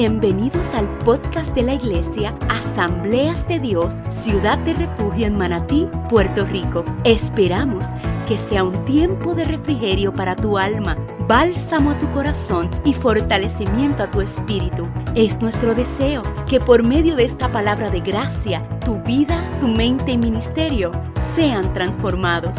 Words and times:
Bienvenidos 0.00 0.74
al 0.74 0.86
podcast 0.98 1.56
de 1.56 1.64
la 1.64 1.74
iglesia 1.74 2.32
Asambleas 2.48 3.48
de 3.48 3.58
Dios, 3.58 3.94
Ciudad 4.08 4.56
de 4.58 4.72
Refugio 4.72 5.26
en 5.26 5.36
Manatí, 5.36 5.88
Puerto 6.08 6.46
Rico. 6.46 6.84
Esperamos 7.02 7.84
que 8.24 8.38
sea 8.38 8.62
un 8.62 8.84
tiempo 8.84 9.34
de 9.34 9.44
refrigerio 9.44 10.12
para 10.12 10.36
tu 10.36 10.56
alma, 10.56 10.96
bálsamo 11.26 11.90
a 11.90 11.98
tu 11.98 12.08
corazón 12.12 12.70
y 12.84 12.92
fortalecimiento 12.92 14.04
a 14.04 14.08
tu 14.08 14.20
espíritu. 14.20 14.86
Es 15.16 15.40
nuestro 15.40 15.74
deseo 15.74 16.22
que 16.46 16.60
por 16.60 16.84
medio 16.84 17.16
de 17.16 17.24
esta 17.24 17.50
palabra 17.50 17.90
de 17.90 17.98
gracia, 17.98 18.62
tu 18.84 19.02
vida, 19.02 19.50
tu 19.58 19.66
mente 19.66 20.12
y 20.12 20.16
ministerio 20.16 20.92
sean 21.34 21.72
transformados. 21.72 22.56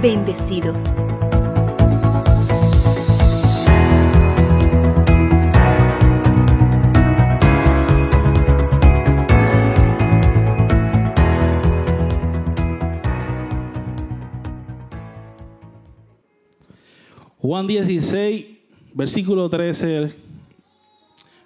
Bendecidos. 0.00 0.80
Juan 17.56 17.66
16, 17.66 18.44
versículo 18.92 19.48
13. 19.48 20.14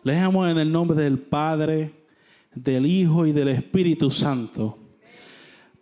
Leemos 0.02 0.50
en 0.50 0.58
el 0.58 0.72
nombre 0.72 1.00
del 1.00 1.20
Padre, 1.20 1.92
del 2.52 2.84
Hijo 2.84 3.26
y 3.26 3.30
del 3.30 3.46
Espíritu 3.46 4.10
Santo. 4.10 4.76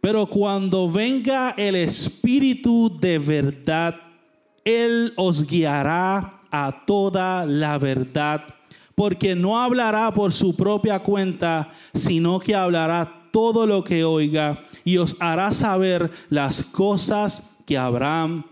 Pero 0.03 0.27
cuando 0.27 0.87
venga 0.87 1.55
el 1.56 1.77
Espíritu 1.77 2.95
de 3.01 3.19
verdad, 3.19 3.95
Él 4.67 5.15
os 5.17 5.47
guiará 5.47 6.43
a 6.51 6.84
toda 6.84 7.47
la 7.47 7.79
verdad, 7.79 8.45
porque 8.95 9.34
no 9.34 9.59
hablará 9.59 10.12
por 10.12 10.34
su 10.34 10.55
propia 10.55 10.99
cuenta, 10.99 11.73
sino 11.95 12.39
que 12.39 12.55
hablará 12.55 13.31
todo 13.33 13.67
lo 13.67 13.83
que 13.83 14.05
oiga 14.05 14.62
y 14.84 14.99
os 14.99 15.17
hará 15.21 15.55
saber 15.55 16.11
las 16.29 16.65
cosas 16.65 17.51
que 17.65 17.79
habrán 17.79 18.45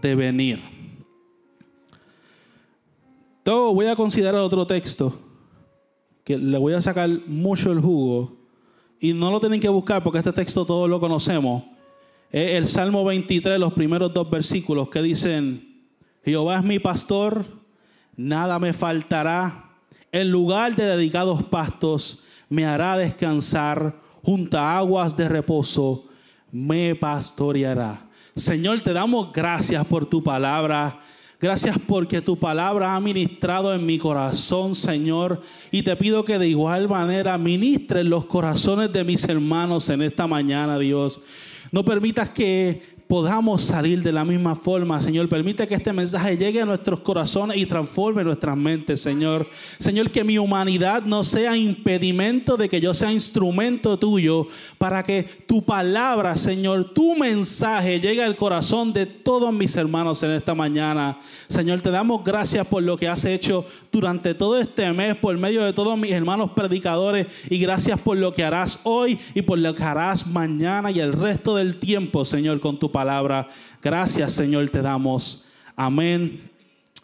de 0.00 0.14
venir 0.14 0.75
voy 3.46 3.86
a 3.86 3.96
considerar 3.96 4.40
otro 4.40 4.66
texto 4.66 5.18
que 6.24 6.36
le 6.36 6.58
voy 6.58 6.72
a 6.72 6.82
sacar 6.82 7.08
mucho 7.26 7.70
el 7.70 7.80
jugo 7.80 8.36
y 8.98 9.12
no 9.12 9.30
lo 9.30 9.38
tienen 9.38 9.60
que 9.60 9.68
buscar 9.68 10.02
porque 10.02 10.18
este 10.18 10.32
texto 10.32 10.64
todos 10.64 10.90
lo 10.90 10.98
conocemos. 10.98 11.62
Es 12.30 12.52
el 12.52 12.66
Salmo 12.66 13.04
23, 13.04 13.60
los 13.60 13.72
primeros 13.72 14.12
dos 14.12 14.28
versículos 14.28 14.88
que 14.88 15.00
dicen, 15.00 15.86
Jehová 16.24 16.58
es 16.58 16.64
mi 16.64 16.80
pastor, 16.80 17.44
nada 18.16 18.58
me 18.58 18.72
faltará. 18.72 19.70
En 20.10 20.30
lugar 20.30 20.74
de 20.74 20.84
dedicados 20.84 21.44
pastos 21.44 22.24
me 22.48 22.64
hará 22.64 22.96
descansar, 22.96 24.00
junto 24.22 24.58
a 24.58 24.78
aguas 24.78 25.16
de 25.16 25.28
reposo 25.28 26.08
me 26.50 26.96
pastoreará. 26.96 28.08
Señor, 28.34 28.80
te 28.82 28.92
damos 28.92 29.32
gracias 29.32 29.84
por 29.86 30.06
tu 30.06 30.22
palabra. 30.22 31.00
Gracias 31.38 31.78
porque 31.86 32.22
tu 32.22 32.38
palabra 32.38 32.94
ha 32.94 33.00
ministrado 33.00 33.74
en 33.74 33.84
mi 33.84 33.98
corazón, 33.98 34.74
Señor. 34.74 35.42
Y 35.70 35.82
te 35.82 35.94
pido 35.96 36.24
que 36.24 36.38
de 36.38 36.48
igual 36.48 36.88
manera 36.88 37.36
ministre 37.36 38.00
en 38.00 38.08
los 38.08 38.24
corazones 38.24 38.90
de 38.90 39.04
mis 39.04 39.28
hermanos 39.28 39.90
en 39.90 40.00
esta 40.00 40.26
mañana, 40.26 40.78
Dios. 40.78 41.20
No 41.72 41.84
permitas 41.84 42.30
que 42.30 42.95
podamos 43.08 43.62
salir 43.62 44.02
de 44.02 44.12
la 44.12 44.24
misma 44.24 44.56
forma, 44.56 45.00
Señor. 45.00 45.28
Permite 45.28 45.66
que 45.68 45.74
este 45.74 45.92
mensaje 45.92 46.36
llegue 46.36 46.60
a 46.60 46.64
nuestros 46.64 47.00
corazones 47.00 47.56
y 47.56 47.66
transforme 47.66 48.24
nuestras 48.24 48.56
mentes, 48.56 49.00
Señor. 49.00 49.46
Señor, 49.78 50.10
que 50.10 50.24
mi 50.24 50.38
humanidad 50.38 51.04
no 51.04 51.22
sea 51.22 51.56
impedimento 51.56 52.56
de 52.56 52.68
que 52.68 52.80
yo 52.80 52.94
sea 52.94 53.12
instrumento 53.12 53.98
tuyo 53.98 54.48
para 54.78 55.02
que 55.02 55.22
tu 55.46 55.64
palabra, 55.64 56.36
Señor, 56.36 56.92
tu 56.92 57.14
mensaje 57.16 58.00
llegue 58.00 58.22
al 58.22 58.36
corazón 58.36 58.92
de 58.92 59.06
todos 59.06 59.52
mis 59.52 59.76
hermanos 59.76 60.22
en 60.22 60.32
esta 60.32 60.54
mañana. 60.54 61.20
Señor, 61.48 61.80
te 61.82 61.90
damos 61.90 62.24
gracias 62.24 62.66
por 62.66 62.82
lo 62.82 62.96
que 62.96 63.08
has 63.08 63.24
hecho 63.24 63.64
durante 63.92 64.34
todo 64.34 64.58
este 64.58 64.92
mes, 64.92 65.16
por 65.16 65.36
medio 65.38 65.64
de 65.64 65.72
todos 65.72 65.96
mis 65.96 66.10
hermanos 66.10 66.50
predicadores 66.56 67.26
y 67.48 67.58
gracias 67.58 68.00
por 68.00 68.16
lo 68.16 68.34
que 68.34 68.42
harás 68.42 68.80
hoy 68.82 69.18
y 69.34 69.42
por 69.42 69.58
lo 69.58 69.74
que 69.74 69.82
harás 69.84 70.26
mañana 70.26 70.90
y 70.90 70.98
el 70.98 71.12
resto 71.12 71.54
del 71.54 71.76
tiempo, 71.76 72.24
Señor, 72.24 72.58
con 72.60 72.78
tu 72.78 72.90
palabra. 72.90 72.95
Gracias, 73.82 74.32
Señor, 74.32 74.70
te 74.70 74.80
damos. 74.80 75.44
Amén 75.74 76.40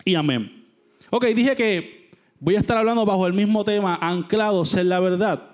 y 0.04 0.14
amén. 0.14 0.64
Ok, 1.10 1.26
dije 1.26 1.54
que 1.54 2.10
voy 2.40 2.56
a 2.56 2.60
estar 2.60 2.78
hablando 2.78 3.04
bajo 3.04 3.26
el 3.26 3.34
mismo 3.34 3.64
tema, 3.64 3.98
anclados 4.00 4.74
en 4.74 4.88
la 4.88 5.00
verdad. 5.00 5.50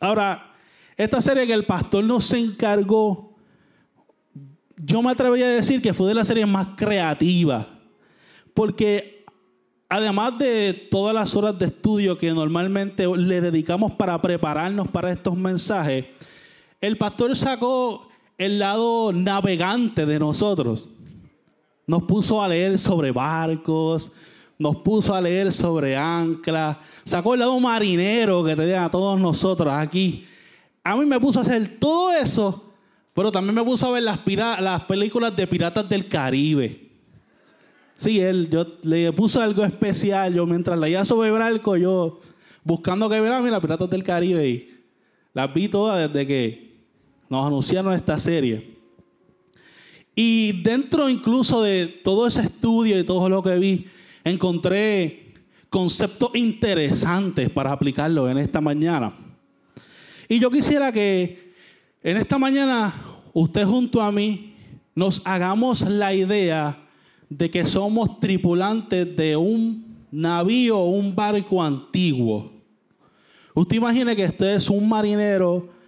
Ahora, 0.00 0.54
esta 0.96 1.20
serie 1.20 1.46
que 1.46 1.52
el 1.52 1.66
pastor 1.66 2.04
nos 2.04 2.32
encargó, 2.32 3.34
yo 4.76 5.02
me 5.02 5.10
atrevería 5.10 5.46
a 5.46 5.50
decir 5.50 5.82
que 5.82 5.92
fue 5.92 6.08
de 6.08 6.14
las 6.14 6.28
series 6.28 6.46
más 6.46 6.68
creativas, 6.76 7.66
porque 8.54 9.24
además 9.88 10.38
de 10.38 10.88
todas 10.90 11.14
las 11.14 11.34
horas 11.34 11.58
de 11.58 11.66
estudio 11.66 12.16
que 12.16 12.30
normalmente 12.30 13.06
le 13.16 13.40
dedicamos 13.40 13.92
para 13.92 14.22
prepararnos 14.22 14.86
para 14.88 15.10
estos 15.10 15.36
mensajes, 15.36 16.06
el 16.80 16.96
pastor 16.96 17.36
sacó 17.36 18.09
el 18.40 18.58
lado 18.58 19.12
navegante 19.12 20.06
de 20.06 20.18
nosotros. 20.18 20.88
Nos 21.86 22.04
puso 22.04 22.42
a 22.42 22.48
leer 22.48 22.78
sobre 22.78 23.12
barcos, 23.12 24.10
nos 24.58 24.76
puso 24.76 25.14
a 25.14 25.20
leer 25.20 25.52
sobre 25.52 25.94
anclas, 25.94 26.78
sacó 27.04 27.34
el 27.34 27.40
lado 27.40 27.60
marinero 27.60 28.42
que 28.42 28.56
tenía 28.56 28.86
a 28.86 28.90
todos 28.90 29.20
nosotros 29.20 29.70
aquí. 29.74 30.24
A 30.82 30.96
mí 30.96 31.04
me 31.04 31.20
puso 31.20 31.40
a 31.40 31.42
hacer 31.42 31.76
todo 31.78 32.12
eso, 32.12 32.72
pero 33.12 33.30
también 33.30 33.54
me 33.54 33.62
puso 33.62 33.86
a 33.86 33.90
ver 33.90 34.04
las, 34.04 34.20
las 34.26 34.84
películas 34.84 35.36
de 35.36 35.46
piratas 35.46 35.86
del 35.86 36.08
Caribe. 36.08 36.88
Sí, 37.96 38.20
él, 38.20 38.48
yo 38.48 38.66
le 38.84 39.12
puso 39.12 39.42
algo 39.42 39.62
especial. 39.64 40.32
Yo 40.32 40.46
mientras 40.46 40.78
leía 40.78 41.04
sobre 41.04 41.30
barco, 41.30 41.76
yo 41.76 42.20
buscando 42.64 43.10
que 43.10 43.20
verá, 43.20 43.42
mira, 43.42 43.60
piratas 43.60 43.90
del 43.90 44.02
Caribe. 44.02 44.48
Y 44.48 44.74
las 45.34 45.52
vi 45.52 45.68
todas 45.68 46.10
desde 46.10 46.26
que 46.26 46.69
nos 47.30 47.46
anunciaron 47.46 47.94
esta 47.94 48.18
serie. 48.18 48.76
Y 50.14 50.62
dentro 50.62 51.08
incluso 51.08 51.62
de 51.62 51.86
todo 52.04 52.26
ese 52.26 52.42
estudio 52.42 52.98
y 52.98 53.04
todo 53.04 53.28
lo 53.28 53.42
que 53.42 53.56
vi, 53.56 53.86
encontré 54.24 55.32
conceptos 55.70 56.32
interesantes 56.34 57.48
para 57.48 57.72
aplicarlo 57.72 58.28
en 58.28 58.36
esta 58.36 58.60
mañana. 58.60 59.14
Y 60.28 60.40
yo 60.40 60.50
quisiera 60.50 60.92
que 60.92 61.54
en 62.02 62.16
esta 62.16 62.36
mañana 62.36 62.92
usted 63.32 63.64
junto 63.64 64.02
a 64.02 64.10
mí 64.10 64.54
nos 64.94 65.22
hagamos 65.24 65.82
la 65.82 66.12
idea 66.12 66.76
de 67.28 67.48
que 67.48 67.64
somos 67.64 68.18
tripulantes 68.18 69.16
de 69.16 69.36
un 69.36 69.96
navío 70.10 70.80
un 70.82 71.14
barco 71.14 71.62
antiguo. 71.62 72.50
Usted 73.54 73.76
imagine 73.76 74.16
que 74.16 74.24
usted 74.24 74.54
es 74.56 74.68
un 74.68 74.88
marinero 74.88 75.79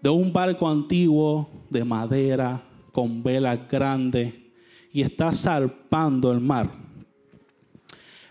de 0.00 0.08
un 0.08 0.32
barco 0.32 0.68
antiguo 0.68 1.48
de 1.70 1.84
madera 1.84 2.62
con 2.92 3.22
velas 3.22 3.58
grandes 3.70 4.34
y 4.92 5.02
está 5.02 5.32
zarpando 5.32 6.32
el 6.32 6.40
mar. 6.40 6.70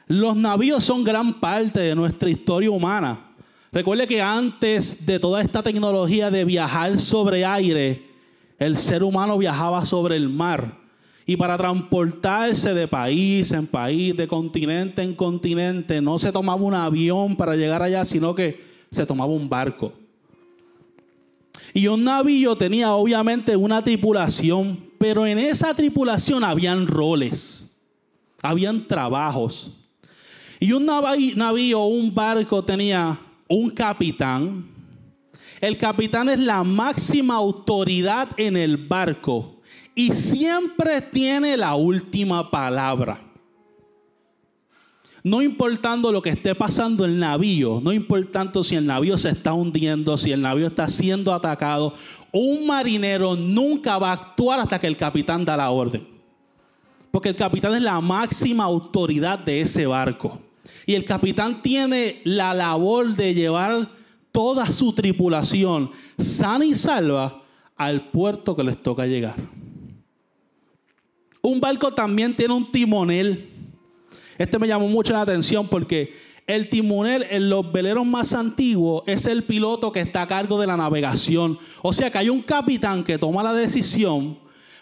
Los 0.08 0.36
navíos 0.36 0.84
son 0.84 1.04
gran 1.04 1.40
parte 1.40 1.80
de 1.80 1.96
nuestra 1.96 2.30
historia 2.30 2.72
humana. 2.72 3.32
Recuerde 3.72 4.08
que 4.08 4.22
antes 4.22 5.06
de 5.06 5.20
toda 5.20 5.42
esta 5.42 5.62
tecnología 5.62 6.32
de 6.32 6.46
viajar 6.46 6.98
sobre 6.98 7.46
aire, 7.46 8.08
el 8.58 8.78
ser 8.78 9.04
humano 9.04 9.38
viajaba 9.38 9.86
sobre 9.86 10.16
el 10.16 10.30
mar. 10.30 10.78
Y 11.26 11.36
para 11.36 11.58
transportarse 11.58 12.74
de 12.74 12.88
país 12.88 13.52
en 13.52 13.68
país, 13.68 14.16
de 14.16 14.28
continente 14.28 15.02
en 15.02 15.14
continente, 15.14 16.02
no 16.02 16.18
se 16.18 16.32
tomaba 16.32 16.62
un 16.62 16.74
avión 16.74 17.36
para 17.36 17.58
llegar 17.58 17.84
allá, 17.84 18.06
sino 18.06 18.34
que 18.34 18.64
se 18.90 19.06
tomaba 19.06 19.34
un 19.34 19.50
barco. 19.50 19.92
Y 21.78 21.88
un 21.88 22.04
navío 22.04 22.58
tenía 22.58 22.92
obviamente 22.94 23.56
una 23.56 23.84
tripulación, 23.84 24.90
pero 24.98 25.28
en 25.28 25.38
esa 25.38 25.76
tripulación 25.76 26.44
habían 26.44 26.88
roles, 26.88 27.72
habían 28.42 28.88
trabajos. 28.88 29.78
Y 30.60 30.72
un 30.72 30.88
navío, 30.88 31.84
un 31.84 32.16
barco 32.16 32.66
tenía 32.66 33.20
un 33.48 33.70
capitán. 33.70 34.66
El 35.62 35.78
capitán 35.78 36.30
es 36.30 36.40
la 36.40 36.64
máxima 36.64 37.36
autoridad 37.36 38.30
en 38.38 38.58
el 38.58 38.78
barco 38.78 39.62
y 39.94 40.12
siempre 40.14 41.00
tiene 41.00 41.56
la 41.58 41.76
última 41.76 42.50
palabra. 42.50 43.22
No 45.28 45.42
importando 45.42 46.10
lo 46.14 46.22
que 46.22 46.30
esté 46.30 46.56
pasando 46.56 47.04
en 47.04 47.12
el 47.12 47.20
navío, 47.20 47.82
no 47.84 47.92
importando 47.92 48.64
si 48.64 48.76
el 48.76 48.86
navío 48.86 49.18
se 49.18 49.28
está 49.28 49.52
hundiendo, 49.52 50.18
si 50.18 50.32
el 50.32 50.42
navío 50.42 50.68
está 50.68 50.88
siendo 50.88 51.34
atacado, 51.34 51.96
un 52.32 52.66
marinero 52.66 53.36
nunca 53.36 53.98
va 53.98 54.12
a 54.12 54.14
actuar 54.14 54.62
hasta 54.62 54.80
que 54.80 54.88
el 54.88 54.96
capitán 54.96 55.44
da 55.44 55.58
la 55.58 55.70
orden. 55.70 56.08
Porque 57.12 57.28
el 57.28 57.36
capitán 57.36 57.76
es 57.76 57.82
la 57.82 58.00
máxima 58.00 58.64
autoridad 58.64 59.40
de 59.40 59.60
ese 59.60 59.86
barco. 59.86 60.40
Y 60.86 60.96
el 60.96 61.04
capitán 61.04 61.62
tiene 61.62 62.22
la 62.24 62.54
labor 62.54 63.14
de 63.14 63.34
llevar 63.34 63.90
toda 64.32 64.68
su 64.68 64.94
tripulación 64.94 65.92
sana 66.18 66.64
y 66.64 66.74
salva 66.74 67.44
al 67.76 68.12
puerto 68.12 68.56
que 68.56 68.64
les 68.64 68.82
toca 68.82 69.06
llegar. 69.06 69.36
Un 71.42 71.60
barco 71.60 71.94
también 71.94 72.34
tiene 72.34 72.54
un 72.54 72.72
timonel. 72.72 73.57
Este 74.38 74.60
me 74.60 74.68
llamó 74.68 74.88
mucho 74.88 75.14
la 75.14 75.22
atención 75.22 75.68
porque 75.68 76.16
el 76.46 76.70
timonel 76.70 77.26
en 77.30 77.50
los 77.50 77.72
veleros 77.72 78.06
más 78.06 78.34
antiguos 78.34 79.04
es 79.06 79.26
el 79.28 79.44
piloto 79.44 79.92
que 79.92 80.02
está 80.02 80.22
a 80.24 80.28
cargo 80.28 80.60
de 80.60 80.68
la 80.68 80.78
navegación. 80.78 81.60
O 81.82 81.94
sea 81.94 82.10
que 82.12 82.18
hay 82.18 82.30
un 82.30 82.42
capitán 82.42 83.04
que 83.04 83.18
toma 83.18 83.44
la 83.44 83.54
decisión 83.54 84.38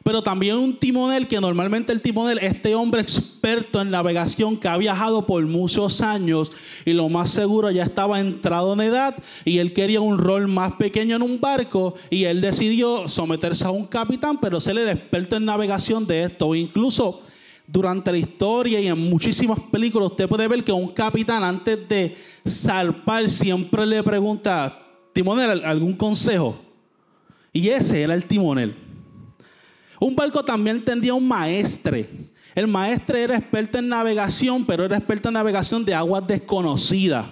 pero 0.06 0.22
también 0.22 0.57
un 0.57 0.78
timonel 0.78 1.28
que 1.28 1.42
normalmente 1.42 1.92
el 1.92 2.00
timonel, 2.00 2.38
este 2.38 2.75
hombre 2.75 3.02
experto 3.02 3.81
en 3.81 3.90
navegación 3.90 4.56
que 4.56 4.68
ha 4.68 4.78
viajado 4.78 5.25
por 5.25 5.44
muchos 5.48 6.00
años 6.00 6.51
y 6.86 6.94
lo 6.94 7.10
más 7.10 7.31
seguro 7.31 7.72
ya 7.72 7.86
estaba 7.86 8.19
entrado 8.19 8.74
en 8.74 8.81
edad 8.81 9.16
y 9.46 9.58
él 9.58 9.74
quería 9.74 10.01
un 10.01 10.19
rol 10.19 10.48
más 10.48 10.74
pequeño 10.74 11.16
en 11.16 11.24
un 11.24 11.42
barco 11.42 11.96
y 12.12 12.25
él 12.25 12.40
decidió 12.40 13.08
someterse 13.08 13.66
a 13.66 13.72
un 13.72 13.88
capitán, 13.88 14.38
pero 14.40 14.62
ser 14.62 14.78
el 14.78 14.90
experto 14.90 15.38
en 15.38 15.46
navegación 15.46 16.06
de 16.06 16.25
esto. 16.25 16.54
Incluso 16.54 17.24
durante 17.68 18.12
la 18.12 18.18
historia 18.18 18.80
y 18.80 18.88
en 18.88 18.98
muchísimas 18.98 19.60
películas 19.72 20.12
usted 20.12 20.28
puede 20.28 20.48
ver 20.48 20.64
que 20.64 20.72
un 20.72 20.90
capitán 20.90 21.44
antes 21.44 21.88
de 21.88 22.16
zarpar 22.48 23.30
siempre 23.30 23.86
le 23.86 24.04
pregunta, 24.04 24.80
timonel, 25.14 25.64
¿algún 25.66 25.94
consejo? 25.94 26.60
Y 27.52 27.70
ese 27.70 28.02
era 28.02 28.14
el 28.14 28.26
timonel. 28.26 28.76
Un 30.00 30.16
barco 30.16 30.44
también 30.44 30.84
tendría 30.84 31.14
un 31.14 31.28
maestre. 31.28 32.10
El 32.54 32.68
maestre 32.68 33.24
era 33.24 33.38
experto 33.38 33.78
en 33.78 33.90
navegación, 33.90 34.66
pero 34.66 34.86
era 34.86 34.98
experto 34.98 35.30
en 35.30 35.34
navegación 35.34 35.84
de 35.84 35.94
aguas 35.94 36.28
desconocidas. 36.28 37.26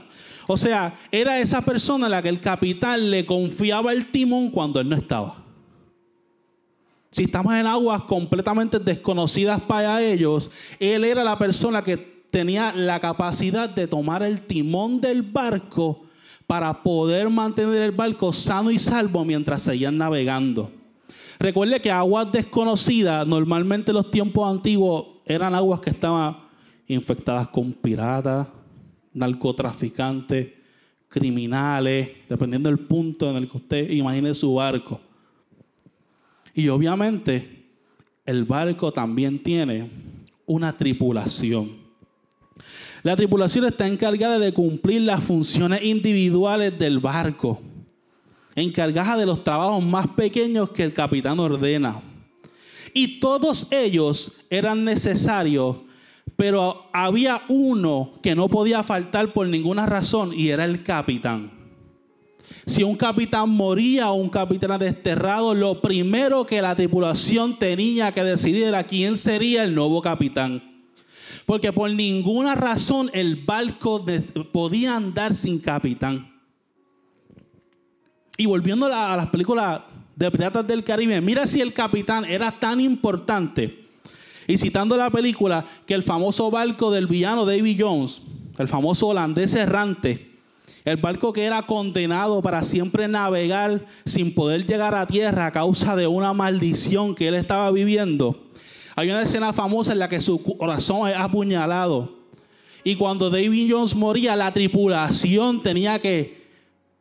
O 0.48 0.58
sea, 0.58 1.00
era 1.12 1.40
esa 1.40 1.62
persona 1.62 2.08
a 2.08 2.10
la 2.10 2.22
que 2.22 2.30
el 2.30 2.42
capitán 2.42 3.10
le 3.10 3.26
confiaba 3.26 3.94
el 3.94 4.12
timón 4.12 4.50
cuando 4.50 4.80
él 4.80 4.90
no 4.90 4.96
estaba. 4.96 5.43
Si 7.14 7.24
estamos 7.24 7.54
en 7.54 7.68
aguas 7.68 8.04
completamente 8.04 8.80
desconocidas 8.80 9.62
para 9.62 10.02
ellos, 10.02 10.50
él 10.80 11.04
era 11.04 11.24
la 11.24 11.38
persona 11.38 11.84
que 11.84 11.96
tenía 12.32 12.74
la 12.74 13.00
capacidad 13.00 13.70
de 13.70 13.88
tomar 13.88 14.24
el 14.24 14.42
timón 14.42 15.00
del 15.00 15.22
barco 15.22 16.06
para 16.48 16.82
poder 16.82 17.30
mantener 17.30 17.84
el 17.84 17.92
barco 17.92 18.34
sano 18.34 18.72
y 18.72 18.80
salvo 18.80 19.24
mientras 19.24 19.62
seguían 19.62 19.96
navegando. 19.96 20.72
Recuerde 21.38 21.80
que 21.80 21.92
aguas 21.92 22.32
desconocidas, 22.32 23.28
normalmente 23.28 23.92
en 23.92 23.98
los 23.98 24.10
tiempos 24.10 24.50
antiguos, 24.50 25.06
eran 25.26 25.54
aguas 25.54 25.82
que 25.82 25.92
estaban 25.92 26.38
infectadas 26.88 27.48
con 27.50 27.74
piratas, 27.74 28.48
narcotraficantes, 29.14 30.48
criminales, 31.10 32.10
dependiendo 32.28 32.70
del 32.70 32.80
punto 32.80 33.30
en 33.30 33.36
el 33.36 33.48
que 33.48 33.58
usted 33.58 33.92
imagine 33.92 34.34
su 34.34 34.56
barco. 34.56 35.00
Y 36.54 36.68
obviamente 36.70 37.66
el 38.26 38.44
barco 38.46 38.92
también 38.92 39.42
tiene 39.42 39.90
una 40.46 40.76
tripulación. 40.78 41.78
La 43.02 43.16
tripulación 43.16 43.66
está 43.66 43.88
encargada 43.88 44.40
de 44.40 44.54
cumplir 44.54 45.02
las 45.02 45.24
funciones 45.24 45.84
individuales 45.84 46.78
del 46.78 47.00
barco 47.00 47.60
encargada 48.56 49.18
de 49.18 49.26
los 49.26 49.44
trabajos 49.44 49.84
más 49.84 50.08
pequeños 50.08 50.70
que 50.72 50.84
el 50.84 50.94
capitán 50.94 51.40
ordena. 51.40 52.02
Y 52.94 53.20
todos 53.20 53.68
ellos 53.72 54.34
eran 54.50 54.84
necesarios, 54.84 55.78
pero 56.36 56.90
había 56.94 57.42
uno 57.48 58.14
que 58.22 58.36
no 58.36 58.48
podía 58.50 58.84
faltar 58.84 59.34
por 59.34 59.48
ninguna 59.48 59.86
razón 59.86 60.32
y 60.34 60.50
era 60.50 60.66
el 60.66 60.84
capitán. 60.84 61.63
Si 62.66 62.82
un 62.82 62.96
capitán 62.96 63.50
moría 63.50 64.12
o 64.12 64.16
un 64.16 64.30
capitán 64.30 64.80
desterrado, 64.80 65.54
lo 65.54 65.82
primero 65.82 66.46
que 66.46 66.62
la 66.62 66.76
tripulación 66.76 67.60
tenía 67.60 68.12
que 68.14 68.24
decidir 68.24 68.64
era 68.64 68.84
quién 68.86 69.18
sería 69.18 69.64
el 69.64 69.76
nuevo 69.76 70.02
capitán. 70.02 70.64
Porque 71.46 71.74
por 71.74 71.92
ninguna 71.92 72.56
razón 72.56 73.10
el 73.14 73.36
barco 73.36 74.06
podía 74.54 74.96
andar 74.96 75.36
sin 75.36 75.60
capitán. 75.60 76.32
Y 78.38 78.46
volviendo 78.46 78.86
a 78.86 79.16
las 79.18 79.28
películas 79.28 79.82
de 80.16 80.32
Piratas 80.32 80.66
del 80.66 80.84
Caribe, 80.84 81.20
mira 81.20 81.46
si 81.46 81.60
el 81.60 81.74
capitán 81.74 82.24
era 82.24 82.60
tan 82.60 82.80
importante. 82.80 83.88
Y 84.48 84.58
citando 84.58 84.96
la 84.96 85.10
película, 85.10 85.66
que 85.86 85.94
el 85.94 86.04
famoso 86.04 86.50
barco 86.50 86.92
del 86.92 87.08
villano 87.08 87.46
David 87.46 87.82
Jones, 87.82 88.22
el 88.58 88.68
famoso 88.68 89.08
holandés 89.08 89.54
errante, 89.56 90.33
el 90.86 90.98
barco 90.98 91.32
que 91.32 91.44
era 91.44 91.62
condenado 91.64 92.42
para 92.42 92.64
siempre 92.64 93.08
navegar 93.08 93.86
sin 94.06 94.34
poder 94.36 94.66
llegar 94.66 94.94
a 94.96 95.08
tierra 95.08 95.46
a 95.46 95.52
causa 95.52 95.96
de 95.96 96.08
una 96.08 96.34
maldición 96.34 97.16
que 97.16 97.30
él 97.30 97.36
estaba 97.36 97.72
viviendo. 97.72 98.52
Hay 98.96 99.10
una 99.10 99.22
escena 99.22 99.54
famosa 99.54 99.94
en 99.94 100.00
la 100.00 100.10
que 100.10 100.22
su 100.22 100.44
corazón 100.44 101.10
es 101.10 101.16
apuñalado. 101.16 102.20
Y 102.84 102.96
cuando 102.96 103.30
David 103.30 103.72
Jones 103.72 103.96
moría, 103.96 104.36
la 104.36 104.52
tripulación 104.52 105.64
tenía 105.64 106.00
que 106.00 106.44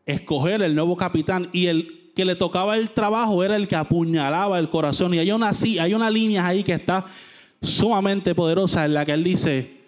escoger 0.06 0.62
el 0.62 0.75
nuevo 0.75 0.97
capitán 0.97 1.49
y 1.53 1.67
el 1.67 2.12
que 2.14 2.25
le 2.25 2.37
tocaba 2.37 2.76
el 2.76 2.91
trabajo 2.91 3.43
era 3.43 3.56
el 3.56 3.67
que 3.67 3.75
apuñalaba 3.75 4.61
el 4.61 4.70
corazón. 4.70 5.12
Y 5.14 5.19
hay 5.19 5.32
una, 5.32 5.50
hay 5.81 5.93
una 5.93 6.09
línea 6.09 6.47
ahí 6.47 6.62
que 6.62 6.75
está 6.75 7.06
sumamente 7.61 8.35
poderosa 8.35 8.85
en 8.85 8.94
la 8.94 9.05
que 9.05 9.12
él 9.12 9.25
dice, 9.25 9.81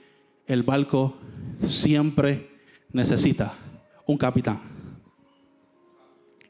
el 0.47 0.65
barco 0.65 1.17
siempre 1.63 2.51
necesita 2.93 3.64
un 4.07 4.17
capitán. 4.17 4.61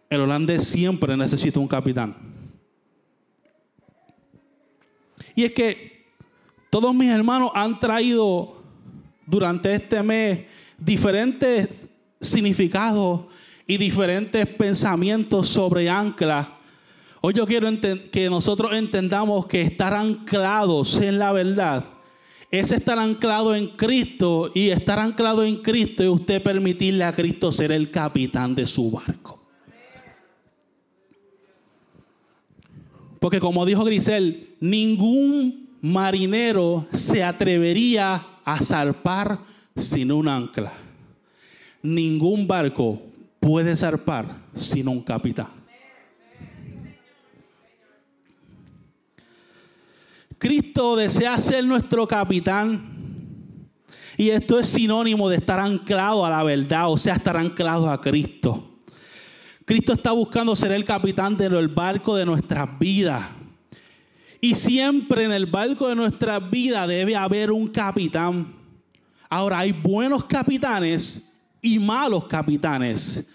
El 0.08 0.20
holandés 0.20 0.64
siempre 0.64 1.16
necesita 1.16 1.58
un 1.58 1.68
capitán. 1.68 2.16
Y 5.34 5.44
es 5.44 5.52
que 5.52 6.04
todos 6.70 6.94
mis 6.94 7.10
hermanos 7.10 7.50
han 7.54 7.78
traído 7.80 8.62
durante 9.26 9.74
este 9.74 10.02
mes 10.02 10.40
diferentes 10.78 11.68
significados 12.20 13.22
y 13.66 13.76
diferentes 13.76 14.46
pensamientos 14.46 15.48
sobre 15.48 15.88
ancla. 15.88 16.58
Hoy 17.20 17.34
yo 17.34 17.46
quiero 17.46 17.68
que 18.12 18.28
nosotros 18.28 18.72
entendamos 18.74 19.46
que 19.46 19.62
estar 19.62 19.94
anclados 19.94 21.00
en 21.00 21.18
la 21.18 21.32
verdad 21.32 21.93
es 22.58 22.70
estar 22.70 22.98
anclado 22.98 23.54
en 23.54 23.68
Cristo 23.68 24.52
y 24.54 24.68
estar 24.68 24.98
anclado 25.00 25.42
en 25.42 25.56
Cristo 25.56 26.04
y 26.04 26.08
usted 26.08 26.42
permitirle 26.42 27.02
a 27.02 27.12
Cristo 27.12 27.50
ser 27.50 27.72
el 27.72 27.90
capitán 27.90 28.54
de 28.54 28.66
su 28.66 28.90
barco. 28.90 29.40
Porque 33.18 33.40
como 33.40 33.66
dijo 33.66 33.84
Grisel, 33.84 34.54
ningún 34.60 35.70
marinero 35.80 36.86
se 36.92 37.24
atrevería 37.24 38.24
a 38.44 38.62
zarpar 38.62 39.40
sin 39.74 40.12
un 40.12 40.28
ancla. 40.28 40.74
Ningún 41.82 42.46
barco 42.46 43.02
puede 43.40 43.74
zarpar 43.74 44.42
sin 44.54 44.88
un 44.88 45.02
capitán. 45.02 45.63
Cristo 50.44 50.94
desea 50.94 51.38
ser 51.38 51.64
nuestro 51.64 52.06
capitán. 52.06 53.70
Y 54.14 54.28
esto 54.28 54.58
es 54.58 54.68
sinónimo 54.68 55.30
de 55.30 55.36
estar 55.36 55.58
anclado 55.58 56.22
a 56.22 56.28
la 56.28 56.42
verdad, 56.42 56.90
o 56.90 56.98
sea, 56.98 57.14
estar 57.14 57.34
anclado 57.38 57.90
a 57.90 57.98
Cristo. 57.98 58.82
Cristo 59.64 59.94
está 59.94 60.12
buscando 60.12 60.54
ser 60.54 60.72
el 60.72 60.84
capitán 60.84 61.34
del 61.38 61.68
barco 61.68 62.14
de 62.14 62.26
nuestras 62.26 62.78
vidas. 62.78 63.26
Y 64.38 64.54
siempre 64.54 65.24
en 65.24 65.32
el 65.32 65.46
barco 65.46 65.88
de 65.88 65.96
nuestras 65.96 66.50
vidas 66.50 66.88
debe 66.88 67.16
haber 67.16 67.50
un 67.50 67.68
capitán. 67.68 68.54
Ahora, 69.30 69.60
hay 69.60 69.72
buenos 69.72 70.26
capitanes 70.26 71.34
y 71.62 71.78
malos 71.78 72.26
capitanes. 72.26 73.26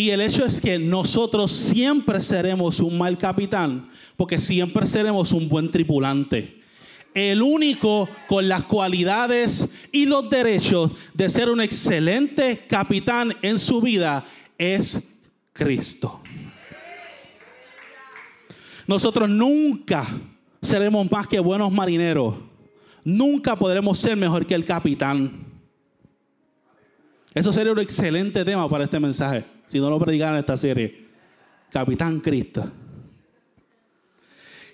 Y 0.00 0.08
el 0.08 0.22
hecho 0.22 0.46
es 0.46 0.62
que 0.62 0.78
nosotros 0.78 1.52
siempre 1.52 2.22
seremos 2.22 2.80
un 2.80 2.96
mal 2.96 3.18
capitán, 3.18 3.90
porque 4.16 4.40
siempre 4.40 4.86
seremos 4.86 5.30
un 5.32 5.46
buen 5.46 5.70
tripulante. 5.70 6.62
El 7.12 7.42
único 7.42 8.08
con 8.26 8.48
las 8.48 8.62
cualidades 8.62 9.70
y 9.92 10.06
los 10.06 10.30
derechos 10.30 10.92
de 11.12 11.28
ser 11.28 11.50
un 11.50 11.60
excelente 11.60 12.64
capitán 12.66 13.34
en 13.42 13.58
su 13.58 13.82
vida 13.82 14.24
es 14.56 15.06
Cristo. 15.52 16.22
Nosotros 18.86 19.28
nunca 19.28 20.08
seremos 20.62 21.12
más 21.12 21.26
que 21.26 21.40
buenos 21.40 21.70
marineros. 21.70 22.36
Nunca 23.04 23.54
podremos 23.54 23.98
ser 23.98 24.16
mejor 24.16 24.46
que 24.46 24.54
el 24.54 24.64
capitán. 24.64 25.49
Eso 27.34 27.52
sería 27.52 27.72
un 27.72 27.78
excelente 27.78 28.44
tema 28.44 28.68
para 28.68 28.84
este 28.84 28.98
mensaje 28.98 29.44
si 29.66 29.78
no 29.78 29.88
lo 29.88 29.98
predicaran 30.00 30.34
en 30.34 30.40
esta 30.40 30.56
serie. 30.56 31.06
Capitán 31.70 32.18
Cristo. 32.20 32.68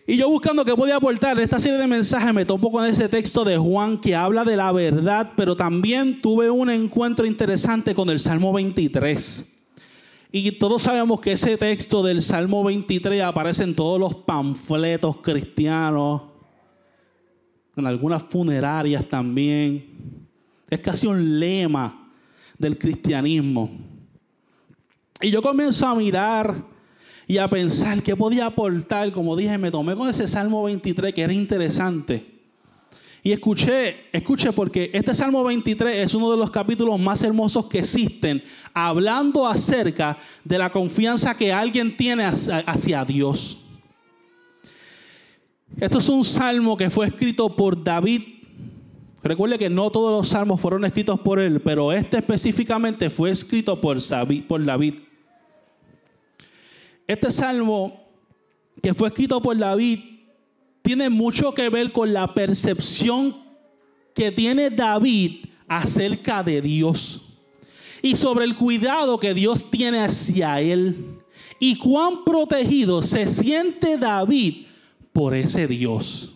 Y 0.06 0.16
yo 0.16 0.30
buscando 0.30 0.64
qué 0.64 0.74
podía 0.74 0.96
aportar 0.96 1.38
esta 1.40 1.58
serie 1.60 1.78
de 1.78 1.86
mensajes 1.86 2.32
me 2.32 2.44
topo 2.44 2.70
con 2.70 2.86
ese 2.86 3.08
texto 3.08 3.44
de 3.44 3.58
Juan 3.58 4.00
que 4.00 4.14
habla 4.14 4.44
de 4.44 4.56
la 4.56 4.70
verdad, 4.72 5.32
pero 5.36 5.56
también 5.56 6.20
tuve 6.20 6.48
un 6.48 6.70
encuentro 6.70 7.26
interesante 7.26 7.94
con 7.94 8.08
el 8.08 8.20
Salmo 8.20 8.52
23. 8.52 9.52
Y 10.30 10.52
todos 10.52 10.82
sabemos 10.82 11.20
que 11.20 11.32
ese 11.32 11.56
texto 11.58 12.02
del 12.02 12.22
Salmo 12.22 12.62
23 12.62 13.22
aparece 13.22 13.64
en 13.64 13.74
todos 13.74 13.98
los 13.98 14.14
panfletos 14.14 15.16
cristianos, 15.18 16.22
en 17.76 17.86
algunas 17.86 18.22
funerarias 18.22 19.08
también. 19.08 20.28
Es 20.70 20.78
casi 20.80 21.06
un 21.06 21.40
lema 21.40 22.05
del 22.58 22.78
cristianismo. 22.78 23.70
Y 25.20 25.30
yo 25.30 25.40
comienzo 25.40 25.86
a 25.86 25.94
mirar 25.94 26.62
y 27.26 27.38
a 27.38 27.48
pensar 27.48 28.02
qué 28.02 28.14
podía 28.14 28.46
aportar. 28.46 29.10
Como 29.12 29.36
dije, 29.36 29.56
me 29.58 29.70
tomé 29.70 29.96
con 29.96 30.08
ese 30.08 30.28
Salmo 30.28 30.62
23 30.64 31.14
que 31.14 31.22
era 31.22 31.32
interesante. 31.32 32.36
Y 33.26 33.32
escuché, 33.32 34.06
escuché 34.12 34.52
porque 34.52 34.88
este 34.94 35.12
Salmo 35.12 35.42
23 35.42 35.98
es 35.98 36.14
uno 36.14 36.30
de 36.30 36.36
los 36.36 36.48
capítulos 36.48 37.00
más 37.00 37.24
hermosos 37.24 37.66
que 37.66 37.80
existen, 37.80 38.40
hablando 38.72 39.44
acerca 39.44 40.16
de 40.44 40.56
la 40.56 40.70
confianza 40.70 41.36
que 41.36 41.52
alguien 41.52 41.96
tiene 41.96 42.24
hacia, 42.24 43.04
Dios. 43.04 43.58
Esto 45.76 45.98
es 45.98 46.08
un 46.08 46.24
salmo 46.24 46.76
que 46.76 46.88
fue 46.88 47.08
escrito 47.08 47.56
por 47.56 47.82
David. 47.82 48.35
Recuerde 49.26 49.58
que 49.58 49.68
no 49.68 49.90
todos 49.90 50.12
los 50.12 50.28
salmos 50.28 50.60
fueron 50.60 50.84
escritos 50.84 51.18
por 51.18 51.40
él, 51.40 51.60
pero 51.60 51.90
este 51.90 52.18
específicamente 52.18 53.10
fue 53.10 53.32
escrito 53.32 53.80
por 53.80 53.98
David. 54.00 54.94
Este 57.08 57.32
salmo 57.32 58.04
que 58.80 58.94
fue 58.94 59.08
escrito 59.08 59.42
por 59.42 59.58
David 59.58 59.98
tiene 60.82 61.10
mucho 61.10 61.52
que 61.54 61.68
ver 61.68 61.90
con 61.90 62.12
la 62.12 62.34
percepción 62.34 63.36
que 64.14 64.30
tiene 64.30 64.70
David 64.70 65.46
acerca 65.66 66.44
de 66.44 66.62
Dios 66.62 67.40
y 68.02 68.14
sobre 68.14 68.44
el 68.44 68.54
cuidado 68.54 69.18
que 69.18 69.34
Dios 69.34 69.68
tiene 69.72 69.98
hacia 69.98 70.60
él 70.60 71.18
y 71.58 71.76
cuán 71.78 72.22
protegido 72.24 73.02
se 73.02 73.26
siente 73.26 73.98
David 73.98 74.66
por 75.12 75.34
ese 75.34 75.66
Dios. 75.66 76.32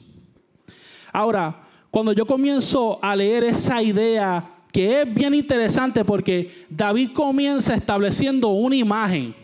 Ahora, 1.12 1.68
cuando 1.90 2.12
yo 2.12 2.26
comienzo 2.26 2.98
a 3.02 3.16
leer 3.16 3.44
esa 3.44 3.82
idea 3.82 4.56
que 4.72 5.02
es 5.02 5.14
bien 5.14 5.34
interesante 5.34 6.04
porque 6.04 6.66
David 6.68 7.10
comienza 7.12 7.74
estableciendo 7.74 8.48
una 8.48 8.76
imagen 8.76 9.34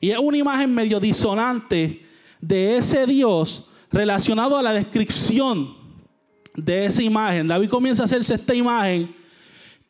y 0.00 0.10
es 0.10 0.18
una 0.18 0.38
imagen 0.38 0.74
medio 0.74 0.98
disonante 0.98 2.06
de 2.40 2.76
ese 2.78 3.06
Dios 3.06 3.68
relacionado 3.90 4.56
a 4.56 4.62
la 4.62 4.72
descripción 4.72 5.76
de 6.56 6.86
esa 6.86 7.02
imagen. 7.02 7.46
David 7.46 7.68
comienza 7.68 8.02
a 8.02 8.06
hacerse 8.06 8.34
esta 8.34 8.54
imagen 8.54 9.14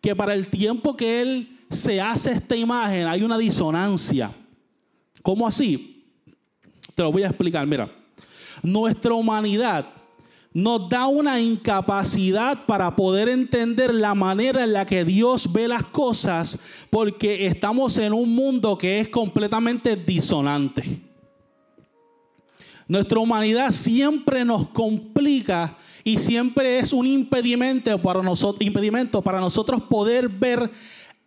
que 0.00 0.14
para 0.16 0.35
el 0.35 0.49
tiempo 0.49 0.97
que 0.97 1.23
él 1.23 1.61
se 1.71 2.00
hace 2.00 2.33
esta 2.33 2.57
imagen 2.57 3.07
hay 3.07 3.23
una 3.23 3.38
disonancia. 3.38 4.33
¿Cómo 5.23 5.47
así? 5.47 6.04
Te 6.95 7.02
lo 7.02 7.12
voy 7.12 7.23
a 7.23 7.28
explicar. 7.28 7.66
Mira, 7.66 7.90
nuestra 8.62 9.14
humanidad 9.14 9.87
nos 10.55 10.89
da 10.89 11.07
una 11.07 11.41
incapacidad 11.41 12.67
para 12.67 12.95
poder 12.95 13.29
entender 13.29 13.95
la 13.95 14.15
manera 14.15 14.65
en 14.65 14.73
la 14.73 14.87
que 14.87 15.05
Dios 15.05 15.53
ve 15.53 15.67
las 15.69 15.85
cosas 15.85 16.59
porque 16.91 17.47
estamos 17.47 17.97
en 17.99 18.13
un 18.13 18.35
mundo 18.35 18.77
que 18.77 19.01
es 19.01 19.09
completamente 19.09 19.97
disonante. 19.97 21.01
Nuestra 22.87 23.19
humanidad 23.21 23.73
siempre 23.73 24.45
nos 24.45 24.69
complica 24.69 25.79
y 26.05 26.19
siempre 26.19 26.79
es 26.79 26.93
un 26.93 27.07
impedimento 27.07 27.97
para, 28.03 28.23
nosotros, 28.23 28.61
impedimento 28.67 29.23
para 29.23 29.41
nosotros 29.41 29.83
poder 29.85 30.29
ver 30.29 30.71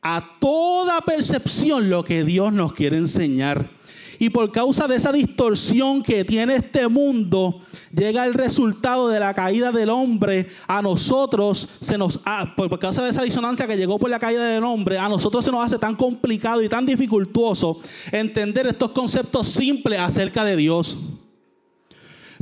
a 0.01 0.23
toda 0.39 1.01
percepción 1.01 1.89
lo 1.89 2.03
que 2.03 2.23
Dios 2.23 2.53
nos 2.53 2.73
quiere 2.73 2.97
enseñar. 2.97 3.71
Y 4.19 4.29
por 4.29 4.51
causa 4.51 4.87
de 4.87 4.95
esa 4.95 5.11
distorsión 5.11 6.03
que 6.03 6.23
tiene 6.23 6.55
este 6.55 6.87
mundo, 6.87 7.61
llega 7.93 8.25
el 8.25 8.33
resultado 8.33 9.07
de 9.09 9.19
la 9.19 9.33
caída 9.33 9.71
del 9.71 9.89
hombre 9.89 10.47
a 10.67 10.81
nosotros, 10.81 11.69
se 11.81 11.97
nos 11.97 12.21
por 12.55 12.79
causa 12.79 13.03
de 13.03 13.09
esa 13.09 13.23
disonancia 13.23 13.67
que 13.67 13.77
llegó 13.77 13.99
por 13.99 14.09
la 14.09 14.19
caída 14.19 14.45
del 14.45 14.63
hombre, 14.63 14.97
a 14.97 15.09
nosotros 15.09 15.45
se 15.45 15.51
nos 15.51 15.65
hace 15.65 15.79
tan 15.79 15.95
complicado 15.95 16.61
y 16.61 16.69
tan 16.69 16.85
dificultuoso 16.85 17.79
entender 18.11 18.67
estos 18.67 18.91
conceptos 18.91 19.47
simples 19.49 19.99
acerca 19.99 20.43
de 20.43 20.55
Dios. 20.55 20.97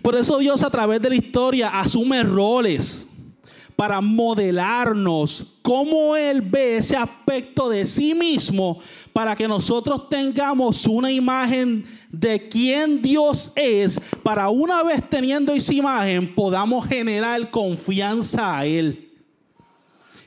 Por 0.02 0.16
eso 0.16 0.38
Dios 0.38 0.64
a 0.64 0.70
través 0.70 1.02
de 1.02 1.10
la 1.10 1.16
historia 1.16 1.80
asume 1.80 2.24
roles 2.24 3.10
para 3.76 4.02
modelarnos 4.02 5.54
cómo 5.62 6.16
Él 6.16 6.42
ve 6.42 6.78
ese 6.78 6.96
aspecto 6.96 7.70
de 7.70 7.86
sí 7.86 8.14
mismo 8.14 8.80
para 9.12 9.36
que 9.36 9.48
nosotros 9.48 10.10
tengamos 10.10 10.86
una 10.86 11.12
imagen 11.12 11.86
de 12.10 12.48
quién 12.48 13.02
Dios 13.02 13.52
es, 13.56 14.00
para 14.22 14.50
una 14.50 14.84
vez 14.84 15.02
teniendo 15.10 15.54
esa 15.54 15.74
imagen 15.74 16.34
podamos 16.36 16.88
generar 16.88 17.50
confianza 17.50 18.60
a 18.60 18.66
Él. 18.66 19.10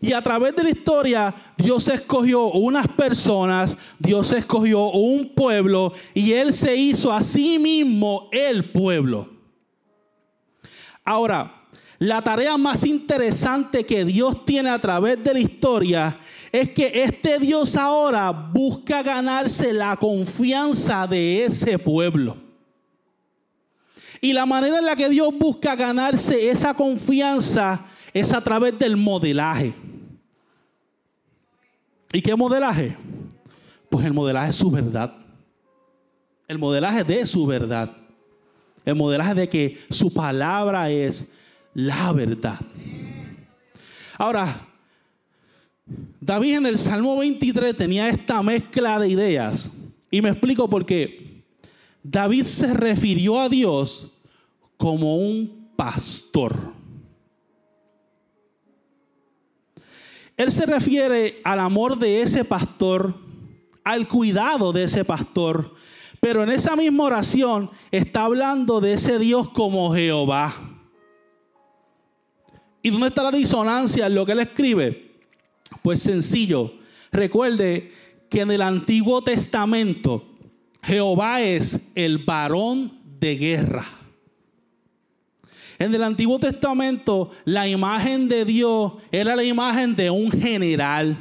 Y 0.00 0.12
a 0.12 0.23
través 0.23 0.55
de 0.55 0.62
la 0.62 0.71
historia, 0.71 1.35
Dios 1.57 1.88
escogió 1.88 2.49
unas 2.53 2.87
personas, 2.88 3.76
Dios 3.99 4.31
escogió 4.33 4.91
un 4.91 5.35
pueblo 5.35 5.93
y 6.12 6.33
Él 6.33 6.53
se 6.53 6.76
hizo 6.76 7.12
a 7.12 7.25
sí 7.25 7.59
mismo 7.59 8.29
el 8.31 8.71
pueblo. 8.71 9.29
Ahora, 11.05 11.56
la 11.99 12.23
tarea 12.23 12.57
más 12.59 12.85
interesante 12.85 13.87
que 13.87 14.05
Dios 14.05 14.45
tiene 14.45 14.69
a 14.69 14.79
través 14.79 15.23
de 15.23 15.33
la 15.33 15.41
historia 15.41 16.19
es 16.53 16.71
que 16.71 17.03
este 17.03 17.38
Dios 17.38 17.76
ahora 17.76 18.31
busca 18.31 19.03
ganarse 19.03 19.73
la 19.73 19.97
confianza 19.97 21.07
de 21.07 21.45
ese 21.45 21.79
pueblo. 21.79 22.37
Y 24.21 24.33
la 24.33 24.45
manera 24.45 24.79
en 24.79 24.85
la 24.85 24.97
que 24.97 25.09
Dios 25.09 25.29
busca 25.38 25.75
ganarse 25.75 26.50
esa 26.50 26.75
confianza 26.75 27.87
es 28.12 28.33
a 28.33 28.43
través 28.43 28.79
del 28.79 28.97
modelaje. 28.97 29.75
¿Y 32.12 32.23
qué 32.23 32.35
modelaje? 32.35 32.97
Pues 33.91 34.05
el 34.05 34.12
modelaje 34.12 34.50
es 34.50 34.57
su 34.57 34.71
verdad. 34.71 35.15
El 36.49 36.59
modelaje 36.59 37.05
de 37.05 37.26
su 37.26 37.47
verdad. 37.47 37.91
El 38.85 38.97
modelaje 38.97 39.35
de 39.35 39.49
que 39.49 39.81
su 39.91 40.12
palabra 40.12 40.91
es 40.91 41.31
la 41.76 42.11
verdad. 42.11 42.59
Ahora, 44.16 44.66
David 46.18 46.56
en 46.56 46.66
el 46.66 46.78
Salmo 46.78 47.18
23 47.18 47.76
tenía 47.76 48.09
esta 48.09 48.42
mezcla 48.42 48.99
de 48.99 49.11
ideas. 49.11 49.71
Y 50.11 50.23
me 50.23 50.30
explico 50.30 50.71
por 50.71 50.87
qué. 50.87 51.45
David 52.02 52.45
se 52.45 52.73
refirió 52.73 53.38
a 53.38 53.50
Dios 53.50 54.11
como 54.78 55.18
un 55.18 55.68
pastor. 55.76 56.73
Él 60.38 60.50
se 60.52 60.64
refiere 60.64 61.42
al 61.45 61.61
amor 61.61 61.99
de 61.99 62.23
ese 62.23 62.42
pastor, 62.47 63.14
al 63.85 64.09
cuidado 64.09 64.73
de 64.73 64.85
ese 64.85 65.04
pastor, 65.04 65.75
pero 66.21 66.42
en 66.42 66.50
esa 66.50 66.75
misma 66.75 67.04
oración 67.04 67.71
está 67.90 68.25
hablando 68.25 68.80
de 68.80 68.95
ese 68.95 69.18
Dios 69.18 69.50
como 69.50 69.95
Jehová. 69.95 70.75
¿Y 72.87 72.90
dónde 72.90 73.09
está 73.09 73.25
la 73.25 73.33
disonancia 73.33 74.07
en 74.07 74.14
lo 74.14 74.25
que 74.25 74.31
él 74.31 74.38
escribe? 74.38 75.11
Pues 75.83 76.00
sencillo. 76.00 76.73
Recuerde 77.11 77.90
que 78.31 78.43
en 78.43 78.52
el 78.52 78.62
Antiguo 78.62 79.25
Testamento 79.25 80.25
Jehová 80.85 81.40
es 81.40 81.81
el 81.97 82.19
varón 82.19 82.97
de 83.19 83.37
guerra. 83.37 83.88
En 85.81 85.93
el 85.97 86.05
Antiguo 86.05 86.38
Testamento 86.38 87.33
la 87.45 87.66
imagen 87.66 88.28
de 88.28 88.45
Dios 88.45 88.93
era 89.11 89.35
la 89.35 89.43
imagen 89.43 89.97
de 89.97 90.09
un 90.09 90.31
general, 90.31 91.16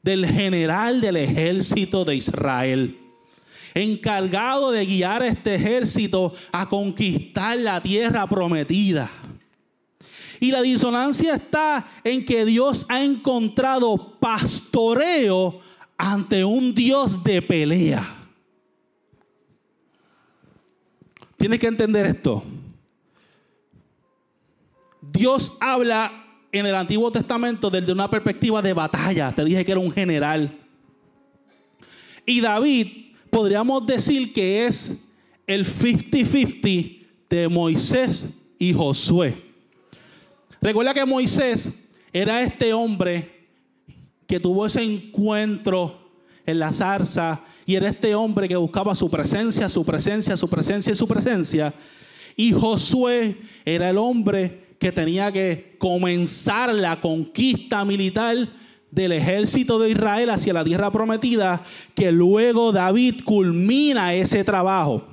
del 0.00 0.24
general 0.26 1.00
del 1.00 1.16
ejército 1.16 2.04
de 2.04 2.14
Israel, 2.14 3.00
encargado 3.74 4.70
de 4.70 4.86
guiar 4.86 5.22
a 5.22 5.26
este 5.26 5.56
ejército 5.56 6.32
a 6.52 6.68
conquistar 6.68 7.58
la 7.58 7.82
tierra 7.82 8.28
prometida. 8.28 9.10
Y 10.42 10.50
la 10.50 10.60
disonancia 10.60 11.36
está 11.36 11.86
en 12.02 12.24
que 12.24 12.44
Dios 12.44 12.84
ha 12.88 13.00
encontrado 13.00 14.18
pastoreo 14.18 15.60
ante 15.96 16.44
un 16.44 16.74
Dios 16.74 17.22
de 17.22 17.40
pelea. 17.40 18.26
Tienes 21.36 21.60
que 21.60 21.68
entender 21.68 22.06
esto. 22.06 22.42
Dios 25.00 25.56
habla 25.60 26.10
en 26.50 26.66
el 26.66 26.74
Antiguo 26.74 27.12
Testamento 27.12 27.70
desde 27.70 27.92
una 27.92 28.10
perspectiva 28.10 28.60
de 28.60 28.72
batalla. 28.72 29.32
Te 29.32 29.44
dije 29.44 29.64
que 29.64 29.70
era 29.70 29.80
un 29.80 29.92
general. 29.92 30.58
Y 32.26 32.40
David 32.40 33.14
podríamos 33.30 33.86
decir 33.86 34.32
que 34.32 34.66
es 34.66 35.04
el 35.46 35.64
50-50 35.64 37.06
de 37.30 37.48
Moisés 37.48 38.26
y 38.58 38.72
Josué. 38.72 39.51
Recuerda 40.62 40.94
que 40.94 41.04
Moisés 41.04 41.90
era 42.12 42.40
este 42.40 42.72
hombre 42.72 43.48
que 44.28 44.38
tuvo 44.38 44.64
ese 44.64 44.80
encuentro 44.80 46.12
en 46.46 46.60
la 46.60 46.72
zarza 46.72 47.42
y 47.66 47.74
era 47.74 47.88
este 47.88 48.14
hombre 48.14 48.46
que 48.46 48.54
buscaba 48.54 48.94
su 48.94 49.10
presencia, 49.10 49.68
su 49.68 49.84
presencia, 49.84 50.36
su 50.36 50.48
presencia 50.48 50.92
y 50.92 50.96
su 50.96 51.08
presencia. 51.08 51.74
Y 52.36 52.52
Josué 52.52 53.38
era 53.64 53.90
el 53.90 53.98
hombre 53.98 54.76
que 54.78 54.92
tenía 54.92 55.32
que 55.32 55.74
comenzar 55.78 56.72
la 56.72 57.00
conquista 57.00 57.84
militar 57.84 58.48
del 58.88 59.12
ejército 59.12 59.80
de 59.80 59.90
Israel 59.90 60.30
hacia 60.30 60.52
la 60.52 60.62
tierra 60.62 60.92
prometida, 60.92 61.64
que 61.96 62.12
luego 62.12 62.70
David 62.70 63.24
culmina 63.24 64.14
ese 64.14 64.44
trabajo. 64.44 65.08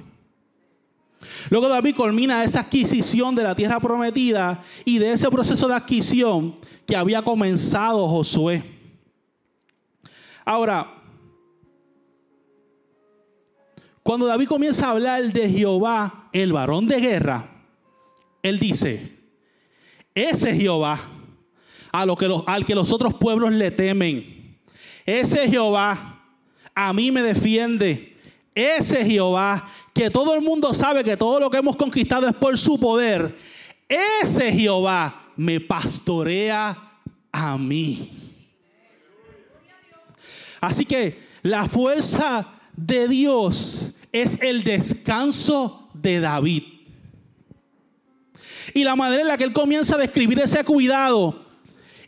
Luego 1.49 1.67
David 1.67 1.95
culmina 1.95 2.43
esa 2.43 2.61
adquisición 2.61 3.33
de 3.33 3.43
la 3.43 3.55
tierra 3.55 3.79
prometida 3.79 4.63
y 4.85 4.99
de 4.99 5.13
ese 5.13 5.29
proceso 5.29 5.67
de 5.67 5.75
adquisición 5.75 6.55
que 6.85 6.95
había 6.95 7.21
comenzado 7.23 8.07
Josué. 8.07 8.63
Ahora, 10.45 10.95
cuando 14.03 14.25
David 14.25 14.47
comienza 14.47 14.87
a 14.87 14.91
hablar 14.91 15.31
de 15.31 15.49
Jehová, 15.49 16.29
el 16.33 16.53
varón 16.53 16.87
de 16.87 16.99
guerra, 16.99 17.47
él 18.41 18.59
dice, 18.59 19.17
ese 20.15 20.55
Jehová, 20.55 21.01
a 21.91 22.05
lo 22.05 22.15
que 22.15 22.27
los, 22.27 22.43
al 22.47 22.65
que 22.65 22.75
los 22.75 22.91
otros 22.91 23.15
pueblos 23.15 23.53
le 23.53 23.71
temen, 23.71 24.59
ese 25.05 25.47
Jehová 25.49 26.23
a 26.73 26.93
mí 26.93 27.11
me 27.11 27.21
defiende, 27.21 28.08
ese 28.59 29.05
Jehová 29.05 29.69
que 29.93 30.09
todo 30.09 30.33
el 30.33 30.41
mundo 30.41 30.73
sabe 30.73 31.03
que 31.03 31.15
todo 31.15 31.39
lo 31.39 31.49
que 31.49 31.57
hemos 31.57 31.75
conquistado 31.75 32.27
es 32.27 32.33
por 32.33 32.57
su 32.57 32.79
poder, 32.79 33.37
ese 33.87 34.51
Jehová 34.51 35.23
me 35.35 35.59
pastorea 35.59 36.77
a 37.31 37.57
mí. 37.57 38.11
Así 40.59 40.85
que 40.85 41.27
la 41.41 41.69
fuerza 41.69 42.47
de 42.75 43.07
Dios 43.07 43.93
es 44.11 44.41
el 44.41 44.63
descanso 44.63 45.89
de 45.93 46.19
David. 46.19 46.63
Y 48.73 48.83
la 48.83 48.95
manera 48.95 49.21
en 49.21 49.27
la 49.27 49.37
que 49.37 49.45
él 49.45 49.53
comienza 49.53 49.95
a 49.95 49.99
describir 49.99 50.39
ese 50.39 50.63
cuidado, 50.63 51.45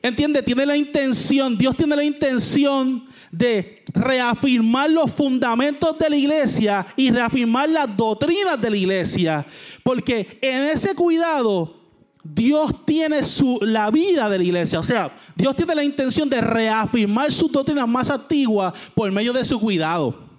entiende, 0.02 0.44
tiene 0.44 0.66
la 0.66 0.78
intención, 0.78 1.58
Dios 1.58 1.76
tiene 1.76 1.96
la 1.96 2.04
intención 2.04 3.08
de 3.32 3.84
reafirmar 3.94 4.90
los 4.90 5.12
fundamentos 5.12 5.98
de 5.98 6.10
la 6.10 6.16
iglesia 6.16 6.86
y 6.96 7.12
reafirmar 7.12 7.70
las 7.70 7.96
doctrinas 7.96 8.62
de 8.62 8.70
la 8.70 8.78
iglesia. 8.78 9.46
Porque 9.84 10.40
en 10.42 10.64
ese 10.66 10.94
cuidado 10.96 11.82
Dios 12.24 12.86
tiene 12.86 13.24
su, 13.24 13.60
la 13.62 13.90
vida 13.90 14.30
de 14.30 14.38
la 14.38 14.44
iglesia. 14.44 14.80
O 14.80 14.84
sea, 14.84 15.16
Dios 15.36 15.56
tiene 15.56 15.76
la 15.76 15.84
intención 15.84 16.30
de 16.30 16.42
reafirmar 16.42 17.32
sus 17.32 17.52
doctrinas 17.52 17.88
más 17.88 18.10
antiguas 18.10 18.74
por 18.94 19.12
medio 19.12 19.34
de 19.34 19.44
su 19.44 19.60
cuidado. 19.60 20.31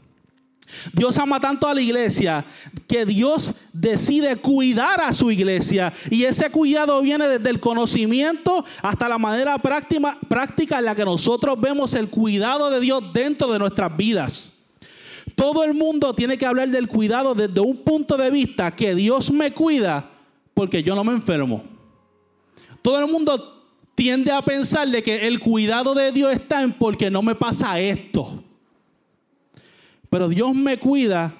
Dios 0.92 1.16
ama 1.18 1.40
tanto 1.40 1.66
a 1.66 1.74
la 1.74 1.80
iglesia 1.80 2.44
que 2.86 3.04
Dios 3.04 3.54
decide 3.72 4.36
cuidar 4.36 5.00
a 5.00 5.12
su 5.12 5.30
iglesia. 5.30 5.92
Y 6.10 6.24
ese 6.24 6.50
cuidado 6.50 7.00
viene 7.02 7.28
desde 7.28 7.50
el 7.50 7.60
conocimiento 7.60 8.64
hasta 8.82 9.08
la 9.08 9.18
manera 9.18 9.58
práctica, 9.58 10.18
práctica 10.28 10.78
en 10.78 10.86
la 10.86 10.94
que 10.94 11.04
nosotros 11.04 11.60
vemos 11.60 11.94
el 11.94 12.08
cuidado 12.08 12.70
de 12.70 12.80
Dios 12.80 13.12
dentro 13.12 13.52
de 13.52 13.58
nuestras 13.58 13.96
vidas. 13.96 14.52
Todo 15.34 15.64
el 15.64 15.74
mundo 15.74 16.14
tiene 16.14 16.36
que 16.36 16.46
hablar 16.46 16.68
del 16.68 16.88
cuidado 16.88 17.34
desde 17.34 17.60
un 17.60 17.76
punto 17.78 18.16
de 18.16 18.30
vista 18.30 18.74
que 18.74 18.94
Dios 18.94 19.30
me 19.30 19.52
cuida 19.52 20.10
porque 20.54 20.82
yo 20.82 20.94
no 20.94 21.04
me 21.04 21.12
enfermo. 21.12 21.64
Todo 22.82 22.98
el 22.98 23.10
mundo 23.10 23.64
tiende 23.94 24.32
a 24.32 24.42
pensar 24.42 24.88
de 24.88 25.02
que 25.02 25.26
el 25.28 25.40
cuidado 25.40 25.94
de 25.94 26.12
Dios 26.12 26.32
está 26.32 26.62
en 26.62 26.72
porque 26.72 27.10
no 27.10 27.22
me 27.22 27.34
pasa 27.34 27.78
esto. 27.78 28.41
Pero 30.12 30.28
Dios 30.28 30.54
me 30.54 30.78
cuida 30.78 31.34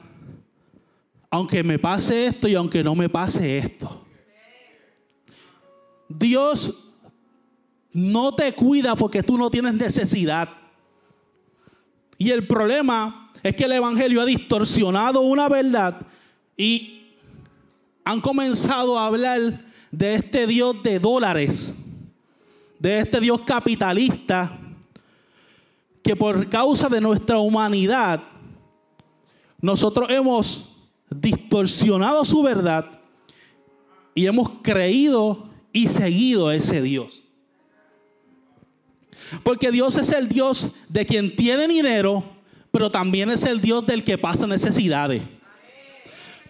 aunque 1.29 1.63
me 1.63 1.79
pase 1.79 2.25
esto 2.25 2.49
y 2.49 2.55
aunque 2.55 2.83
no 2.83 2.95
me 2.95 3.11
pase 3.11 3.59
esto. 3.59 4.07
Dios 6.09 6.91
no 7.93 8.35
te 8.35 8.55
cuida 8.55 8.97
porque 8.97 9.23
tú 9.23 9.37
no 9.37 9.51
tienes 9.51 9.75
necesidad. 9.75 10.49
Y 12.17 12.31
el 12.31 12.47
problema 12.47 13.31
es 13.43 13.55
que 13.55 13.65
el 13.65 13.73
Evangelio 13.73 14.23
ha 14.23 14.25
distorsionado 14.25 15.21
una 15.21 15.51
verdad 15.51 16.07
y 16.57 17.11
han 18.05 18.23
comenzado 18.23 18.99
a 18.99 19.07
hablar 19.07 19.67
de 19.91 20.15
este 20.15 20.47
Dios 20.47 20.83
de 20.83 20.99
dólares, 20.99 21.77
de 22.79 23.01
este 23.01 23.21
Dios 23.21 23.43
capitalista, 23.43 24.59
que 26.03 26.17
por 26.17 26.49
causa 26.49 26.89
de 26.89 27.03
nuestra 27.03 27.39
humanidad 27.39 28.33
nosotros 29.63 30.11
hemos 30.11 30.69
distorsionado 31.09 32.25
su 32.25 32.43
verdad 32.43 33.01
y 34.15 34.27
hemos 34.27 34.51
creído 34.63 35.49
y 35.73 35.89
seguido 35.89 36.49
a 36.49 36.57
ese 36.57 36.83
Dios. 36.83 37.25
Porque 39.43 39.71
Dios 39.71 39.97
es 39.97 40.11
el 40.11 40.29
Dios 40.29 40.75
de 40.89 41.07
quien 41.07 41.35
tiene 41.37 41.67
dinero, 41.69 42.25
pero 42.71 42.91
también 42.91 43.31
es 43.31 43.45
el 43.45 43.61
Dios 43.61 43.87
del 43.87 44.05
que 44.05 44.19
pasa 44.19 44.47
necesidades. 44.47 45.23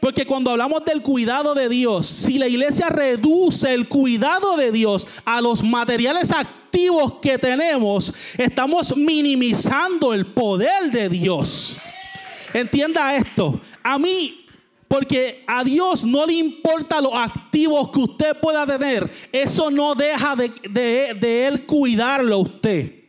Porque 0.00 0.26
cuando 0.26 0.50
hablamos 0.50 0.84
del 0.84 1.02
cuidado 1.02 1.54
de 1.54 1.68
Dios, 1.68 2.06
si 2.06 2.38
la 2.38 2.48
iglesia 2.48 2.88
reduce 2.88 3.72
el 3.72 3.88
cuidado 3.88 4.56
de 4.56 4.72
Dios 4.72 5.06
a 5.24 5.40
los 5.40 5.62
materiales 5.62 6.32
activos 6.32 7.20
que 7.20 7.38
tenemos, 7.38 8.12
estamos 8.36 8.96
minimizando 8.96 10.12
el 10.12 10.26
poder 10.26 10.90
de 10.90 11.08
Dios. 11.08 11.78
Entienda 12.52 13.16
esto. 13.16 13.60
A 13.82 13.98
mí, 13.98 14.46
porque 14.88 15.42
a 15.46 15.64
Dios 15.64 16.04
no 16.04 16.26
le 16.26 16.34
importa 16.34 17.00
los 17.00 17.14
activos 17.14 17.90
que 17.90 18.00
usted 18.00 18.40
pueda 18.40 18.66
tener, 18.66 19.10
eso 19.32 19.70
no 19.70 19.94
deja 19.94 20.36
de, 20.36 20.50
de 21.18 21.46
Él 21.46 21.66
cuidarlo 21.66 22.34
a 22.34 22.38
usted. 22.38 23.02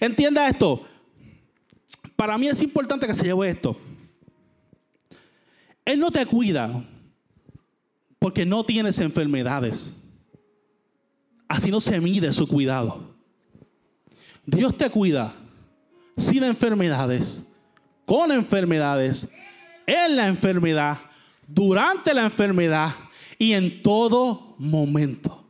Entienda 0.00 0.48
esto. 0.48 0.86
Para 2.14 2.38
mí 2.38 2.48
es 2.48 2.62
importante 2.62 3.06
que 3.06 3.14
se 3.14 3.24
lleve 3.24 3.50
esto. 3.50 3.76
Él 5.84 6.00
no 6.00 6.10
te 6.10 6.24
cuida 6.26 6.82
porque 8.18 8.44
no 8.44 8.64
tienes 8.64 8.98
enfermedades. 8.98 9.94
Así 11.48 11.70
no 11.70 11.80
se 11.80 12.00
mide 12.00 12.32
su 12.32 12.46
cuidado. 12.48 13.14
Dios 14.44 14.76
te 14.76 14.90
cuida 14.90 15.34
sin 16.16 16.42
enfermedades 16.42 17.45
con 18.06 18.30
enfermedades, 18.30 19.28
en 19.84 20.16
la 20.16 20.28
enfermedad, 20.28 20.98
durante 21.46 22.14
la 22.14 22.24
enfermedad 22.24 22.94
y 23.38 23.52
en 23.52 23.82
todo 23.82 24.54
momento. 24.58 25.42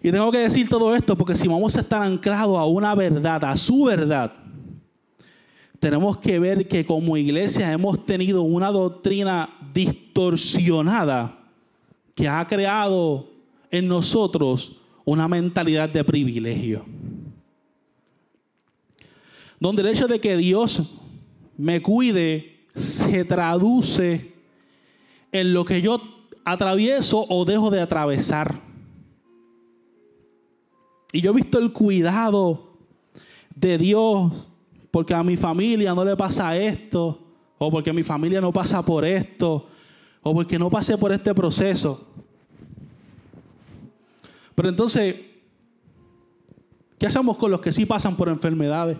Y 0.00 0.12
tengo 0.12 0.30
que 0.30 0.38
decir 0.38 0.68
todo 0.68 0.94
esto 0.94 1.18
porque 1.18 1.34
si 1.34 1.48
vamos 1.48 1.74
a 1.76 1.80
estar 1.80 2.02
anclados 2.02 2.56
a 2.56 2.64
una 2.64 2.94
verdad, 2.94 3.42
a 3.44 3.56
su 3.56 3.84
verdad, 3.84 4.32
tenemos 5.80 6.18
que 6.18 6.38
ver 6.38 6.68
que 6.68 6.86
como 6.86 7.16
iglesia 7.16 7.72
hemos 7.72 8.04
tenido 8.04 8.42
una 8.42 8.70
doctrina 8.70 9.48
distorsionada 9.72 11.38
que 12.14 12.28
ha 12.28 12.46
creado 12.46 13.28
en 13.70 13.88
nosotros 13.88 14.80
una 15.04 15.26
mentalidad 15.26 15.88
de 15.88 16.04
privilegio 16.04 16.84
donde 19.60 19.82
el 19.82 19.88
hecho 19.88 20.06
de 20.06 20.20
que 20.20 20.36
Dios 20.36 21.00
me 21.56 21.82
cuide 21.82 22.66
se 22.74 23.24
traduce 23.24 24.32
en 25.32 25.52
lo 25.52 25.64
que 25.64 25.82
yo 25.82 26.00
atravieso 26.44 27.26
o 27.28 27.44
dejo 27.44 27.70
de 27.70 27.80
atravesar. 27.80 28.60
Y 31.12 31.20
yo 31.20 31.32
he 31.32 31.34
visto 31.34 31.58
el 31.58 31.72
cuidado 31.72 32.68
de 33.54 33.78
Dios 33.78 34.50
porque 34.90 35.14
a 35.14 35.22
mi 35.22 35.36
familia 35.36 35.94
no 35.94 36.04
le 36.04 36.16
pasa 36.16 36.56
esto, 36.56 37.20
o 37.58 37.70
porque 37.70 37.92
mi 37.92 38.02
familia 38.02 38.40
no 38.40 38.52
pasa 38.52 38.84
por 38.84 39.04
esto, 39.04 39.68
o 40.22 40.34
porque 40.34 40.58
no 40.58 40.70
pasé 40.70 40.96
por 40.96 41.12
este 41.12 41.34
proceso. 41.34 42.06
Pero 44.54 44.68
entonces, 44.68 45.16
¿qué 46.98 47.06
hacemos 47.06 47.36
con 47.36 47.50
los 47.50 47.60
que 47.60 47.72
sí 47.72 47.84
pasan 47.84 48.16
por 48.16 48.28
enfermedades? 48.28 48.96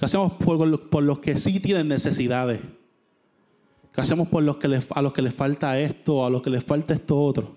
¿Qué 0.00 0.06
hacemos 0.06 0.32
por, 0.32 1.02
los 1.02 1.18
que 1.18 1.36
sí 1.36 1.60
tienen 1.60 1.86
necesidades? 1.88 2.58
¿Qué 3.94 4.00
hacemos 4.00 4.28
por 4.28 4.42
los 4.42 4.56
que 4.56 4.66
les, 4.66 4.90
a 4.92 5.02
los 5.02 5.12
que 5.12 5.20
les 5.20 5.34
falta 5.34 5.78
esto, 5.78 6.24
a 6.24 6.30
los 6.30 6.40
que 6.40 6.48
les 6.48 6.64
falta 6.64 6.94
esto 6.94 7.20
otro? 7.20 7.54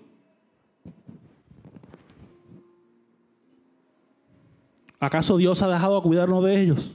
¿Acaso 5.00 5.38
Dios 5.38 5.62
ha 5.62 5.68
dejado 5.68 5.96
a 5.96 6.02
cuidarnos 6.02 6.44
de 6.44 6.60
ellos? 6.60 6.92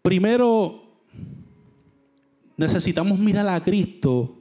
Primero, 0.00 0.84
necesitamos 2.56 3.18
mirar 3.18 3.46
a 3.46 3.62
Cristo 3.62 4.38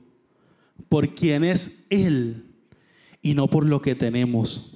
por 0.87 1.13
quien 1.13 1.43
es 1.43 1.85
Él 1.89 2.46
y 3.27 3.33
no 3.33 3.49
por 3.49 3.65
lo 3.65 3.81
que 3.81 3.93
tenemos. 3.93 4.71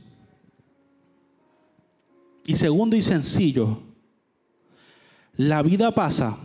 Y 2.46 2.58
segundo 2.58 2.98
y 2.98 3.02
sencillo, 3.02 3.80
la 5.38 5.62
vida 5.62 5.96
pasa 5.96 6.38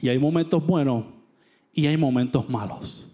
y 0.00 0.10
hay 0.10 0.20
momentos 0.20 0.64
buenos 0.64 1.06
y 1.74 1.88
hay 1.88 1.96
momentos 1.96 2.48
malos. 2.48 3.08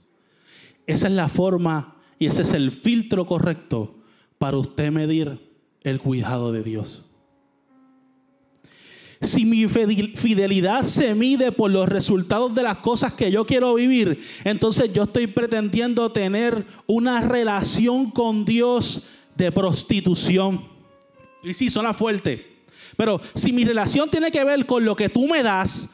Esa 0.86 1.06
es 1.06 1.14
la 1.14 1.30
forma 1.30 1.96
y 2.18 2.26
ese 2.26 2.42
es 2.42 2.52
el 2.52 2.70
filtro 2.72 3.26
correcto 3.26 3.94
para 4.36 4.58
usted 4.58 4.92
medir 4.92 5.40
el 5.80 5.98
cuidado 5.98 6.52
de 6.52 6.62
Dios. 6.62 7.05
Si 9.20 9.44
mi 9.44 9.66
fidelidad 9.66 10.84
se 10.84 11.14
mide 11.14 11.50
por 11.50 11.70
los 11.70 11.88
resultados 11.88 12.54
de 12.54 12.62
las 12.62 12.78
cosas 12.78 13.14
que 13.14 13.30
yo 13.30 13.46
quiero 13.46 13.74
vivir, 13.74 14.20
entonces 14.44 14.92
yo 14.92 15.04
estoy 15.04 15.26
pretendiendo 15.26 16.12
tener 16.12 16.66
una 16.86 17.22
relación 17.22 18.10
con 18.10 18.44
Dios 18.44 19.04
de 19.34 19.50
prostitución. 19.50 20.68
Y 21.42 21.54
sí, 21.54 21.70
suena 21.70 21.94
fuerte. 21.94 22.56
Pero 22.96 23.20
si 23.34 23.52
mi 23.52 23.64
relación 23.64 24.10
tiene 24.10 24.30
que 24.30 24.44
ver 24.44 24.66
con 24.66 24.84
lo 24.84 24.94
que 24.94 25.08
tú 25.08 25.26
me 25.26 25.42
das 25.42 25.90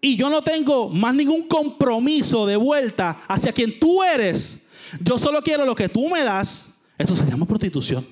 y 0.00 0.16
yo 0.16 0.28
no 0.30 0.42
tengo 0.42 0.88
más 0.88 1.14
ningún 1.14 1.48
compromiso 1.48 2.46
de 2.46 2.56
vuelta 2.56 3.22
hacia 3.28 3.52
quien 3.52 3.78
tú 3.78 4.02
eres, 4.02 4.66
yo 5.00 5.18
solo 5.18 5.42
quiero 5.42 5.64
lo 5.64 5.74
que 5.74 5.88
tú 5.88 6.08
me 6.08 6.22
das, 6.22 6.74
eso 6.98 7.16
se 7.16 7.24
llama 7.24 7.46
prostitución. 7.46 8.06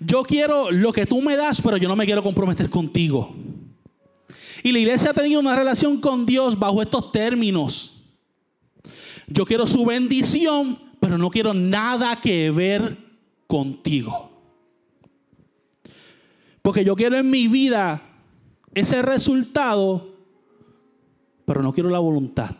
Yo 0.00 0.22
quiero 0.22 0.70
lo 0.70 0.92
que 0.92 1.06
tú 1.06 1.20
me 1.20 1.36
das, 1.36 1.60
pero 1.60 1.76
yo 1.76 1.88
no 1.88 1.96
me 1.96 2.06
quiero 2.06 2.22
comprometer 2.22 2.68
contigo. 2.68 3.34
Y 4.62 4.72
la 4.72 4.78
iglesia 4.78 5.10
ha 5.10 5.14
tenido 5.14 5.40
una 5.40 5.56
relación 5.56 6.00
con 6.00 6.24
Dios 6.24 6.58
bajo 6.58 6.80
estos 6.82 7.12
términos. 7.12 8.02
Yo 9.26 9.44
quiero 9.44 9.66
su 9.66 9.84
bendición, 9.84 10.78
pero 11.00 11.18
no 11.18 11.30
quiero 11.30 11.54
nada 11.54 12.20
que 12.20 12.50
ver 12.50 12.96
contigo. 13.46 14.30
Porque 16.62 16.84
yo 16.84 16.96
quiero 16.96 17.16
en 17.18 17.28
mi 17.28 17.46
vida 17.46 18.02
ese 18.74 19.02
resultado, 19.02 20.14
pero 21.44 21.62
no 21.62 21.72
quiero 21.72 21.90
la 21.90 21.98
voluntad. 21.98 22.56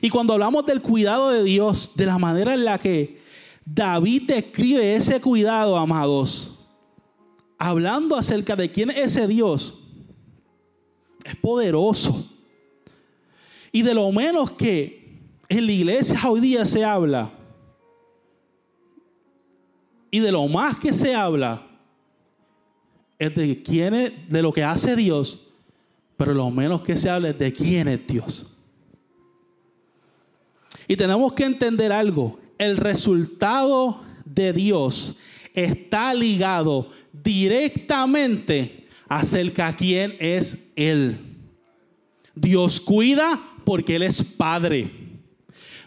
Y 0.00 0.10
cuando 0.10 0.32
hablamos 0.32 0.66
del 0.66 0.82
cuidado 0.82 1.30
de 1.30 1.42
Dios, 1.44 1.92
de 1.94 2.06
la 2.06 2.18
manera 2.18 2.54
en 2.54 2.64
la 2.64 2.78
que 2.78 3.15
David 3.68 4.22
describe 4.28 4.94
ese 4.94 5.20
cuidado, 5.20 5.76
amados, 5.76 6.56
hablando 7.58 8.14
acerca 8.14 8.54
de 8.54 8.70
quién 8.70 8.90
es 8.90 9.16
ese 9.16 9.26
Dios, 9.26 9.82
es 11.24 11.34
poderoso. 11.34 12.30
Y 13.72 13.82
de 13.82 13.92
lo 13.92 14.10
menos 14.12 14.52
que 14.52 15.18
en 15.48 15.66
la 15.66 15.72
iglesia 15.72 16.18
hoy 16.30 16.40
día 16.40 16.64
se 16.64 16.84
habla, 16.84 17.32
y 20.12 20.20
de 20.20 20.30
lo 20.30 20.46
más 20.46 20.78
que 20.78 20.94
se 20.94 21.12
habla, 21.12 21.66
es 23.18 23.34
de 23.34 23.62
quién 23.64 23.94
es, 23.94 24.28
de 24.28 24.42
lo 24.42 24.52
que 24.52 24.62
hace 24.62 24.94
Dios, 24.94 25.40
pero 26.16 26.32
lo 26.32 26.50
menos 26.52 26.82
que 26.82 26.96
se 26.96 27.10
habla 27.10 27.30
es 27.30 27.38
de 27.38 27.52
quién 27.52 27.88
es 27.88 28.06
Dios. 28.06 28.46
Y 30.86 30.96
tenemos 30.96 31.32
que 31.32 31.44
entender 31.44 31.90
algo 31.90 32.45
el 32.58 32.76
resultado 32.76 34.02
de 34.24 34.52
Dios 34.52 35.14
está 35.54 36.12
ligado 36.14 36.90
directamente 37.12 38.86
acerca 39.08 39.68
a 39.68 39.76
quién 39.76 40.16
es 40.18 40.70
Él. 40.76 41.18
Dios 42.34 42.80
cuida 42.80 43.40
porque 43.64 43.96
Él 43.96 44.02
es 44.02 44.22
Padre. 44.22 44.90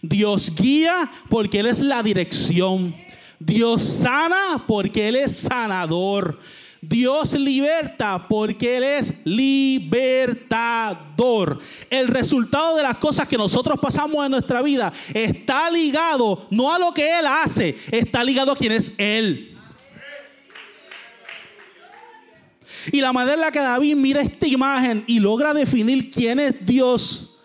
Dios 0.01 0.53
guía 0.55 1.09
porque 1.29 1.59
Él 1.59 1.67
es 1.67 1.79
la 1.79 2.01
dirección. 2.01 2.95
Dios 3.39 3.83
sana 3.83 4.63
porque 4.67 5.07
Él 5.09 5.15
es 5.15 5.35
sanador. 5.35 6.39
Dios 6.81 7.33
liberta 7.33 8.25
porque 8.27 8.77
Él 8.77 8.83
es 8.83 9.13
libertador. 9.25 9.99
El 11.89 12.07
resultado 12.07 12.77
de 12.77 12.83
las 12.83 12.97
cosas 12.97 13.27
que 13.27 13.37
nosotros 13.37 13.77
pasamos 13.79 14.25
en 14.25 14.31
nuestra 14.31 14.61
vida 14.61 14.93
está 15.13 15.69
ligado 15.69 16.47
no 16.49 16.73
a 16.73 16.79
lo 16.79 16.93
que 16.93 17.19
Él 17.19 17.25
hace, 17.25 17.75
está 17.91 18.23
ligado 18.23 18.53
a 18.53 18.55
quien 18.55 18.71
es 18.71 18.93
Él. 18.97 19.57
Y 22.91 23.01
la 23.01 23.11
manera 23.11 23.33
en 23.33 23.41
la 23.41 23.51
que 23.51 23.59
David 23.59 23.95
mira 23.95 24.21
esta 24.21 24.47
imagen 24.47 25.03
y 25.05 25.19
logra 25.19 25.53
definir 25.53 26.09
quién 26.11 26.39
es 26.39 26.65
Dios, 26.65 27.41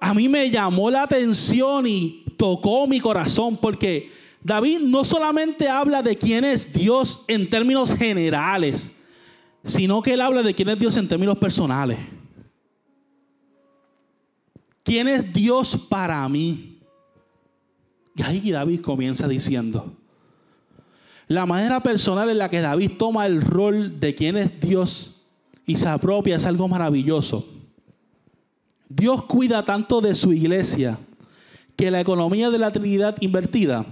a 0.00 0.12
mí 0.12 0.28
me 0.28 0.50
llamó 0.50 0.90
la 0.90 1.02
atención 1.02 1.86
y 1.86 2.24
tocó 2.36 2.86
mi 2.86 3.00
corazón 3.00 3.56
porque 3.56 4.10
David 4.46 4.78
no 4.78 5.04
solamente 5.04 5.68
habla 5.68 6.04
de 6.04 6.16
quién 6.16 6.44
es 6.44 6.72
Dios 6.72 7.24
en 7.26 7.50
términos 7.50 7.92
generales, 7.92 8.92
sino 9.64 10.00
que 10.00 10.14
él 10.14 10.20
habla 10.20 10.44
de 10.44 10.54
quién 10.54 10.68
es 10.68 10.78
Dios 10.78 10.96
en 10.96 11.08
términos 11.08 11.36
personales. 11.38 11.98
¿Quién 14.84 15.08
es 15.08 15.32
Dios 15.32 15.76
para 15.88 16.28
mí? 16.28 16.78
Y 18.14 18.22
ahí 18.22 18.52
David 18.52 18.82
comienza 18.82 19.26
diciendo, 19.26 19.92
la 21.26 21.44
manera 21.44 21.82
personal 21.82 22.30
en 22.30 22.38
la 22.38 22.48
que 22.48 22.60
David 22.60 22.92
toma 22.96 23.26
el 23.26 23.42
rol 23.42 23.98
de 23.98 24.14
quién 24.14 24.36
es 24.36 24.60
Dios 24.60 25.26
y 25.66 25.74
se 25.74 25.88
apropia 25.88 26.36
es 26.36 26.46
algo 26.46 26.68
maravilloso. 26.68 27.48
Dios 28.88 29.24
cuida 29.24 29.64
tanto 29.64 30.00
de 30.00 30.14
su 30.14 30.32
iglesia 30.32 31.00
que 31.74 31.90
la 31.90 32.00
economía 32.00 32.48
de 32.50 32.58
la 32.58 32.70
Trinidad 32.70 33.16
invertida 33.20 33.84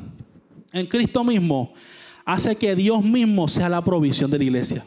en 0.75 0.87
Cristo 0.87 1.23
mismo 1.23 1.73
hace 2.25 2.57
que 2.57 2.75
Dios 2.75 3.03
mismo 3.03 3.47
sea 3.47 3.69
la 3.69 3.83
provisión 3.83 4.29
de 4.31 4.39
la 4.39 4.45
iglesia. 4.45 4.85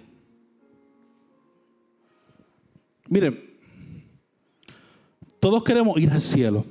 Miren, 3.07 3.57
todos 5.39 5.63
queremos 5.63 5.97
ir 5.97 6.11
al 6.11 6.21
cielo. 6.21 6.65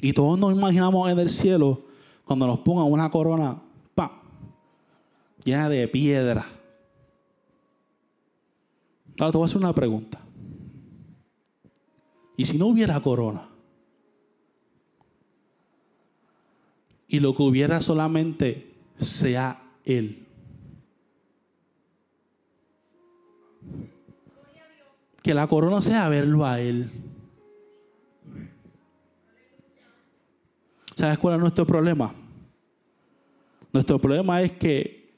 Y 0.00 0.12
todos 0.12 0.38
nos 0.38 0.56
imaginamos 0.56 1.10
en 1.10 1.18
el 1.18 1.28
cielo 1.28 1.82
cuando 2.24 2.46
nos 2.46 2.60
pongan 2.60 2.90
una 2.90 3.10
corona 3.10 3.60
pa, 3.96 4.22
llena 5.44 5.68
de 5.68 5.88
piedra. 5.88 6.46
Ahora 9.18 9.32
te 9.32 9.38
voy 9.38 9.44
a 9.44 9.46
hacer 9.46 9.58
una 9.58 9.74
pregunta. 9.74 10.20
¿Y 12.36 12.44
si 12.44 12.56
no 12.56 12.68
hubiera 12.68 12.98
corona? 13.00 13.49
Y 17.10 17.18
lo 17.18 17.34
que 17.34 17.42
hubiera 17.42 17.80
solamente 17.80 18.70
sea 19.00 19.60
Él. 19.84 20.26
Que 25.20 25.34
la 25.34 25.48
corona 25.48 25.80
sea 25.80 26.08
verlo 26.08 26.46
a 26.46 26.60
Él. 26.60 26.88
¿Sabes 30.94 31.18
cuál 31.18 31.34
es 31.34 31.40
nuestro 31.40 31.66
problema? 31.66 32.14
Nuestro 33.72 33.98
problema 33.98 34.40
es 34.42 34.52
que 34.52 35.10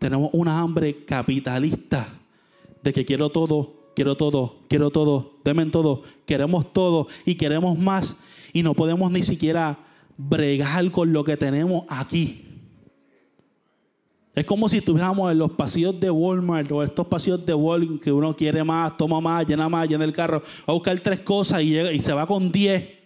tenemos 0.00 0.30
una 0.32 0.58
hambre 0.58 1.04
capitalista 1.04 2.08
de 2.82 2.92
que 2.92 3.04
quiero 3.04 3.30
todo, 3.30 3.92
quiero 3.94 4.16
todo, 4.16 4.56
quiero 4.68 4.90
todo, 4.90 5.34
demen 5.44 5.70
todo, 5.70 6.02
queremos 6.26 6.72
todo 6.72 7.06
y 7.24 7.36
queremos 7.36 7.78
más 7.78 8.16
y 8.52 8.64
no 8.64 8.74
podemos 8.74 9.12
ni 9.12 9.22
siquiera 9.22 9.78
bregar 10.18 10.90
con 10.90 11.12
lo 11.12 11.24
que 11.24 11.36
tenemos 11.36 11.84
aquí. 11.88 12.44
Es 14.34 14.44
como 14.44 14.68
si 14.68 14.78
estuviéramos 14.78 15.32
en 15.32 15.38
los 15.38 15.52
pasillos 15.52 15.98
de 15.98 16.10
Walmart 16.10 16.70
o 16.70 16.82
estos 16.82 17.06
pasillos 17.06 17.44
de 17.44 17.54
Walmart 17.54 18.02
que 18.02 18.12
uno 18.12 18.36
quiere 18.36 18.62
más, 18.62 18.96
toma 18.96 19.20
más, 19.20 19.46
llena 19.46 19.68
más, 19.68 19.88
llena 19.88 20.04
el 20.04 20.12
carro, 20.12 20.40
va 20.40 20.64
a 20.66 20.72
buscar 20.72 20.98
tres 21.00 21.20
cosas 21.20 21.62
y, 21.62 21.70
llega, 21.70 21.92
y 21.92 22.00
se 22.00 22.12
va 22.12 22.26
con 22.26 22.52
diez. 22.52 22.98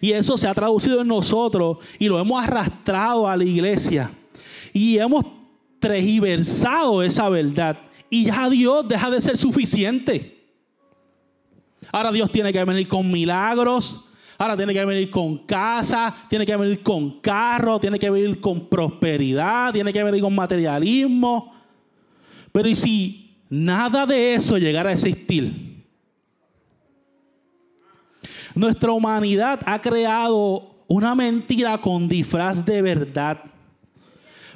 Y 0.00 0.12
eso 0.12 0.36
se 0.36 0.48
ha 0.48 0.54
traducido 0.54 1.00
en 1.00 1.08
nosotros 1.08 1.78
y 1.98 2.08
lo 2.08 2.18
hemos 2.18 2.42
arrastrado 2.42 3.28
a 3.28 3.36
la 3.36 3.44
iglesia. 3.44 4.10
Y 4.72 4.98
hemos 4.98 5.24
tergiversado 5.78 7.02
esa 7.02 7.28
verdad. 7.28 7.78
Y 8.10 8.26
ya 8.26 8.50
Dios 8.50 8.86
deja 8.88 9.10
de 9.10 9.20
ser 9.20 9.36
suficiente. 9.36 10.42
Ahora 11.92 12.12
Dios 12.12 12.30
tiene 12.30 12.52
que 12.52 12.64
venir 12.64 12.88
con 12.88 13.10
milagros, 13.10 14.03
Ahora 14.36 14.56
tiene 14.56 14.72
que 14.72 14.84
venir 14.84 15.10
con 15.10 15.38
casa, 15.38 16.14
tiene 16.28 16.44
que 16.44 16.56
venir 16.56 16.82
con 16.82 17.20
carro, 17.20 17.78
tiene 17.78 17.98
que 17.98 18.10
venir 18.10 18.40
con 18.40 18.68
prosperidad, 18.68 19.72
tiene 19.72 19.92
que 19.92 20.02
venir 20.02 20.20
con 20.20 20.34
materialismo. 20.34 21.54
Pero 22.50 22.68
¿y 22.68 22.74
si 22.74 23.36
nada 23.48 24.06
de 24.06 24.34
eso 24.34 24.58
llegara 24.58 24.90
a 24.90 24.94
existir? 24.94 25.84
Nuestra 28.54 28.92
humanidad 28.92 29.60
ha 29.66 29.80
creado 29.80 30.74
una 30.86 31.14
mentira 31.14 31.80
con 31.80 32.08
disfraz 32.08 32.64
de 32.64 32.82
verdad. 32.82 33.40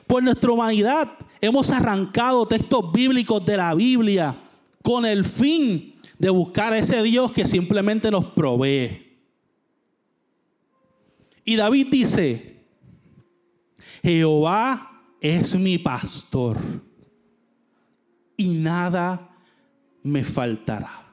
Por 0.07 0.23
nuestra 0.23 0.51
humanidad 0.51 1.09
hemos 1.41 1.71
arrancado 1.71 2.47
textos 2.47 2.93
bíblicos 2.93 3.45
de 3.45 3.57
la 3.57 3.75
Biblia 3.75 4.37
con 4.83 5.05
el 5.05 5.25
fin 5.25 5.95
de 6.19 6.31
buscar 6.31 6.73
a 6.73 6.79
ese 6.79 7.03
Dios 7.03 7.33
que 7.33 7.47
simplemente 7.47 8.11
nos 8.11 8.27
provee. 8.27 9.08
Y 11.49 11.57
David 11.57 11.87
dice, 11.91 12.63
Jehová 14.03 15.01
es 15.19 15.59
mi 15.59 15.79
pastor 15.79 16.59
y 18.37 18.49
nada 18.49 19.31
me 20.03 20.25
faltará. 20.25 21.07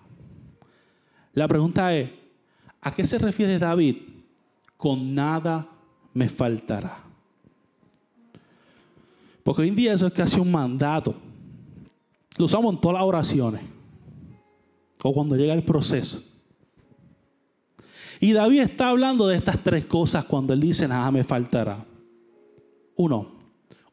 La 1.31 1.47
pregunta 1.47 1.95
es, 1.95 2.11
¿a 2.81 2.93
qué 2.93 3.07
se 3.07 3.17
refiere 3.17 3.57
David 3.57 3.95
con 4.75 5.15
nada 5.15 5.69
me 6.13 6.27
faltará? 6.27 7.01
Porque 9.41 9.61
hoy 9.61 9.69
en 9.69 9.75
día 9.77 9.93
eso 9.93 10.07
es 10.07 10.13
casi 10.13 10.37
un 10.37 10.51
mandato. 10.51 11.15
Lo 12.35 12.43
usamos 12.43 12.75
en 12.75 12.81
todas 12.81 12.95
las 12.95 13.07
oraciones. 13.07 13.61
O 15.01 15.13
cuando 15.13 15.37
llega 15.37 15.53
el 15.53 15.63
proceso. 15.63 16.21
Y 18.19 18.33
David 18.33 18.61
está 18.61 18.89
hablando 18.89 19.27
de 19.27 19.37
estas 19.37 19.61
tres 19.63 19.85
cosas 19.85 20.25
cuando 20.25 20.53
él 20.53 20.61
dice, 20.61 20.87
nada 20.87 21.11
me 21.11 21.23
faltará. 21.23 21.85
Uno, 22.95 23.31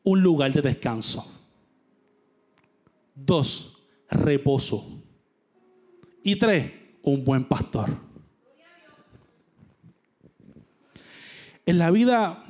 un 0.04 0.22
lugar 0.22 0.52
de 0.52 0.62
descanso. 0.62 1.26
Dos, 3.14 3.78
reposo. 4.11 4.87
Y 6.22 6.37
tres, 6.37 6.72
un 7.02 7.24
buen 7.24 7.44
pastor. 7.44 7.90
En 11.66 11.78
la 11.78 11.90
vida, 11.90 12.44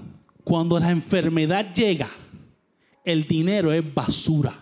cuando 0.44 0.78
la 0.78 0.90
enfermedad 0.90 1.74
llega, 1.74 2.10
el 3.04 3.24
dinero 3.24 3.72
es 3.72 3.94
basura. 3.94 4.61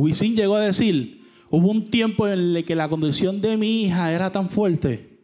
Wisin 0.00 0.34
llegó 0.34 0.56
a 0.56 0.62
decir, 0.62 1.26
hubo 1.50 1.70
un 1.70 1.90
tiempo 1.90 2.26
en 2.26 2.56
el 2.56 2.64
que 2.64 2.74
la 2.74 2.88
condición 2.88 3.40
de 3.40 3.56
mi 3.56 3.84
hija 3.84 4.12
era 4.12 4.32
tan 4.32 4.48
fuerte 4.48 5.18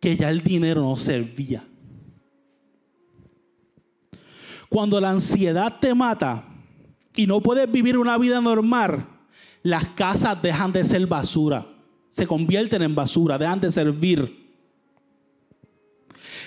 que 0.00 0.16
ya 0.16 0.30
el 0.30 0.42
dinero 0.42 0.82
no 0.82 0.96
servía. 0.96 1.64
Cuando 4.68 5.00
la 5.00 5.10
ansiedad 5.10 5.80
te 5.80 5.94
mata 5.94 6.44
y 7.14 7.26
no 7.26 7.40
puedes 7.40 7.70
vivir 7.70 7.98
una 7.98 8.16
vida 8.16 8.40
normal, 8.40 9.06
las 9.62 9.88
casas 9.90 10.40
dejan 10.40 10.72
de 10.72 10.84
ser 10.84 11.04
basura, 11.06 11.66
se 12.08 12.26
convierten 12.26 12.82
en 12.82 12.94
basura, 12.94 13.38
dejan 13.38 13.60
de 13.60 13.72
servir. 13.72 14.46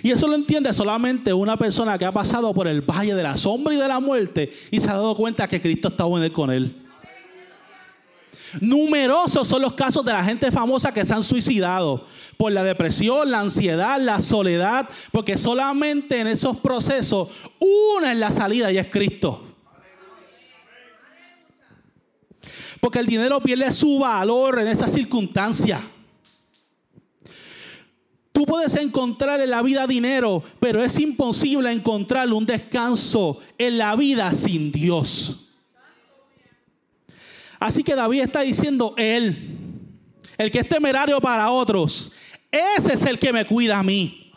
Y 0.01 0.11
eso 0.11 0.27
lo 0.27 0.35
entiende 0.35 0.73
solamente 0.73 1.33
una 1.33 1.57
persona 1.57 1.97
que 1.97 2.05
ha 2.05 2.11
pasado 2.13 2.53
por 2.53 2.67
el 2.67 2.81
valle 2.81 3.15
de 3.15 3.23
la 3.23 3.35
sombra 3.35 3.73
y 3.73 3.77
de 3.77 3.87
la 3.87 3.99
muerte 3.99 4.49
y 4.71 4.79
se 4.79 4.89
ha 4.89 4.93
dado 4.93 5.15
cuenta 5.15 5.47
que 5.47 5.59
Cristo 5.59 5.89
está 5.89 6.05
con 6.31 6.51
él. 6.51 6.85
Numerosos 8.61 9.47
son 9.47 9.61
los 9.61 9.73
casos 9.73 10.03
de 10.03 10.11
la 10.11 10.23
gente 10.23 10.51
famosa 10.51 10.93
que 10.93 11.05
se 11.05 11.13
han 11.13 11.23
suicidado 11.23 12.05
por 12.37 12.51
la 12.51 12.63
depresión, 12.63 13.29
la 13.29 13.41
ansiedad, 13.41 13.99
la 13.99 14.21
soledad, 14.21 14.89
porque 15.11 15.37
solamente 15.37 16.19
en 16.19 16.27
esos 16.27 16.57
procesos 16.57 17.29
una 17.59 18.11
es 18.11 18.17
la 18.17 18.31
salida 18.31 18.71
y 18.71 18.77
es 18.77 18.87
Cristo. 18.87 19.43
Porque 22.79 22.99
el 22.99 23.07
dinero 23.07 23.41
pierde 23.41 23.71
su 23.71 23.99
valor 23.99 24.59
en 24.59 24.67
esa 24.67 24.87
circunstancia. 24.87 25.81
Tú 28.31 28.45
puedes 28.45 28.73
encontrar 28.75 29.41
en 29.41 29.49
la 29.49 29.61
vida 29.61 29.85
dinero, 29.85 30.43
pero 30.59 30.81
es 30.81 30.97
imposible 30.97 31.71
encontrar 31.71 32.31
un 32.31 32.45
descanso 32.45 33.41
en 33.57 33.77
la 33.77 33.95
vida 33.97 34.33
sin 34.33 34.71
Dios. 34.71 35.48
Así 37.59 37.83
que 37.83 37.95
David 37.95 38.21
está 38.21 38.41
diciendo, 38.41 38.93
Él, 38.97 39.57
el 40.37 40.51
que 40.51 40.59
es 40.59 40.69
temerario 40.69 41.19
para 41.19 41.51
otros, 41.51 42.13
ese 42.51 42.93
es 42.93 43.05
el 43.05 43.19
que 43.19 43.33
me 43.33 43.45
cuida 43.45 43.79
a 43.79 43.83
mí. 43.83 44.31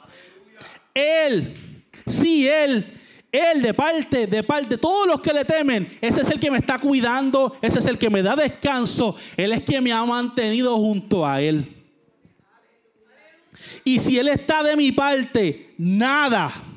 Él, 0.93 1.85
sí, 2.07 2.49
Él, 2.49 3.01
Él 3.31 3.63
de 3.63 3.73
parte, 3.73 4.27
de 4.27 4.43
parte, 4.43 4.71
de 4.71 4.79
todos 4.79 5.07
los 5.07 5.21
que 5.21 5.33
le 5.33 5.45
temen, 5.45 5.97
ese 6.01 6.23
es 6.23 6.31
el 6.31 6.41
que 6.41 6.51
me 6.51 6.59
está 6.59 6.79
cuidando, 6.79 7.57
ese 7.63 7.79
es 7.79 7.87
el 7.87 7.97
que 7.97 8.11
me 8.11 8.23
da 8.23 8.35
descanso, 8.35 9.17
Él 9.37 9.53
es 9.53 9.63
quien 9.63 9.85
me 9.85 9.93
ha 9.93 10.05
mantenido 10.05 10.77
junto 10.77 11.25
a 11.25 11.41
Él. 11.41 11.77
Y 13.85 14.01
si 14.01 14.19
Él 14.19 14.29
está 14.29 14.65
de 14.65 14.77
mi 14.77 14.91
parte, 14.91 15.75
nada 15.79 16.72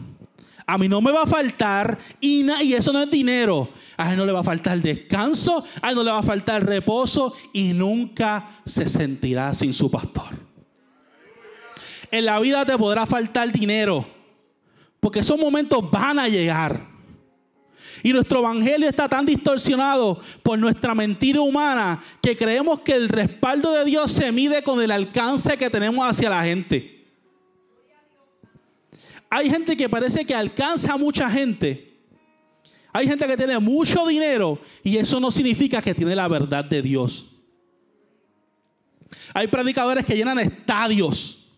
a 0.67 0.77
mí 0.77 0.87
no 0.87 0.99
me 0.99 1.11
va 1.11 1.23
a 1.23 1.27
faltar 1.27 1.97
y, 2.19 2.49
eso 2.73 2.91
no 2.91 3.03
es 3.03 3.11
dinero. 3.11 3.69
A 3.97 4.11
él 4.11 4.17
no 4.17 4.25
le 4.25 4.31
va 4.31 4.39
a 4.39 4.43
faltar 4.43 4.81
descanso, 4.81 5.63
a 5.81 5.89
él 5.89 5.95
no 5.95 6.03
le 6.03 6.11
va 6.11 6.19
a 6.19 6.23
faltar 6.23 6.65
reposo 6.65 7.35
y 7.53 7.73
nunca 7.73 8.61
se 8.65 8.89
sentirá 8.89 9.53
sin 9.53 9.73
su 9.73 9.91
pastor. 9.91 10.45
En 12.11 12.25
la 12.25 12.39
vida 12.39 12.65
te 12.65 12.77
podrá 12.77 13.05
faltar 13.05 13.51
dinero, 13.51 14.07
porque 14.99 15.19
esos 15.19 15.39
momentos 15.39 15.89
van 15.91 16.17
a 16.19 16.27
llegar. 16.27 16.95
Y 18.01 18.11
nuestro 18.13 18.39
evangelio 18.39 18.87
está 18.87 19.07
tan 19.07 19.25
distorsionado 19.25 20.19
por 20.43 20.59
nuestra 20.59 20.93
mentira 20.93 21.41
humana 21.41 22.01
que 22.21 22.35
creemos 22.35 22.81
que 22.81 22.93
el 22.93 23.09
respaldo 23.09 23.71
de 23.71 23.85
Dios 23.85 24.11
se 24.11 24.31
mide 24.31 24.63
con 24.63 24.81
el 24.81 24.91
alcance 24.91 25.57
que 25.57 25.69
tenemos 25.69 26.07
hacia 26.07 26.29
la 26.29 26.43
gente 26.43 26.94
hay 29.29 29.49
gente 29.49 29.75
que 29.75 29.89
parece 29.89 30.25
que 30.25 30.33
alcanza 30.33 30.93
a 30.93 30.97
mucha 30.97 31.29
gente. 31.29 31.93
Hay 32.93 33.07
gente 33.07 33.27
que 33.27 33.35
tiene 33.35 33.59
mucho 33.59 34.07
dinero 34.07 34.59
y 34.81 34.95
eso 34.95 35.19
no 35.19 35.29
significa 35.29 35.81
que 35.81 35.93
tiene 35.93 36.15
la 36.15 36.27
verdad 36.27 36.63
de 36.63 36.81
Dios. 36.81 37.25
Hay 39.33 39.47
predicadores 39.47 40.05
que 40.05 40.15
llenan 40.15 40.39
estadios 40.39 41.49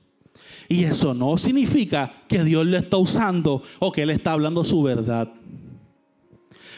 y 0.68 0.84
eso 0.84 1.14
no 1.14 1.38
significa 1.38 2.24
que 2.28 2.44
Dios 2.44 2.66
le 2.66 2.78
está 2.78 2.98
usando 2.98 3.62
o 3.80 3.92
que 3.92 4.02
Él 4.02 4.10
está 4.10 4.32
hablando 4.32 4.64
su 4.64 4.82
verdad. 4.82 5.32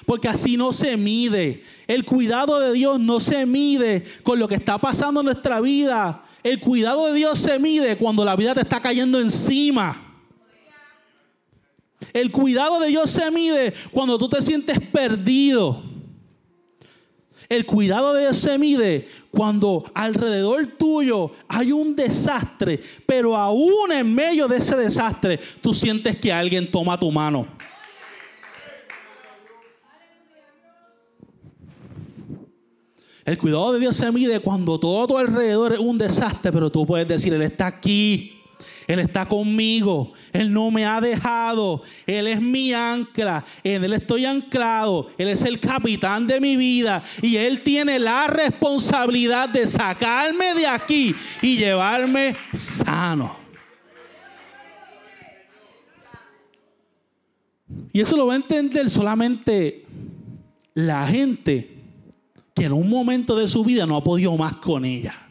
Porque 0.06 0.28
así 0.28 0.58
no 0.58 0.74
se 0.74 0.98
mide. 0.98 1.64
El 1.88 2.04
cuidado 2.04 2.60
de 2.60 2.74
Dios 2.74 3.00
no 3.00 3.20
se 3.20 3.46
mide 3.46 4.04
con 4.24 4.40
lo 4.40 4.48
que 4.48 4.56
está 4.56 4.78
pasando 4.78 5.22
en 5.22 5.26
nuestra 5.28 5.62
vida. 5.62 6.26
El 6.44 6.60
cuidado 6.60 7.06
de 7.08 7.14
Dios 7.14 7.40
se 7.40 7.60
mide 7.60 7.98
cuando 7.98 8.26
la 8.26 8.36
vida 8.36 8.54
te 8.54 8.62
está 8.62 8.82
cayendo 8.82 9.20
encima. 9.20 10.09
El 12.14 12.32
cuidado 12.32 12.80
de 12.80 12.88
Dios 12.88 13.12
se 13.12 13.30
mide 13.32 13.74
cuando 13.92 14.18
tú 14.18 14.30
te 14.30 14.42
sientes 14.42 14.80
perdido. 14.80 15.84
El 17.50 17.66
cuidado 17.66 18.14
de 18.14 18.22
Dios 18.22 18.38
se 18.38 18.58
mide 18.58 19.08
cuando 19.32 19.84
alrededor 19.96 20.68
tuyo 20.78 21.32
hay 21.48 21.72
un 21.72 21.96
desastre, 21.96 22.80
pero 23.08 23.36
aún 23.36 23.92
en 23.92 24.14
medio 24.14 24.48
de 24.48 24.58
ese 24.58 24.76
desastre 24.76 25.40
tú 25.62 25.74
sientes 25.74 26.18
que 26.18 26.32
alguien 26.32 26.70
toma 26.70 27.00
tu 27.00 27.12
mano. 27.12 27.48
El 33.26 33.38
cuidado 33.38 33.74
de 33.74 33.80
Dios 33.80 33.96
se 33.96 34.12
mide 34.12 34.40
cuando 34.40 34.80
todo 34.80 35.04
a 35.04 35.08
tu 35.08 35.18
alrededor 35.18 35.74
es 35.74 35.80
un 35.80 35.98
desastre, 35.98 36.52
pero 36.52 36.72
tú 36.72 36.86
puedes 36.86 37.08
decir, 37.08 37.34
Él 37.34 37.44
está 37.44 37.68
aquí. 37.68 38.39
Él 38.88 39.00
está 39.00 39.28
conmigo. 39.28 40.14
Él 40.34 40.52
no 40.52 40.72
me 40.72 40.86
ha 40.86 41.00
dejado. 41.00 41.84
Él 42.06 42.28
es 42.28 42.42
mi 42.42 42.74
ancla. 42.74 43.46
En 43.64 43.84
Él 43.84 43.94
estoy 43.94 44.26
anclado. 44.26 45.10
Él 45.18 45.30
es 45.30 45.44
el 45.44 45.60
capitán 45.60 46.28
de 46.28 46.40
mi 46.40 46.58
vida. 46.58 47.04
Y 47.22 47.38
Él 47.38 47.62
tiene 47.62 48.00
la 48.00 48.28
responsabilidad 48.28 49.50
de 49.50 49.68
sacarme 49.68 50.54
de 50.54 50.68
aquí 50.68 51.16
y 51.42 51.58
llevarme 51.58 52.36
sano. 52.54 53.38
Y 57.94 58.02
eso 58.02 58.18
lo 58.18 58.28
va 58.28 58.34
a 58.34 58.38
entender 58.38 58.90
solamente 58.90 59.86
la 60.74 61.08
gente 61.08 61.78
que 62.56 62.66
en 62.66 62.74
un 62.74 62.90
momento 62.90 63.36
de 63.36 63.48
su 63.48 63.64
vida 63.64 63.86
no 63.86 63.96
ha 63.96 64.04
podido 64.04 64.36
más 64.36 64.54
con 64.56 64.86
ella. 64.86 65.29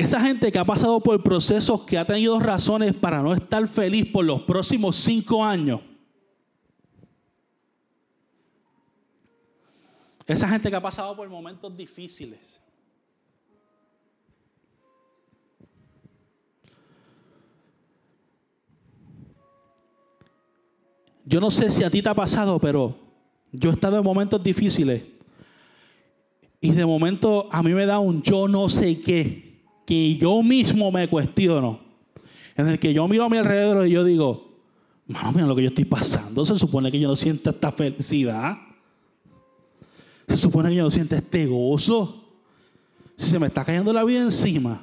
Esa 0.00 0.18
gente 0.18 0.50
que 0.50 0.58
ha 0.58 0.64
pasado 0.64 0.98
por 1.00 1.22
procesos 1.22 1.82
que 1.82 1.98
ha 1.98 2.06
tenido 2.06 2.40
razones 2.40 2.94
para 2.94 3.22
no 3.22 3.34
estar 3.34 3.68
feliz 3.68 4.10
por 4.10 4.24
los 4.24 4.40
próximos 4.44 4.96
cinco 4.96 5.44
años. 5.44 5.82
Esa 10.26 10.48
gente 10.48 10.70
que 10.70 10.76
ha 10.76 10.80
pasado 10.80 11.14
por 11.14 11.28
momentos 11.28 11.76
difíciles. 11.76 12.58
Yo 21.26 21.42
no 21.42 21.50
sé 21.50 21.70
si 21.70 21.84
a 21.84 21.90
ti 21.90 22.00
te 22.00 22.08
ha 22.08 22.14
pasado, 22.14 22.58
pero 22.58 22.96
yo 23.52 23.68
he 23.68 23.74
estado 23.74 23.98
en 23.98 24.04
momentos 24.04 24.42
difíciles. 24.42 25.04
Y 26.58 26.72
de 26.72 26.86
momento 26.86 27.50
a 27.52 27.62
mí 27.62 27.74
me 27.74 27.84
da 27.84 27.98
un 27.98 28.22
yo 28.22 28.48
no 28.48 28.66
sé 28.70 28.98
qué 29.02 29.49
que 29.90 30.16
yo 30.18 30.40
mismo 30.40 30.92
me 30.92 31.08
cuestiono, 31.08 31.80
en 32.54 32.68
el 32.68 32.78
que 32.78 32.94
yo 32.94 33.08
miro 33.08 33.24
a 33.24 33.28
mi 33.28 33.38
alrededor 33.38 33.88
y 33.88 33.90
yo 33.90 34.04
digo, 34.04 34.52
mano, 35.08 35.32
mira 35.32 35.48
lo 35.48 35.56
que 35.56 35.62
yo 35.62 35.70
estoy 35.70 35.84
pasando, 35.84 36.44
se 36.44 36.54
supone 36.54 36.92
que 36.92 37.00
yo 37.00 37.08
no 37.08 37.16
siento 37.16 37.50
esta 37.50 37.72
felicidad, 37.72 38.56
se 40.28 40.36
supone 40.36 40.68
que 40.68 40.76
yo 40.76 40.84
no 40.84 40.92
siento 40.92 41.16
este 41.16 41.44
gozo, 41.44 42.24
si 43.16 43.30
se 43.30 43.40
me 43.40 43.48
está 43.48 43.64
cayendo 43.64 43.92
la 43.92 44.04
vida 44.04 44.20
encima, 44.20 44.80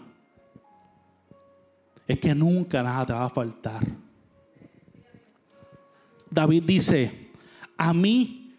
es 2.05 2.19
que 2.19 2.35
nunca 2.35 2.83
nada 2.83 3.05
te 3.05 3.13
va 3.13 3.23
a 3.27 3.29
faltar. 3.29 3.87
David 6.29 6.63
dice, 6.63 7.29
a 7.77 7.93
mí 7.93 8.57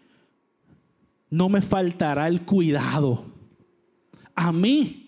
no 1.29 1.47
me 1.47 1.61
faltará 1.61 2.27
el 2.27 2.41
cuidado. 2.41 3.23
A 4.33 4.51
mí 4.51 4.98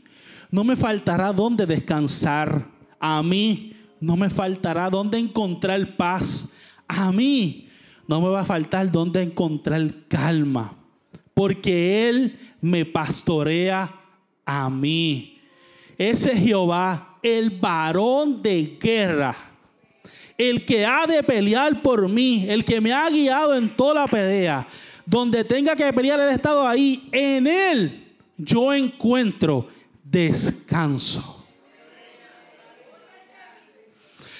no 0.51 0.63
me 0.63 0.75
faltará 0.75 1.33
dónde 1.33 1.65
descansar. 1.65 2.67
A 2.99 3.23
mí 3.23 3.73
no 3.99 4.15
me 4.15 4.29
faltará 4.29 4.89
dónde 4.89 5.17
encontrar 5.17 5.95
paz. 5.95 6.51
A 6.87 7.11
mí 7.11 7.67
no 8.07 8.21
me 8.21 8.29
va 8.29 8.41
a 8.41 8.45
faltar 8.45 8.91
dónde 8.91 9.23
encontrar 9.23 9.81
calma. 10.07 10.75
Porque 11.33 12.09
Él 12.09 12.37
me 12.59 12.85
pastorea 12.85 13.95
a 14.45 14.69
mí. 14.69 15.39
Ese 15.97 16.35
Jehová, 16.35 17.17
el 17.23 17.49
varón 17.49 18.41
de 18.41 18.77
guerra 18.79 19.35
el 20.49 20.65
que 20.65 20.83
ha 20.85 21.05
de 21.05 21.21
pelear 21.21 21.83
por 21.83 22.09
mí, 22.09 22.45
el 22.47 22.65
que 22.65 22.81
me 22.81 22.91
ha 22.91 23.07
guiado 23.09 23.55
en 23.55 23.69
toda 23.75 23.93
la 23.93 24.07
pelea, 24.07 24.67
donde 25.05 25.43
tenga 25.43 25.75
que 25.75 25.93
pelear 25.93 26.19
el 26.19 26.29
estado 26.29 26.67
ahí, 26.67 27.07
en 27.11 27.45
él 27.45 28.07
yo 28.37 28.73
encuentro 28.73 29.67
descanso. 30.11 31.45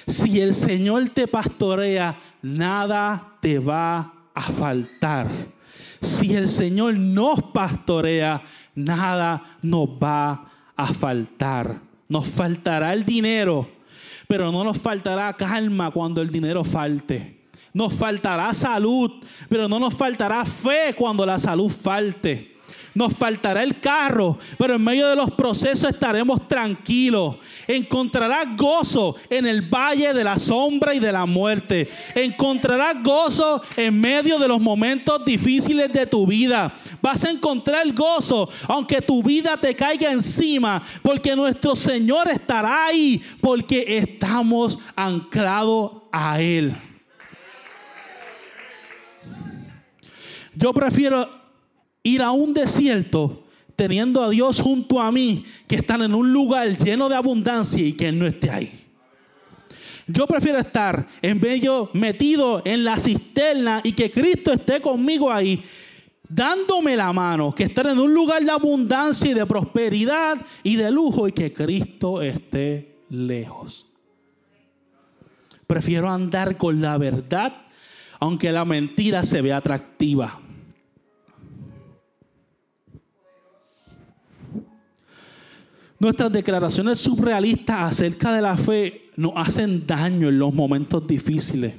Si 0.08 0.42
el 0.42 0.54
Señor 0.54 1.10
te 1.10 1.28
pastorea, 1.28 2.20
nada 2.42 3.38
te 3.40 3.60
va 3.60 4.14
a 4.34 4.42
faltar. 4.42 5.30
Si 6.02 6.36
el 6.36 6.50
Señor 6.50 6.98
nos 6.98 7.42
pastorea, 7.54 8.42
nada 8.76 9.58
nos 9.62 9.88
va 9.88 10.50
a 10.76 10.94
faltar. 10.94 11.80
Nos 12.10 12.28
faltará 12.28 12.92
el 12.92 13.06
dinero, 13.06 13.70
pero 14.28 14.52
no 14.52 14.64
nos 14.66 14.80
faltará 14.80 15.32
calma 15.34 15.92
cuando 15.92 16.22
el 16.22 16.30
dinero 16.30 16.64
falte. 16.64 17.40
Nos 17.74 17.94
faltará 17.94 18.54
salud, 18.54 19.24
pero 19.48 19.70
no 19.70 19.80
nos 19.80 19.94
faltará 19.94 20.44
fe 20.44 20.94
cuando 20.98 21.26
la 21.26 21.40
salud 21.40 21.72
falte. 21.72 22.51
Nos 22.94 23.16
faltará 23.16 23.64
el 23.64 23.80
carro, 23.80 24.38
pero 24.58 24.76
en 24.76 24.84
medio 24.84 25.08
de 25.08 25.16
los 25.16 25.32
procesos 25.32 25.92
estaremos 25.92 26.48
tranquilos. 26.48 27.36
Encontrarás 27.68 28.56
gozo 28.58 29.16
en 29.30 29.46
el 29.46 29.62
valle 29.62 30.14
de 30.14 30.24
la 30.24 30.38
sombra 30.38 30.94
y 30.94 31.00
de 31.00 31.12
la 31.12 31.26
muerte. 31.26 31.90
Encontrarás 32.16 33.02
gozo 33.02 33.62
en 33.78 34.00
medio 34.00 34.38
de 34.38 34.48
los 34.48 34.60
momentos 34.60 35.24
difíciles 35.24 35.92
de 35.94 36.06
tu 36.06 36.28
vida. 36.28 36.74
Vas 37.02 37.24
a 37.24 37.32
encontrar 37.32 37.92
gozo 37.94 38.50
aunque 38.68 39.02
tu 39.02 39.24
vida 39.24 39.58
te 39.58 39.76
caiga 39.76 40.12
encima, 40.12 40.84
porque 41.02 41.36
nuestro 41.36 41.76
Señor 41.76 42.30
estará 42.30 42.86
ahí, 42.86 43.22
porque 43.40 43.98
estamos 43.98 44.78
anclados 44.96 45.92
a 46.12 46.42
Él. 46.42 46.76
Yo 50.54 50.74
prefiero 50.74 51.41
ir 52.04 52.22
a 52.22 52.32
un 52.32 52.54
desierto 52.54 53.44
teniendo 53.76 54.22
a 54.22 54.30
Dios 54.30 54.60
junto 54.60 55.02
a 55.02 55.12
mí, 55.12 55.44
que 55.68 55.78
están 55.78 56.04
en 56.04 56.14
un 56.14 56.32
lugar 56.32 56.78
lleno 56.78 57.10
de 57.10 57.16
abundancia 57.16 57.84
y 57.84 57.94
que 57.94 58.10
Él 58.10 58.20
no 58.20 58.28
esté 58.28 58.50
ahí. 58.50 58.72
Yo 60.08 60.28
prefiero 60.28 60.60
estar 60.60 61.08
en 61.22 61.40
medio 61.40 61.90
metido 61.94 62.62
en 62.66 62.84
la 62.84 62.98
cisterna 62.98 63.82
y 63.84 63.94
que 63.94 64.12
Cristo 64.12 64.52
esté 64.52 64.82
conmigo 64.82 65.32
ahí, 65.32 65.64
dándome 66.28 66.96
la 66.96 67.14
mano, 67.14 67.56
que 67.56 67.64
estar 67.64 67.88
en 67.88 67.98
un 67.98 68.14
lugar 68.14 68.44
de 68.44 68.52
abundancia 68.52 69.32
y 69.32 69.34
de 69.34 69.46
prosperidad 69.46 70.38
y 70.64 70.76
de 70.76 70.92
lujo 70.92 71.28
y 71.28 71.32
que 71.32 71.54
Cristo 71.54 72.22
esté 72.22 72.98
lejos. 73.10 73.88
Prefiero 75.66 76.10
andar 76.10 76.58
con 76.58 76.82
la 76.82 76.98
verdad, 76.98 77.54
aunque 78.20 78.52
la 78.52 78.66
mentira 78.66 79.24
se 79.24 79.42
vea 79.42 79.58
atractiva. 79.58 80.40
Nuestras 86.02 86.32
declaraciones 86.32 87.00
surrealistas 87.00 87.92
acerca 87.92 88.34
de 88.34 88.42
la 88.42 88.58
fe 88.58 89.12
nos 89.18 89.34
hacen 89.36 89.86
daño 89.86 90.30
en 90.30 90.40
los 90.40 90.52
momentos 90.52 91.06
difíciles. 91.06 91.76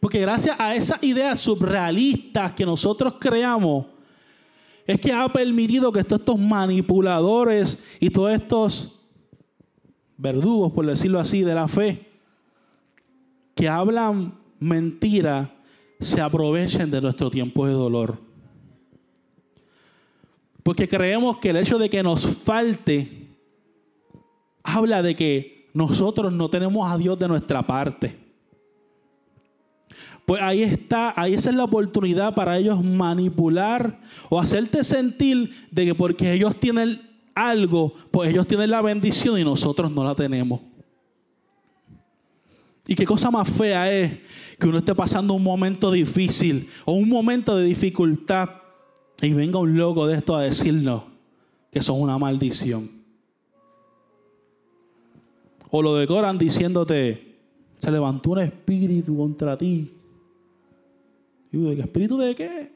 Porque 0.00 0.18
gracias 0.18 0.58
a 0.58 0.74
esas 0.74 1.02
ideas 1.04 1.40
surrealistas 1.40 2.52
que 2.52 2.64
nosotros 2.64 3.16
creamos, 3.20 3.84
es 4.86 4.98
que 4.98 5.12
ha 5.12 5.28
permitido 5.28 5.92
que 5.92 6.00
estos, 6.00 6.20
estos 6.20 6.38
manipuladores 6.38 7.84
y 8.00 8.08
todos 8.08 8.32
estos 8.32 9.02
verdugos, 10.16 10.72
por 10.72 10.86
decirlo 10.86 11.20
así, 11.20 11.42
de 11.42 11.54
la 11.54 11.68
fe, 11.68 12.08
que 13.54 13.68
hablan 13.68 14.38
mentira, 14.58 15.54
se 16.00 16.22
aprovechen 16.22 16.90
de 16.90 17.02
nuestro 17.02 17.30
tiempo 17.30 17.66
de 17.66 17.74
dolor. 17.74 18.33
Porque 20.64 20.88
creemos 20.88 21.38
que 21.38 21.50
el 21.50 21.58
hecho 21.58 21.78
de 21.78 21.88
que 21.88 22.02
nos 22.02 22.26
falte 22.26 23.28
habla 24.64 25.02
de 25.02 25.14
que 25.14 25.68
nosotros 25.74 26.32
no 26.32 26.48
tenemos 26.48 26.90
a 26.90 26.96
Dios 26.96 27.18
de 27.18 27.28
nuestra 27.28 27.64
parte. 27.66 28.18
Pues 30.24 30.40
ahí 30.40 30.62
está, 30.62 31.12
ahí 31.20 31.34
esa 31.34 31.50
es 31.50 31.56
la 31.56 31.64
oportunidad 31.64 32.34
para 32.34 32.56
ellos 32.56 32.82
manipular 32.82 34.00
o 34.30 34.40
hacerte 34.40 34.82
sentir 34.82 35.50
de 35.70 35.84
que 35.84 35.94
porque 35.94 36.32
ellos 36.32 36.58
tienen 36.58 37.02
algo, 37.34 37.94
pues 38.10 38.30
ellos 38.30 38.46
tienen 38.46 38.70
la 38.70 38.80
bendición 38.80 39.38
y 39.38 39.44
nosotros 39.44 39.92
no 39.92 40.02
la 40.02 40.14
tenemos. 40.14 40.62
Y 42.86 42.94
qué 42.94 43.04
cosa 43.04 43.30
más 43.30 43.50
fea 43.50 43.92
es 43.92 44.18
que 44.58 44.66
uno 44.66 44.78
esté 44.78 44.94
pasando 44.94 45.34
un 45.34 45.42
momento 45.42 45.90
difícil 45.90 46.70
o 46.86 46.94
un 46.94 47.08
momento 47.08 47.54
de 47.54 47.66
dificultad 47.66 48.63
y 49.22 49.32
venga 49.32 49.58
un 49.58 49.76
loco 49.76 50.06
de 50.06 50.16
esto 50.16 50.34
a 50.34 50.42
decirnos 50.42 51.04
que 51.70 51.82
son 51.82 52.00
una 52.00 52.18
maldición. 52.18 52.90
O 55.70 55.82
lo 55.82 55.96
decoran 55.96 56.38
diciéndote, 56.38 57.36
se 57.78 57.90
levantó 57.90 58.30
un 58.30 58.40
espíritu 58.40 59.16
contra 59.16 59.56
ti. 59.56 59.92
Y 61.50 61.56
digo, 61.56 61.70
¿espíritu 61.82 62.16
de 62.18 62.34
qué? 62.34 62.72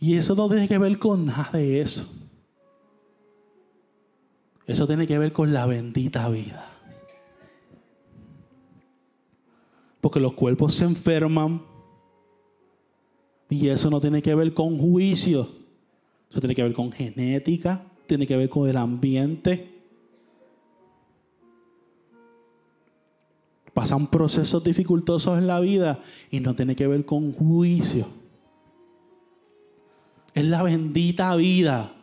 Y 0.00 0.16
eso 0.16 0.34
no 0.34 0.48
tiene 0.48 0.66
que 0.66 0.78
ver 0.78 0.98
con 0.98 1.26
nada 1.26 1.50
de 1.52 1.80
eso. 1.80 2.06
Eso 4.66 4.86
tiene 4.86 5.06
que 5.06 5.18
ver 5.18 5.32
con 5.32 5.52
la 5.52 5.66
bendita 5.66 6.28
vida. 6.28 6.71
Porque 10.02 10.20
los 10.20 10.34
cuerpos 10.34 10.74
se 10.74 10.84
enferman. 10.84 11.62
Y 13.48 13.68
eso 13.68 13.88
no 13.88 14.00
tiene 14.00 14.20
que 14.20 14.34
ver 14.34 14.52
con 14.52 14.76
juicio. 14.76 15.48
Eso 16.28 16.40
tiene 16.40 16.54
que 16.54 16.62
ver 16.62 16.72
con 16.72 16.90
genética, 16.90 17.84
tiene 18.06 18.26
que 18.26 18.36
ver 18.36 18.48
con 18.48 18.68
el 18.68 18.76
ambiente. 18.76 19.70
Pasan 23.72 24.08
procesos 24.08 24.64
dificultosos 24.64 25.38
en 25.38 25.46
la 25.46 25.60
vida 25.60 26.00
y 26.30 26.40
no 26.40 26.56
tiene 26.56 26.74
que 26.74 26.86
ver 26.86 27.04
con 27.04 27.32
juicio. 27.32 28.06
Es 30.34 30.44
la 30.44 30.62
bendita 30.62 31.36
vida 31.36 31.94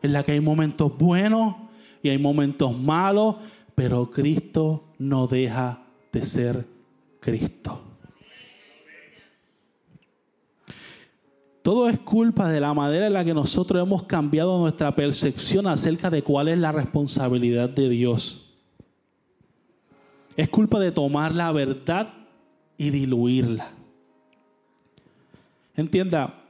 en 0.00 0.12
la 0.12 0.22
que 0.22 0.32
hay 0.32 0.40
momentos 0.40 0.96
buenos 0.96 1.56
y 2.02 2.10
hay 2.10 2.18
momentos 2.18 2.78
malos, 2.78 3.36
pero 3.74 4.10
Cristo 4.10 4.84
no 4.98 5.26
deja 5.26 5.87
de 6.12 6.24
ser 6.24 6.66
Cristo. 7.20 7.82
Todo 11.62 11.88
es 11.88 11.98
culpa 11.98 12.48
de 12.48 12.60
la 12.60 12.72
manera 12.72 13.08
en 13.08 13.12
la 13.12 13.24
que 13.24 13.34
nosotros 13.34 13.82
hemos 13.82 14.04
cambiado 14.04 14.58
nuestra 14.58 14.94
percepción 14.96 15.66
acerca 15.66 16.08
de 16.08 16.22
cuál 16.22 16.48
es 16.48 16.58
la 16.58 16.72
responsabilidad 16.72 17.68
de 17.68 17.90
Dios. 17.90 18.48
Es 20.34 20.48
culpa 20.48 20.80
de 20.80 20.92
tomar 20.92 21.34
la 21.34 21.52
verdad 21.52 22.14
y 22.78 22.90
diluirla. 22.90 23.72
Entienda, 25.76 26.42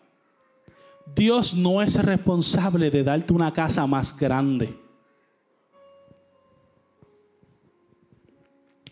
Dios 1.16 1.54
no 1.54 1.82
es 1.82 2.00
responsable 2.04 2.90
de 2.90 3.02
darte 3.02 3.32
una 3.32 3.52
casa 3.52 3.86
más 3.86 4.16
grande. 4.16 4.78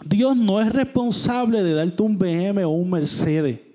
Dios 0.08 0.36
no 0.36 0.60
es 0.60 0.72
responsable 0.72 1.62
de 1.62 1.74
darte 1.74 2.02
un 2.02 2.18
BM 2.18 2.64
o 2.64 2.70
un 2.70 2.90
Mercedes. 2.90 3.66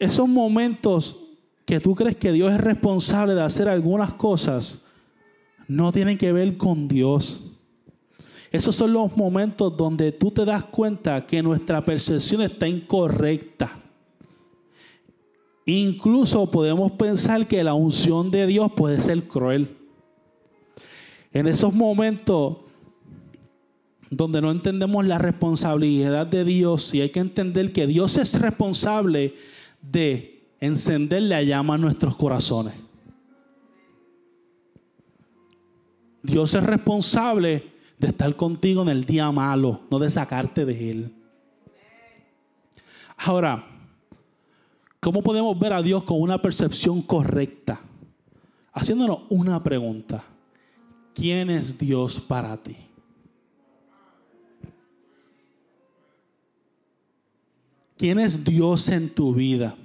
esos 0.00 0.26
momentos 0.26 1.20
que 1.66 1.78
tú 1.78 1.94
crees 1.94 2.16
que 2.16 2.32
Dios 2.32 2.50
es 2.50 2.60
responsable 2.60 3.34
de 3.34 3.42
hacer 3.42 3.68
algunas 3.68 4.14
cosas, 4.14 4.86
no 5.68 5.92
tienen 5.92 6.18
que 6.18 6.32
ver 6.32 6.56
con 6.56 6.88
Dios. 6.88 7.52
Esos 8.50 8.74
son 8.74 8.94
los 8.94 9.14
momentos 9.16 9.76
donde 9.76 10.10
tú 10.10 10.32
te 10.32 10.44
das 10.44 10.64
cuenta 10.64 11.26
que 11.26 11.42
nuestra 11.42 11.84
percepción 11.84 12.42
está 12.42 12.66
incorrecta. 12.66 13.78
Incluso 15.66 16.50
podemos 16.50 16.92
pensar 16.92 17.46
que 17.46 17.62
la 17.62 17.74
unción 17.74 18.30
de 18.30 18.46
Dios 18.46 18.72
puede 18.72 19.00
ser 19.02 19.28
cruel. 19.28 19.76
En 21.32 21.46
esos 21.46 21.72
momentos 21.72 22.58
donde 24.10 24.42
no 24.42 24.50
entendemos 24.50 25.06
la 25.06 25.18
responsabilidad 25.18 26.26
de 26.26 26.44
Dios 26.44 26.92
y 26.94 27.00
hay 27.00 27.10
que 27.10 27.20
entender 27.20 27.72
que 27.72 27.86
Dios 27.86 28.16
es 28.16 28.38
responsable 28.40 29.36
de 29.80 30.42
encender 30.60 31.22
la 31.22 31.42
llama 31.42 31.76
en 31.76 31.82
nuestros 31.82 32.16
corazones. 32.16 32.74
Dios 36.22 36.54
es 36.54 36.62
responsable 36.62 37.70
de 37.98 38.08
estar 38.08 38.34
contigo 38.36 38.82
en 38.82 38.88
el 38.88 39.04
día 39.04 39.30
malo, 39.30 39.82
no 39.90 39.98
de 39.98 40.10
sacarte 40.10 40.64
de 40.64 40.90
él. 40.90 41.14
Ahora, 43.16 43.64
¿cómo 44.98 45.22
podemos 45.22 45.58
ver 45.58 45.72
a 45.72 45.82
Dios 45.82 46.02
con 46.02 46.20
una 46.20 46.42
percepción 46.42 47.00
correcta? 47.02 47.80
Haciéndonos 48.72 49.20
una 49.28 49.62
pregunta. 49.62 50.24
¿Quién 51.14 51.50
es 51.50 51.76
Dios 51.76 52.20
para 52.20 52.56
ti? 52.56 52.76
¿Quién 57.96 58.18
es 58.18 58.42
Dios 58.42 58.88
en 58.88 59.10
tu 59.10 59.34
vida? 59.34 59.76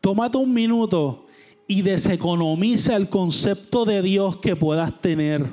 Tómate 0.00 0.36
un 0.38 0.52
minuto 0.52 1.26
y 1.68 1.82
deseconomiza 1.82 2.96
el 2.96 3.08
concepto 3.08 3.84
de 3.84 4.02
Dios 4.02 4.38
que 4.38 4.56
puedas 4.56 5.00
tener. 5.00 5.46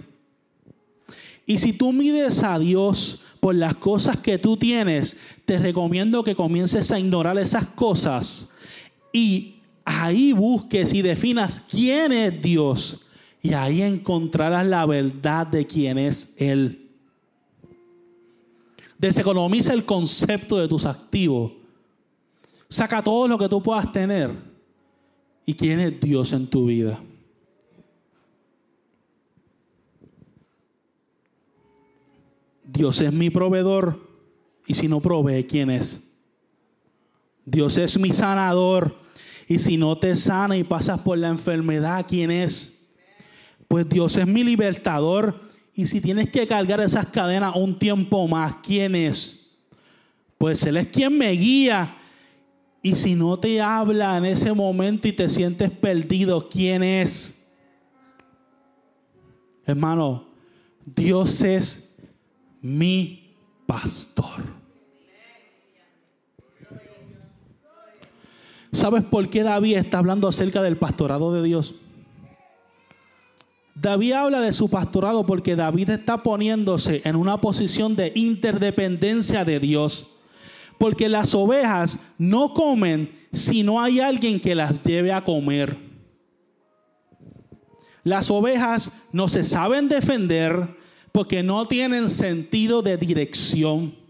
Y 1.45 1.59
si 1.59 1.73
tú 1.73 1.91
mides 1.91 2.41
a 2.41 2.57
Dios 2.57 3.21
por 3.39 3.53
las 3.53 3.75
cosas 3.75 4.17
que 4.17 4.39
tú 4.39 4.57
tienes, 4.57 5.17
te 5.45 5.59
recomiendo 5.59 6.23
que 6.23 6.35
comiences 6.35 6.91
a 6.91 6.99
ignorar 6.99 7.37
esas 7.37 7.67
cosas 7.67 8.49
y 9.13 9.57
ahí 9.83 10.31
busques 10.33 10.93
y 10.93 11.03
definas 11.03 11.61
quién 11.69 12.11
es 12.11 12.41
Dios. 12.41 13.04
Y 13.45 13.53
ahí 13.53 13.83
encontrarás 13.83 14.65
la 14.65 14.87
verdad 14.87 15.45
de 15.45 15.67
quién 15.67 15.99
es 15.99 16.33
Él. 16.35 16.89
Deseconomiza 18.97 19.71
el 19.71 19.85
concepto 19.85 20.57
de 20.57 20.67
tus 20.67 20.83
activos. 20.83 21.51
Saca 22.67 23.03
todo 23.03 23.27
lo 23.27 23.37
que 23.37 23.47
tú 23.47 23.61
puedas 23.61 23.91
tener. 23.91 24.31
¿Y 25.45 25.53
quién 25.53 25.79
es 25.79 25.99
Dios 26.01 26.33
en 26.33 26.47
tu 26.47 26.65
vida? 26.65 26.99
Dios 32.63 32.99
es 32.99 33.13
mi 33.13 33.29
proveedor. 33.29 34.09
Y 34.65 34.73
si 34.73 34.87
no 34.87 34.99
provee, 35.01 35.45
¿quién 35.45 35.69
es? 35.69 36.03
Dios 37.45 37.77
es 37.77 37.99
mi 37.99 38.11
sanador. 38.11 38.95
Y 39.47 39.59
si 39.59 39.77
no 39.77 39.95
te 39.99 40.15
sana 40.15 40.57
y 40.57 40.63
pasas 40.63 40.99
por 41.01 41.19
la 41.19 41.27
enfermedad, 41.27 42.07
¿quién 42.09 42.31
es? 42.31 42.74
Pues 43.67 43.87
Dios 43.89 44.17
es 44.17 44.27
mi 44.27 44.43
libertador. 44.43 45.39
Y 45.73 45.87
si 45.87 45.99
tienes 46.01 46.29
que 46.29 46.47
cargar 46.47 46.79
esas 46.79 47.07
cadenas 47.07 47.53
un 47.55 47.77
tiempo 47.77 48.27
más, 48.27 48.55
¿quién 48.63 48.95
es? 48.95 49.49
Pues 50.37 50.63
Él 50.63 50.77
es 50.77 50.87
quien 50.87 51.17
me 51.17 51.31
guía. 51.31 51.97
Y 52.81 52.95
si 52.95 53.15
no 53.15 53.37
te 53.39 53.61
habla 53.61 54.17
en 54.17 54.25
ese 54.25 54.53
momento 54.53 55.07
y 55.07 55.13
te 55.13 55.27
sientes 55.27 55.71
perdido, 55.71 56.47
¿quién 56.49 56.83
es? 56.83 57.45
Hermano, 59.65 60.27
Dios 60.85 61.41
es 61.41 61.91
mi 62.61 63.35
pastor. 63.65 64.43
¿Sabes 68.71 69.03
por 69.03 69.29
qué 69.29 69.41
David 69.41 69.77
está 69.77 69.99
hablando 69.99 70.27
acerca 70.27 70.61
del 70.61 70.77
pastorado 70.77 71.33
de 71.33 71.41
Dios? 71.41 71.75
David 73.75 74.13
habla 74.13 74.39
de 74.39 74.53
su 74.53 74.69
pastorado 74.69 75.25
porque 75.25 75.57
David 75.57 75.89
está 75.89 76.23
poniéndose 76.23 77.01
en 77.03 77.17
una 77.17 77.41
posición 77.41 77.95
de 77.95 78.13
interdependencia 78.15 79.43
de 79.43 79.59
Dios. 79.59 80.09
Porque 80.77 81.09
las 81.09 81.35
ovejas 81.35 81.99
no 82.17 82.53
comen 82.53 83.27
si 83.33 83.63
no 83.63 83.81
hay 83.81 83.99
alguien 83.99 84.39
que 84.39 84.55
las 84.55 84.81
lleve 84.81 85.11
a 85.11 85.23
comer. 85.23 85.77
Las 88.03 88.31
ovejas 88.31 88.91
no 89.11 89.27
se 89.27 89.43
saben 89.43 89.89
defender 89.89 90.77
porque 91.11 91.43
no 91.43 91.67
tienen 91.67 92.09
sentido 92.09 92.81
de 92.81 92.97
dirección. 92.97 94.04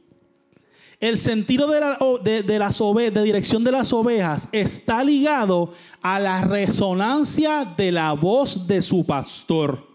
El 1.06 1.20
sentido 1.20 1.68
de, 1.68 1.80
la, 1.80 2.00
de, 2.24 2.58
las 2.58 2.80
de 2.80 3.24
dirección 3.24 3.64
de 3.64 3.72
las 3.72 3.94
ovejas 3.94 4.48
está 4.52 5.04
ligado 5.04 5.72
a 6.02 6.20
la 6.20 6.46
resonancia 6.46 7.64
de 7.78 7.92
la 7.92 8.14
voz 8.14 8.66
de 8.66 8.82
su 8.82 9.06
pastor. 9.06 9.86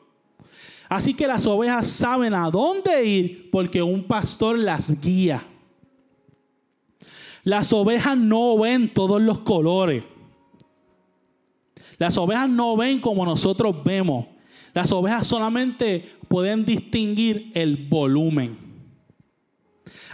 Así 0.89 1.15
que 1.15 1.27
las 1.27 1.47
ovejas 1.47 1.89
saben 1.89 2.33
a 2.33 2.49
dónde 2.49 3.05
ir 3.05 3.51
porque 3.51 3.83
un 3.83 4.05
pastor 4.05 4.57
las 4.57 5.01
guía. 5.01 5.43
Las 7.43 7.73
ovejas 7.73 8.17
no 8.17 8.57
ven 8.57 8.95
todos 8.95 9.21
los 9.21 9.41
colores. 9.41 10.05
Las 11.99 12.17
ovejas 12.19 12.49
no 12.49 12.77
ven 12.77 13.01
como 13.01 13.25
nosotros 13.25 13.83
vemos. 13.83 14.27
Las 14.73 14.93
ovejas 14.93 15.27
solamente 15.27 16.09
pueden 16.29 16.65
distinguir 16.65 17.51
el 17.57 17.89
volumen. 17.89 18.57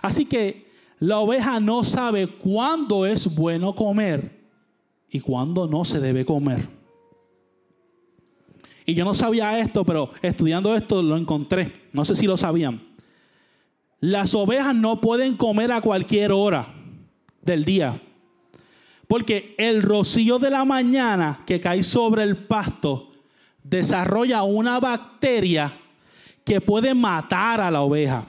Así 0.00 0.24
que 0.24 0.65
la 0.98 1.18
oveja 1.18 1.60
no 1.60 1.84
sabe 1.84 2.26
cuándo 2.26 3.06
es 3.06 3.34
bueno 3.34 3.74
comer 3.74 4.30
y 5.10 5.20
cuándo 5.20 5.66
no 5.66 5.84
se 5.84 6.00
debe 6.00 6.24
comer. 6.24 6.68
Y 8.86 8.94
yo 8.94 9.04
no 9.04 9.14
sabía 9.14 9.58
esto, 9.58 9.84
pero 9.84 10.10
estudiando 10.22 10.74
esto 10.74 11.02
lo 11.02 11.16
encontré. 11.16 11.88
No 11.92 12.04
sé 12.04 12.14
si 12.14 12.26
lo 12.26 12.36
sabían. 12.36 12.80
Las 14.00 14.34
ovejas 14.34 14.74
no 14.74 15.00
pueden 15.00 15.36
comer 15.36 15.72
a 15.72 15.80
cualquier 15.80 16.32
hora 16.32 16.68
del 17.42 17.64
día. 17.64 18.00
Porque 19.08 19.54
el 19.58 19.82
rocío 19.82 20.38
de 20.38 20.50
la 20.50 20.64
mañana 20.64 21.42
que 21.46 21.60
cae 21.60 21.82
sobre 21.82 22.22
el 22.22 22.36
pasto 22.36 23.12
desarrolla 23.62 24.44
una 24.44 24.78
bacteria 24.78 25.76
que 26.44 26.60
puede 26.60 26.94
matar 26.94 27.60
a 27.60 27.70
la 27.70 27.82
oveja. 27.82 28.24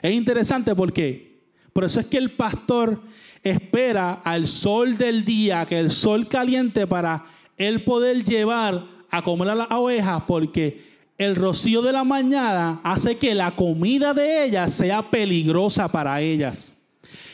Es 0.00 0.12
interesante 0.12 0.74
porque 0.74 1.29
por 1.72 1.84
eso 1.84 2.00
es 2.00 2.06
que 2.06 2.18
el 2.18 2.32
pastor 2.32 3.00
espera 3.42 4.20
al 4.24 4.46
sol 4.46 4.96
del 4.96 5.24
día, 5.24 5.64
que 5.66 5.78
el 5.78 5.90
sol 5.90 6.28
caliente 6.28 6.86
para 6.86 7.24
él 7.56 7.84
poder 7.84 8.24
llevar 8.24 8.86
a 9.10 9.22
comer 9.22 9.50
a 9.50 9.54
las 9.54 9.70
ovejas, 9.70 10.22
porque 10.26 10.90
el 11.18 11.36
rocío 11.36 11.82
de 11.82 11.92
la 11.92 12.04
mañana 12.04 12.80
hace 12.82 13.18
que 13.18 13.34
la 13.34 13.54
comida 13.54 14.14
de 14.14 14.44
ellas 14.44 14.72
sea 14.72 15.10
peligrosa 15.10 15.88
para 15.88 16.20
ellas. 16.20 16.82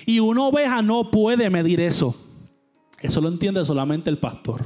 Y 0.05 0.21
una 0.21 0.45
oveja 0.45 0.83
no 0.83 1.11
puede 1.11 1.51
medir 1.51 1.81
eso. 1.81 2.17
Eso 3.01 3.21
lo 3.21 3.29
entiende 3.29 3.65
solamente 3.65 4.11
el 4.11 4.19
pastor. 4.19 4.65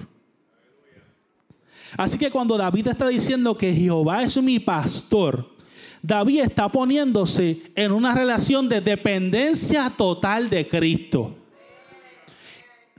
Así 1.96 2.18
que 2.18 2.30
cuando 2.30 2.56
David 2.56 2.88
está 2.88 3.08
diciendo 3.08 3.56
que 3.56 3.74
Jehová 3.74 4.22
es 4.22 4.40
mi 4.40 4.58
pastor, 4.58 5.50
David 6.02 6.40
está 6.40 6.68
poniéndose 6.68 7.62
en 7.74 7.92
una 7.92 8.14
relación 8.14 8.68
de 8.68 8.80
dependencia 8.80 9.92
total 9.96 10.48
de 10.48 10.66
Cristo. 10.66 11.36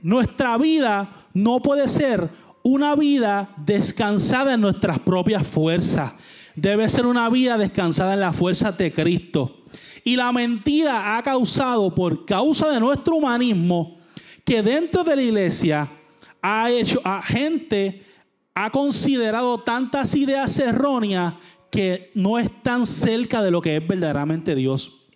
Nuestra 0.00 0.56
vida 0.56 1.26
no 1.34 1.60
puede 1.60 1.88
ser 1.88 2.28
una 2.62 2.94
vida 2.94 3.50
descansada 3.56 4.54
en 4.54 4.60
nuestras 4.60 4.98
propias 5.00 5.46
fuerzas. 5.46 6.12
Debe 6.54 6.88
ser 6.88 7.06
una 7.06 7.28
vida 7.28 7.58
descansada 7.58 8.14
en 8.14 8.20
las 8.20 8.36
fuerzas 8.36 8.76
de 8.78 8.92
Cristo. 8.92 9.62
Y 10.04 10.16
la 10.16 10.32
mentira 10.32 11.16
ha 11.16 11.22
causado, 11.22 11.94
por 11.94 12.24
causa 12.24 12.68
de 12.70 12.80
nuestro 12.80 13.16
humanismo, 13.16 13.98
que 14.44 14.62
dentro 14.62 15.04
de 15.04 15.16
la 15.16 15.22
iglesia 15.22 15.90
ha 16.40 16.70
hecho 16.70 17.00
a 17.04 17.22
gente 17.22 18.04
ha 18.54 18.70
considerado 18.70 19.60
tantas 19.60 20.14
ideas 20.14 20.58
erróneas 20.58 21.34
que 21.72 22.10
no 22.14 22.38
están 22.38 22.86
cerca 22.86 23.42
de 23.42 23.50
lo 23.50 23.62
que 23.62 23.78
es 23.78 23.88
verdaderamente 23.88 24.54
Dios. 24.54 25.06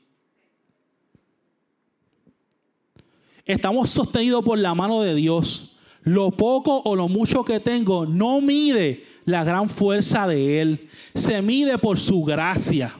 Estamos 3.44 3.90
sostenidos 3.90 4.42
por 4.42 4.58
la 4.58 4.74
mano 4.74 5.02
de 5.02 5.14
Dios. 5.14 5.76
Lo 6.02 6.30
poco 6.30 6.80
o 6.84 6.96
lo 6.96 7.08
mucho 7.08 7.44
que 7.44 7.60
tengo 7.60 8.06
no 8.06 8.40
mide 8.40 9.04
la 9.26 9.44
gran 9.44 9.68
fuerza 9.68 10.26
de 10.26 10.62
Él. 10.62 10.88
Se 11.14 11.42
mide 11.42 11.76
por 11.76 11.98
su 11.98 12.24
gracia. 12.24 12.94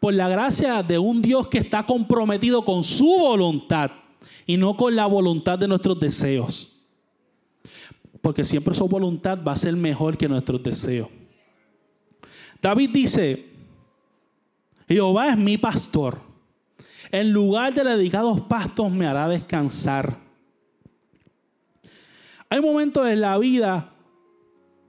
Por 0.00 0.14
la 0.14 0.28
gracia 0.28 0.82
de 0.82 0.98
un 0.98 1.20
Dios 1.20 1.48
que 1.48 1.58
está 1.58 1.84
comprometido 1.84 2.64
con 2.64 2.82
su 2.82 3.06
voluntad. 3.06 3.90
y 4.46 4.56
no 4.56 4.76
con 4.76 4.94
la 4.94 5.06
voluntad 5.06 5.58
de 5.58 5.68
nuestros 5.68 6.00
deseos. 6.00 6.72
Porque 8.20 8.44
siempre 8.44 8.74
su 8.74 8.86
voluntad 8.88 9.38
va 9.42 9.52
a 9.52 9.56
ser 9.56 9.74
mejor 9.74 10.16
que 10.16 10.28
nuestros 10.28 10.62
deseos. 10.62 11.08
David 12.64 12.90
dice, 12.94 13.44
Jehová 14.88 15.28
es 15.28 15.36
mi 15.36 15.58
pastor. 15.58 16.18
En 17.12 17.30
lugar 17.30 17.74
de 17.74 17.84
dedicados 17.84 18.40
pastos 18.40 18.90
me 18.90 19.06
hará 19.06 19.28
descansar. 19.28 20.16
Hay 22.48 22.62
momentos 22.62 23.06
en 23.06 23.20
la 23.20 23.36
vida 23.36 23.92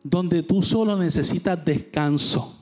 donde 0.03 0.41
tú 0.41 0.63
solo 0.63 0.95
necesitas 0.95 1.65
descanso. 1.65 2.57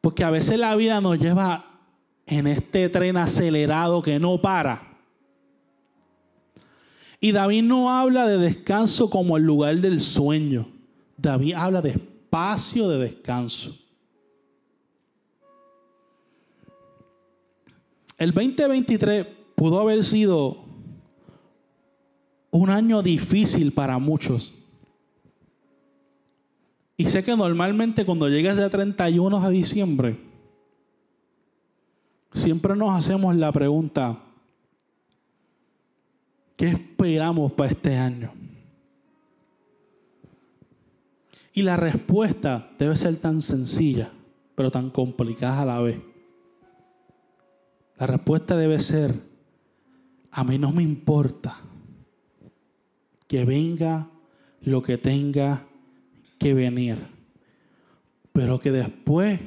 Porque 0.00 0.22
a 0.22 0.30
veces 0.30 0.56
la 0.56 0.76
vida 0.76 1.00
nos 1.00 1.18
lleva 1.18 1.80
en 2.26 2.46
este 2.46 2.88
tren 2.90 3.16
acelerado 3.16 4.02
que 4.02 4.20
no 4.20 4.40
para. 4.40 4.98
Y 7.18 7.32
David 7.32 7.64
no 7.64 7.90
habla 7.92 8.24
de 8.24 8.38
descanso 8.38 9.10
como 9.10 9.36
el 9.36 9.42
lugar 9.42 9.78
del 9.78 10.00
sueño. 10.00 10.68
David 11.16 11.54
habla 11.54 11.82
de 11.82 12.11
espacio 12.32 12.88
de 12.88 12.96
descanso. 12.96 13.76
El 18.16 18.32
2023 18.32 19.26
pudo 19.54 19.78
haber 19.80 20.02
sido 20.02 20.64
un 22.50 22.70
año 22.70 23.02
difícil 23.02 23.72
para 23.72 23.98
muchos. 23.98 24.54
Y 26.96 27.04
sé 27.04 27.22
que 27.22 27.36
normalmente 27.36 28.06
cuando 28.06 28.26
llega 28.30 28.52
ese 28.52 28.70
31 28.70 29.38
de 29.38 29.50
diciembre, 29.50 30.18
siempre 32.32 32.74
nos 32.74 32.96
hacemos 32.98 33.36
la 33.36 33.52
pregunta, 33.52 34.18
¿Qué 36.56 36.68
esperamos 36.68 37.52
para 37.52 37.72
este 37.72 37.96
año? 37.96 38.41
Y 41.52 41.62
la 41.62 41.76
respuesta 41.76 42.70
debe 42.78 42.96
ser 42.96 43.16
tan 43.18 43.42
sencilla, 43.42 44.10
pero 44.54 44.70
tan 44.70 44.90
complicada 44.90 45.62
a 45.62 45.66
la 45.66 45.80
vez. 45.80 46.00
La 47.98 48.06
respuesta 48.06 48.56
debe 48.56 48.80
ser, 48.80 49.14
a 50.30 50.44
mí 50.44 50.58
no 50.58 50.72
me 50.72 50.82
importa 50.82 51.58
que 53.28 53.44
venga 53.44 54.08
lo 54.62 54.82
que 54.82 54.98
tenga 54.98 55.66
que 56.38 56.54
venir, 56.54 56.98
pero 58.32 58.58
que 58.58 58.70
después 58.70 59.40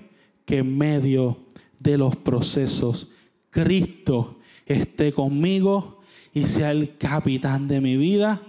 que 0.45 0.60
en 0.60 0.78
medio 0.78 1.39
de 1.80 1.97
los 1.97 2.16
procesos 2.16 3.10
Cristo 3.49 4.39
esté 4.66 5.14
conmigo 5.14 6.01
y 6.34 6.45
sea 6.45 6.72
el 6.72 6.97
capitán 6.97 7.68
de 7.68 7.82
mi 7.82 7.97
vida, 7.97 8.41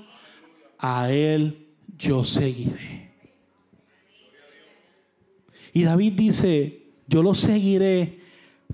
a 0.79 1.11
Él 1.11 1.69
yo 1.97 2.25
seguiré. 2.25 3.06
Y 5.77 5.85
David 5.85 6.15
dice, 6.15 6.87
yo 7.07 7.23
lo 7.23 7.35
seguiré 7.35 8.19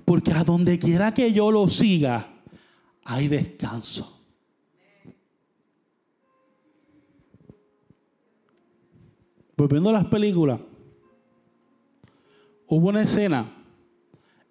porque 0.05 0.31
a 0.31 0.45
donde 0.45 0.79
quiera 0.79 1.13
que 1.13 1.33
yo 1.33 1.51
lo 1.51 1.67
siga, 1.67 2.29
hay 3.03 3.27
descanso. 3.27 4.21
Volviendo 9.57 9.89
a 9.89 9.93
las 9.93 10.05
películas, 10.05 10.61
hubo 12.67 12.87
una 12.87 13.01
escena 13.01 13.51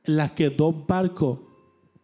en 0.05 0.17
la 0.19 0.35
que 0.35 0.51
dos 0.51 0.75
barcos 0.87 1.39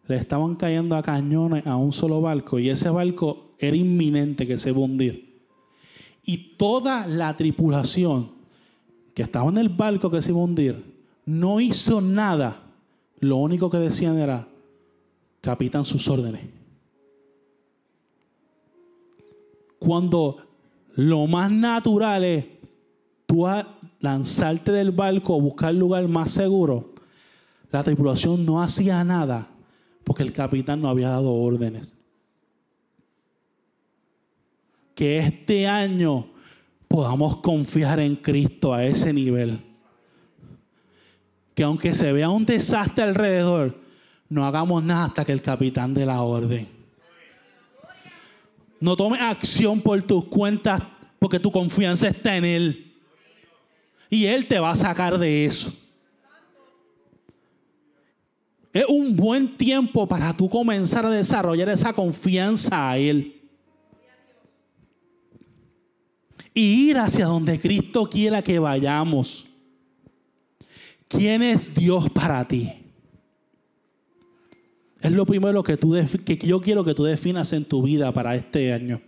le 0.07 0.15
estaban 0.15 0.55
cayendo 0.55 0.95
a 0.95 1.03
cañones 1.03 1.67
a 1.67 1.75
un 1.75 1.93
solo 1.93 2.21
barco 2.21 2.57
y 2.57 2.71
ese 2.71 2.89
barco 2.89 3.51
era 3.59 3.77
inminente 3.77 4.47
que 4.47 4.57
se 4.57 4.71
iba 4.71 4.79
a 4.79 4.85
hundir. 4.85 5.43
Y 6.23 6.55
toda 6.57 7.05
la 7.05 7.37
tripulación 7.37 8.38
que 9.19 9.23
estaba 9.23 9.49
en 9.49 9.57
el 9.57 9.67
barco 9.67 10.09
que 10.09 10.21
se 10.21 10.31
iba 10.31 10.39
a 10.39 10.43
hundir 10.43 10.95
no 11.25 11.59
hizo 11.59 11.99
nada. 11.99 12.63
Lo 13.19 13.35
único 13.35 13.69
que 13.69 13.75
decían 13.75 14.17
era, 14.17 14.47
capitán 15.41 15.83
sus 15.83 16.07
órdenes. 16.07 16.39
Cuando 19.77 20.37
lo 20.95 21.27
más 21.27 21.51
natural 21.51 22.23
es 22.23 22.45
tú 23.25 23.45
lanzarte 23.99 24.71
del 24.71 24.91
barco 24.91 25.35
o 25.35 25.41
buscar 25.41 25.73
lugar 25.73 26.07
más 26.07 26.31
seguro, 26.31 26.93
la 27.73 27.83
tripulación 27.83 28.45
no 28.45 28.61
hacía 28.61 29.03
nada 29.03 29.49
porque 30.05 30.23
el 30.23 30.31
capitán 30.31 30.81
no 30.81 30.87
había 30.87 31.09
dado 31.09 31.33
órdenes. 31.33 31.93
Que 34.95 35.19
este 35.19 35.67
año 35.67 36.27
podamos 36.89 37.37
confiar 37.37 37.99
en 37.99 38.17
Cristo 38.17 38.73
a 38.73 38.83
ese 38.83 39.13
nivel. 39.13 39.61
Que 41.55 41.63
aunque 41.63 41.93
se 41.93 42.11
vea 42.11 42.29
un 42.29 42.45
desastre 42.45 43.03
alrededor, 43.03 43.77
no 44.27 44.45
hagamos 44.45 44.83
nada 44.83 45.05
hasta 45.05 45.23
que 45.23 45.31
el 45.31 45.41
capitán 45.41 45.93
dé 45.93 46.05
la 46.05 46.21
orden. 46.21 46.67
No 48.81 48.97
tomes 48.97 49.21
acción 49.21 49.81
por 49.81 50.01
tus 50.01 50.25
cuentas 50.25 50.81
porque 51.19 51.39
tu 51.39 51.51
confianza 51.51 52.07
está 52.07 52.35
en 52.35 52.45
Él. 52.45 52.93
Y 54.09 54.25
Él 54.25 54.47
te 54.47 54.57
va 54.57 54.71
a 54.71 54.75
sacar 54.75 55.17
de 55.19 55.45
eso. 55.45 55.71
Es 58.73 58.85
un 58.87 59.15
buen 59.15 59.57
tiempo 59.57 60.07
para 60.07 60.35
tú 60.35 60.49
comenzar 60.49 61.05
a 61.05 61.09
desarrollar 61.11 61.69
esa 61.69 61.93
confianza 61.93 62.89
a 62.89 62.97
Él. 62.97 63.38
Y 66.53 66.89
ir 66.89 66.97
hacia 66.97 67.25
donde 67.25 67.59
Cristo 67.59 68.09
quiera 68.09 68.41
que 68.41 68.59
vayamos. 68.59 69.45
¿Quién 71.07 71.41
es 71.41 71.73
Dios 71.73 72.09
para 72.09 72.47
ti? 72.47 72.71
Es 75.01 75.11
lo 75.11 75.25
primero 75.25 75.63
que, 75.63 75.77
tú 75.77 75.95
que 76.25 76.37
yo 76.37 76.59
quiero 76.59 76.83
que 76.83 76.93
tú 76.93 77.03
definas 77.03 77.53
en 77.53 77.65
tu 77.65 77.81
vida 77.81 78.11
para 78.11 78.35
este 78.35 78.73
año. 78.73 79.01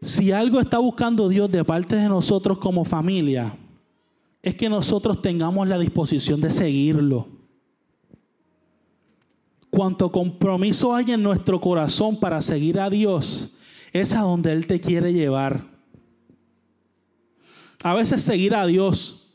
Si 0.00 0.30
algo 0.30 0.60
está 0.60 0.78
buscando 0.78 1.28
Dios 1.28 1.50
de 1.50 1.64
parte 1.64 1.96
de 1.96 2.08
nosotros 2.08 2.58
como 2.58 2.84
familia, 2.84 3.56
es 4.42 4.54
que 4.54 4.68
nosotros 4.68 5.20
tengamos 5.20 5.66
la 5.66 5.78
disposición 5.78 6.40
de 6.40 6.50
seguirlo. 6.50 7.26
Cuanto 9.70 10.12
compromiso 10.12 10.94
hay 10.94 11.10
en 11.12 11.22
nuestro 11.22 11.60
corazón 11.60 12.20
para 12.20 12.40
seguir 12.40 12.78
a 12.78 12.88
Dios, 12.88 13.56
es 13.92 14.14
a 14.14 14.20
donde 14.20 14.52
Él 14.52 14.66
te 14.66 14.80
quiere 14.80 15.12
llevar. 15.12 15.64
A 17.82 17.94
veces 17.94 18.22
seguir 18.22 18.54
a 18.54 18.66
Dios 18.66 19.26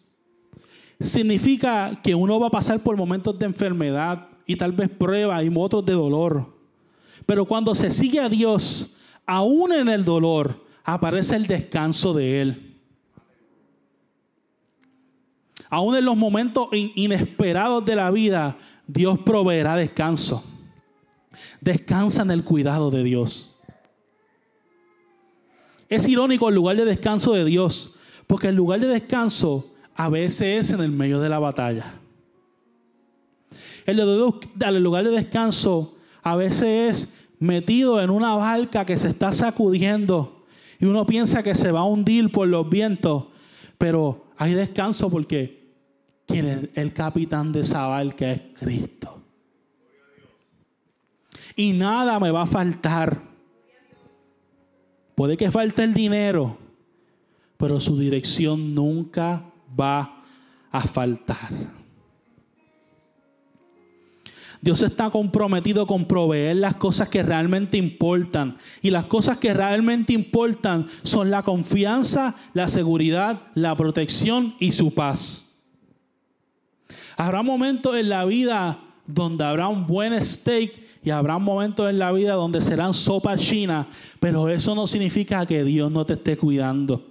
significa 1.00 2.00
que 2.04 2.16
uno 2.16 2.40
va 2.40 2.48
a 2.48 2.52
pasar 2.52 2.82
por 2.82 2.98
momentos 2.98 3.38
de 3.40 3.46
enfermedad 3.46 4.28
y 4.46 4.56
tal 4.56 4.72
vez 4.72 4.90
pruebas 4.90 5.44
y 5.44 5.52
otros 5.56 5.86
de 5.86 5.94
dolor. 5.94 6.58
Pero 7.26 7.46
cuando 7.46 7.76
se 7.76 7.92
sigue 7.92 8.20
a 8.20 8.30
Dios, 8.30 8.98
aún 9.26 9.74
en 9.74 9.88
el 9.88 10.04
dolor, 10.04 10.66
aparece 10.84 11.36
el 11.36 11.48
descanso 11.48 12.14
de 12.14 12.42
Él. 12.42 12.78
Aún 15.70 15.96
en 15.96 16.04
los 16.04 16.18
momentos 16.18 16.68
inesperados 16.72 17.86
de 17.86 17.96
la 17.96 18.12
vida, 18.12 18.58
Dios 18.88 19.20
proveerá 19.20 19.78
descanso. 19.78 20.44
Descansa 21.62 22.24
en 22.24 22.32
el 22.32 22.44
cuidado 22.44 22.92
de 22.92 23.04
Dios. 23.04 23.51
Es 25.92 26.08
irónico 26.08 26.50
el 26.50 26.56
lugar 26.56 26.78
de 26.78 26.86
descanso 26.86 27.34
de 27.34 27.46
Dios, 27.46 27.94
porque 28.26 28.48
el 28.48 28.56
lugar 28.56 28.80
de 28.80 28.88
descanso 28.88 29.72
a 29.94 30.10
veces 30.10 30.66
es 30.66 30.72
en 30.72 30.80
el 30.80 30.92
medio 30.92 31.20
de 31.20 31.30
la 31.30 31.38
batalla. 31.38 32.00
El 33.86 33.98
lugar 34.82 35.04
de 35.04 35.12
descanso 35.12 35.96
a 36.24 36.36
veces 36.36 36.64
es 36.64 37.14
metido 37.38 38.02
en 38.02 38.10
una 38.10 38.36
barca 38.36 38.86
que 38.86 38.98
se 38.98 39.10
está 39.10 39.34
sacudiendo 39.34 40.46
y 40.80 40.86
uno 40.86 41.06
piensa 41.06 41.44
que 41.44 41.54
se 41.54 41.72
va 41.72 41.82
a 41.82 41.86
hundir 41.86 42.32
por 42.32 42.48
los 42.48 42.68
vientos, 42.70 43.26
pero 43.78 44.28
hay 44.38 44.54
descanso 44.54 45.12
porque 45.12 45.62
¿Quién 46.26 46.48
es 46.48 46.70
el 46.76 46.94
capitán 46.94 47.52
de 47.52 47.62
esa 47.62 48.02
que 48.16 48.32
es 48.32 48.42
Cristo. 48.58 49.22
Y 51.56 51.74
nada 51.74 52.20
me 52.20 52.32
va 52.32 52.44
a 52.44 52.48
faltar. 52.48 53.31
Puede 55.22 55.38
que 55.38 55.52
falte 55.52 55.84
el 55.84 55.94
dinero, 55.94 56.58
pero 57.56 57.80
su 57.80 57.96
dirección 57.96 58.74
nunca 58.74 59.44
va 59.80 60.24
a 60.72 60.82
faltar. 60.82 61.52
Dios 64.62 64.82
está 64.82 65.12
comprometido 65.12 65.86
con 65.86 66.06
proveer 66.06 66.56
las 66.56 66.74
cosas 66.74 67.08
que 67.08 67.22
realmente 67.22 67.78
importan. 67.78 68.58
Y 68.82 68.90
las 68.90 69.06
cosas 69.06 69.38
que 69.38 69.54
realmente 69.54 70.12
importan 70.12 70.88
son 71.04 71.30
la 71.30 71.44
confianza, 71.44 72.36
la 72.56 72.68
seguridad, 72.68 73.44
la 73.54 73.76
protección 73.76 74.56
y 74.60 74.72
su 74.72 74.92
paz. 74.96 75.64
Habrá 77.16 77.44
momentos 77.44 77.96
en 77.96 78.10
la 78.10 78.26
vida 78.26 78.80
donde 79.06 79.44
habrá 79.44 79.68
un 79.68 79.86
buen 79.86 80.26
steak 80.26 80.82
y 81.04 81.10
habrá 81.10 81.38
momentos 81.40 81.90
en 81.90 81.98
la 81.98 82.12
vida 82.12 82.34
donde 82.34 82.62
serán 82.62 82.94
sopa 82.94 83.38
china, 83.38 83.88
pero 84.20 84.50
eso 84.50 84.76
no 84.76 84.86
significa 84.86 85.46
que 85.46 85.64
Dios 85.64 85.92
no 85.92 86.06
te 86.06 86.14
esté 86.14 86.38
cuidando. 86.38 87.04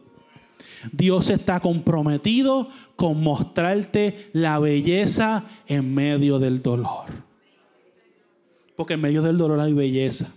Dios 0.92 1.28
está 1.30 1.60
comprometido 1.60 2.68
con 2.96 3.22
mostrarte 3.22 4.30
la 4.32 4.58
belleza 4.58 5.44
en 5.66 5.94
medio 5.94 6.38
del 6.38 6.62
dolor. 6.62 7.06
Porque 8.76 8.94
en 8.94 9.00
medio 9.00 9.22
del 9.22 9.36
dolor 9.36 9.60
hay 9.60 9.72
belleza. 9.72 10.32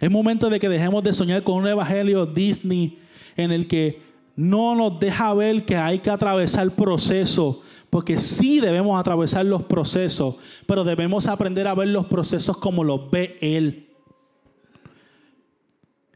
Es 0.00 0.10
momento 0.10 0.48
de 0.48 0.58
que 0.58 0.68
dejemos 0.68 1.04
de 1.04 1.12
soñar 1.12 1.42
con 1.42 1.56
un 1.56 1.66
evangelio 1.66 2.26
Disney 2.26 2.98
en 3.36 3.52
el 3.52 3.68
que 3.68 4.00
no 4.36 4.74
nos 4.74 4.98
deja 4.98 5.34
ver 5.34 5.64
que 5.64 5.76
hay 5.76 5.98
que 5.98 6.10
atravesar 6.10 6.64
el 6.64 6.72
proceso, 6.72 7.62
porque 7.90 8.18
sí 8.18 8.60
debemos 8.60 8.98
atravesar 8.98 9.44
los 9.44 9.64
procesos, 9.64 10.36
pero 10.66 10.84
debemos 10.84 11.26
aprender 11.26 11.66
a 11.68 11.74
ver 11.74 11.88
los 11.88 12.06
procesos 12.06 12.56
como 12.56 12.82
los 12.82 13.10
ve 13.10 13.36
Él. 13.40 13.88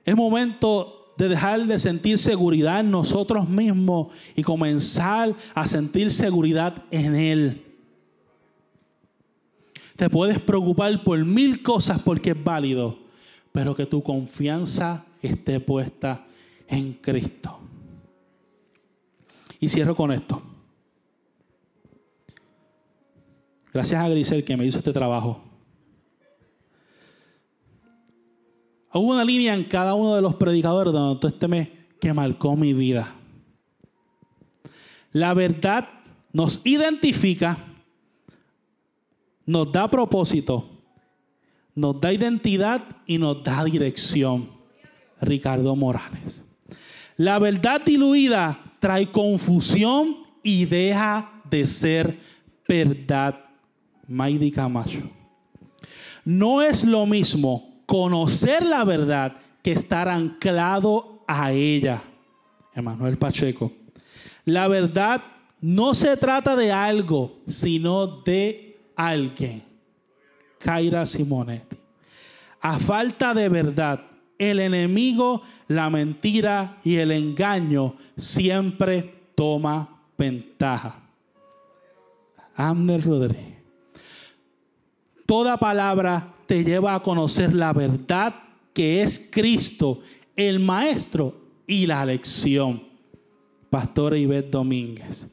Es 0.04 0.16
momento 0.16 1.12
de 1.18 1.28
dejar 1.28 1.66
de 1.66 1.78
sentir 1.78 2.18
seguridad 2.18 2.80
en 2.80 2.90
nosotros 2.90 3.48
mismos 3.48 4.08
y 4.34 4.42
comenzar 4.42 5.34
a 5.54 5.66
sentir 5.66 6.10
seguridad 6.10 6.82
en 6.90 7.16
Él. 7.16 7.62
Te 9.96 10.10
puedes 10.10 10.38
preocupar 10.38 11.02
por 11.02 11.24
mil 11.24 11.62
cosas 11.62 12.00
porque 12.02 12.30
es 12.30 12.44
válido, 12.44 12.98
pero 13.52 13.74
que 13.74 13.86
tu 13.86 14.02
confianza 14.02 15.06
esté 15.22 15.58
puesta 15.58 16.26
en 16.68 16.92
Cristo. 16.94 17.65
Y 19.60 19.68
cierro 19.68 19.94
con 19.94 20.12
esto. 20.12 20.42
Gracias 23.72 24.00
a 24.00 24.08
Grisel 24.08 24.44
que 24.44 24.56
me 24.56 24.64
hizo 24.64 24.78
este 24.78 24.92
trabajo. 24.92 25.42
Hubo 28.92 29.12
una 29.12 29.24
línea 29.24 29.54
en 29.54 29.64
cada 29.64 29.94
uno 29.94 30.14
de 30.14 30.22
los 30.22 30.34
predicadores 30.36 30.92
donde 30.92 31.28
este 31.28 31.48
mes 31.48 31.68
que 32.00 32.12
marcó 32.12 32.56
mi 32.56 32.72
vida. 32.72 33.14
La 35.12 35.34
verdad 35.34 35.88
nos 36.32 36.60
identifica, 36.64 37.58
nos 39.44 39.70
da 39.72 39.90
propósito 39.90 40.76
nos 41.76 42.00
da 42.00 42.12
identidad 42.12 42.82
y 43.06 43.18
nos 43.18 43.44
da 43.44 43.62
dirección. 43.62 44.56
Ricardo 45.20 45.76
Morales. 45.76 46.42
La 47.16 47.38
verdad 47.38 47.82
diluida 47.84 48.65
trae 48.78 49.10
confusión 49.10 50.16
y 50.42 50.64
deja 50.64 51.42
de 51.50 51.66
ser 51.66 52.18
verdad. 52.68 53.40
Maidi 54.08 54.50
Camacho. 54.50 55.10
No 56.24 56.62
es 56.62 56.84
lo 56.84 57.06
mismo 57.06 57.82
conocer 57.86 58.64
la 58.64 58.84
verdad 58.84 59.36
que 59.62 59.72
estar 59.72 60.08
anclado 60.08 61.24
a 61.26 61.52
ella. 61.52 62.02
Emanuel 62.74 63.16
Pacheco. 63.16 63.72
La 64.44 64.68
verdad 64.68 65.22
no 65.60 65.94
se 65.94 66.16
trata 66.16 66.54
de 66.54 66.70
algo, 66.70 67.40
sino 67.46 68.22
de 68.22 68.78
alguien. 68.94 69.64
Kaira 70.58 71.06
Simonetti. 71.06 71.76
A 72.60 72.78
falta 72.78 73.34
de 73.34 73.48
verdad, 73.48 74.00
el 74.38 74.60
enemigo, 74.60 75.42
la 75.68 75.90
mentira 75.90 76.78
y 76.84 76.96
el 76.96 77.10
engaño 77.10 77.94
siempre 78.16 79.14
toma 79.34 80.00
ventaja. 80.16 81.00
Amner 82.54 83.04
Rodríguez. 83.04 83.56
Toda 85.26 85.56
palabra 85.56 86.34
te 86.46 86.62
lleva 86.64 86.94
a 86.94 87.02
conocer 87.02 87.54
la 87.54 87.72
verdad 87.72 88.34
que 88.72 89.02
es 89.02 89.28
Cristo, 89.30 90.00
el 90.36 90.60
Maestro 90.60 91.34
y 91.66 91.86
la 91.86 92.04
lección. 92.04 92.82
Pastor 93.70 94.16
Ivette 94.16 94.50
Domínguez. 94.50 95.26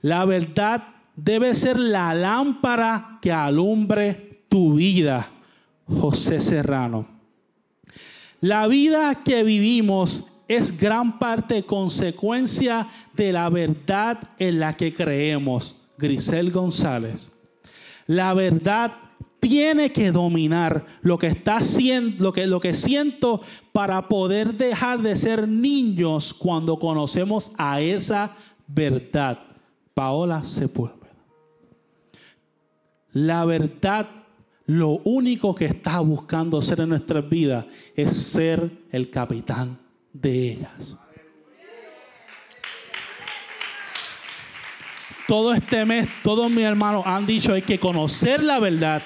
La 0.00 0.24
verdad 0.24 0.88
debe 1.14 1.54
ser 1.54 1.78
la 1.78 2.12
lámpara 2.12 3.18
que 3.22 3.30
alumbre 3.30 4.44
tu 4.48 4.74
vida, 4.74 5.30
José 5.86 6.40
Serrano. 6.40 7.06
La 8.42 8.66
vida 8.66 9.22
que 9.22 9.44
vivimos 9.44 10.26
es 10.48 10.76
gran 10.76 11.20
parte 11.20 11.64
consecuencia 11.64 12.88
de 13.14 13.32
la 13.32 13.48
verdad 13.48 14.18
en 14.36 14.58
la 14.58 14.76
que 14.76 14.92
creemos. 14.92 15.76
Grisel 15.96 16.50
González. 16.50 17.30
La 18.08 18.34
verdad 18.34 18.94
tiene 19.38 19.92
que 19.92 20.10
dominar 20.10 20.84
lo 21.02 21.20
que 21.20 21.28
está 21.28 21.58
haciendo, 21.58 22.24
lo 22.24 22.32
que, 22.32 22.48
lo 22.48 22.58
que 22.58 22.74
siento 22.74 23.42
para 23.70 24.08
poder 24.08 24.54
dejar 24.54 25.02
de 25.02 25.14
ser 25.14 25.46
niños 25.46 26.34
cuando 26.34 26.80
conocemos 26.80 27.52
a 27.56 27.80
esa 27.80 28.34
verdad. 28.66 29.38
Paola 29.94 30.42
Sepúlveda. 30.42 30.98
La 33.12 33.44
verdad 33.44 34.21
lo 34.72 35.00
único 35.04 35.54
que 35.54 35.66
está 35.66 36.00
buscando 36.00 36.62
ser 36.62 36.80
en 36.80 36.88
nuestras 36.88 37.28
vidas 37.28 37.66
es 37.94 38.16
ser 38.16 38.70
el 38.90 39.10
capitán 39.10 39.78
de 40.14 40.52
ellas. 40.52 40.98
Todo 45.28 45.52
este 45.52 45.84
mes, 45.84 46.08
todos 46.22 46.50
mis 46.50 46.64
hermanos 46.64 47.02
han 47.06 47.26
dicho 47.26 47.52
hay 47.52 47.62
que 47.62 47.78
conocer 47.78 48.42
la 48.42 48.58
verdad. 48.60 49.02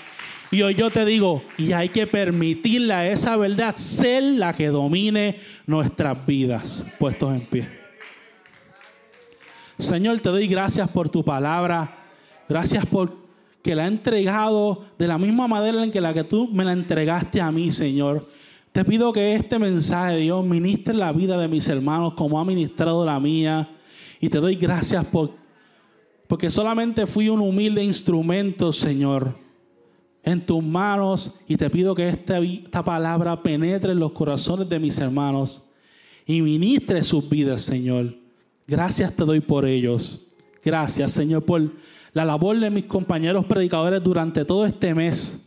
Y 0.53 0.62
hoy 0.62 0.77
yo 0.77 0.91
te 0.91 1.05
digo, 1.05 1.43
y 1.59 1.73
hay 1.73 1.89
que 1.89 2.07
permitirle 2.07 2.95
a 2.95 3.11
esa 3.11 3.37
verdad 3.37 3.75
ser 3.75 4.23
la 4.23 4.55
que 4.55 4.69
domine 4.69 5.41
nuestras 5.67 6.25
vidas. 6.25 6.85
Puestos 7.01 7.35
en 7.35 7.45
pie. 7.45 7.69
Señor, 9.79 10.21
te 10.21 10.29
doy 10.29 10.47
gracias 10.47 10.89
por 10.89 11.09
tu 11.09 11.25
palabra. 11.25 12.05
Gracias 12.49 12.87
por 12.87 13.26
que 13.67 13.75
la 13.75 13.83
ha 13.83 13.89
entregado 13.89 14.85
de 14.97 15.09
la 15.09 15.19
misma 15.19 15.49
manera 15.49 15.83
en 15.83 15.91
que 15.91 16.01
la 16.01 16.14
que 16.14 16.23
tú 16.23 16.49
me 16.53 16.64
la 16.64 16.71
entregaste 16.71 17.41
a 17.41 17.51
mí, 17.51 17.73
Señor. 17.73 18.29
Te 18.71 18.85
pido 18.85 19.12
que 19.12 19.35
este 19.35 19.59
mensaje, 19.59 20.19
Dios, 20.19 20.47
ministre 20.47 20.95
la 20.95 21.12
vida 21.12 21.37
de 21.37 21.49
mis 21.49 21.69
hermanos 21.69 22.14
como 22.14 22.39
ha 22.39 22.45
ministrado 22.45 23.05
la 23.05 23.19
mía. 23.19 23.69
Y 24.21 24.29
te 24.29 24.39
doy 24.39 24.55
gracias 24.55 25.05
por, 25.07 25.33
porque 26.29 26.49
solamente 26.49 27.07
fui 27.07 27.29
un 27.29 27.41
humilde 27.41 27.83
instrumento, 27.83 28.73
Señor, 28.73 29.37
en 30.23 30.47
tus 30.47 30.62
manos. 30.62 31.35
Y 31.49 31.57
te 31.57 31.69
pido 31.69 31.93
que 31.93 32.09
esta, 32.09 32.39
esta 32.39 32.85
palabra 32.85 33.43
penetre 33.43 33.91
en 33.91 33.99
los 33.99 34.12
corazones 34.12 34.69
de 34.69 34.79
mis 34.79 34.97
hermanos 35.01 35.69
y 36.25 36.41
ministre 36.41 37.03
sus 37.03 37.29
vidas, 37.29 37.62
Señor. 37.62 38.14
Gracias 38.69 39.17
te 39.17 39.25
doy 39.25 39.41
por 39.41 39.67
ellos. 39.67 40.25
Gracias, 40.64 41.11
Señor, 41.11 41.45
por 41.45 41.73
la 42.17 42.25
labor 42.25 42.59
de 42.59 42.71
mis 42.71 42.87
compañeros 42.87 43.45
predicadores 43.45 44.03
durante 44.03 44.47
todo 44.47 44.64
este 44.64 44.95
mes. 44.95 45.47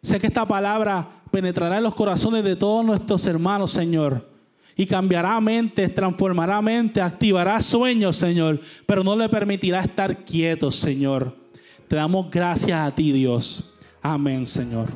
Sé 0.00 0.20
que 0.20 0.28
esta 0.28 0.46
palabra 0.46 1.20
penetrará 1.32 1.78
en 1.78 1.82
los 1.82 1.96
corazones 1.96 2.44
de 2.44 2.54
todos 2.54 2.84
nuestros 2.86 3.26
hermanos, 3.26 3.72
Señor. 3.72 4.30
Y 4.76 4.86
cambiará 4.86 5.40
mentes, 5.40 5.92
transformará 5.92 6.62
mentes, 6.62 7.02
activará 7.02 7.60
sueños, 7.60 8.16
Señor. 8.16 8.60
Pero 8.86 9.02
no 9.02 9.16
le 9.16 9.28
permitirá 9.28 9.80
estar 9.80 10.24
quietos, 10.24 10.76
Señor. 10.76 11.34
Te 11.88 11.96
damos 11.96 12.30
gracias 12.30 12.78
a 12.78 12.94
ti, 12.94 13.10
Dios. 13.10 13.74
Amén, 14.00 14.46
Señor. 14.46 14.90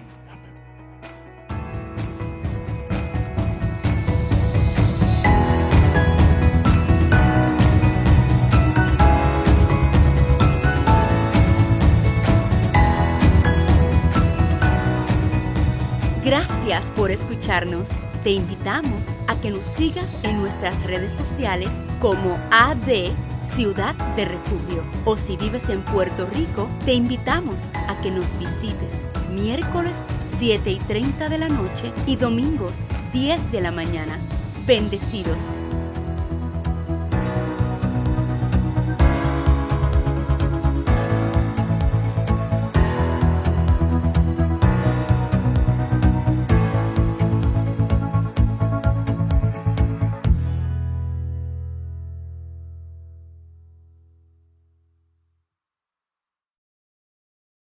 Escucharnos. 17.14 17.88
Te 18.22 18.30
invitamos 18.30 19.06
a 19.26 19.36
que 19.40 19.50
nos 19.50 19.64
sigas 19.64 20.22
en 20.24 20.38
nuestras 20.40 20.82
redes 20.84 21.12
sociales 21.12 21.70
como 22.00 22.38
AD 22.50 23.10
Ciudad 23.54 23.94
de 24.16 24.24
Refugio. 24.24 24.82
O 25.04 25.16
si 25.16 25.36
vives 25.36 25.68
en 25.68 25.82
Puerto 25.82 26.26
Rico, 26.26 26.68
te 26.84 26.92
invitamos 26.92 27.70
a 27.88 28.00
que 28.00 28.10
nos 28.10 28.38
visites 28.38 28.94
miércoles 29.32 29.96
7 30.38 30.70
y 30.70 30.78
30 30.78 31.28
de 31.28 31.38
la 31.38 31.48
noche 31.48 31.92
y 32.06 32.16
domingos 32.16 32.80
10 33.12 33.52
de 33.52 33.60
la 33.60 33.70
mañana. 33.70 34.18
Bendecidos. 34.66 35.63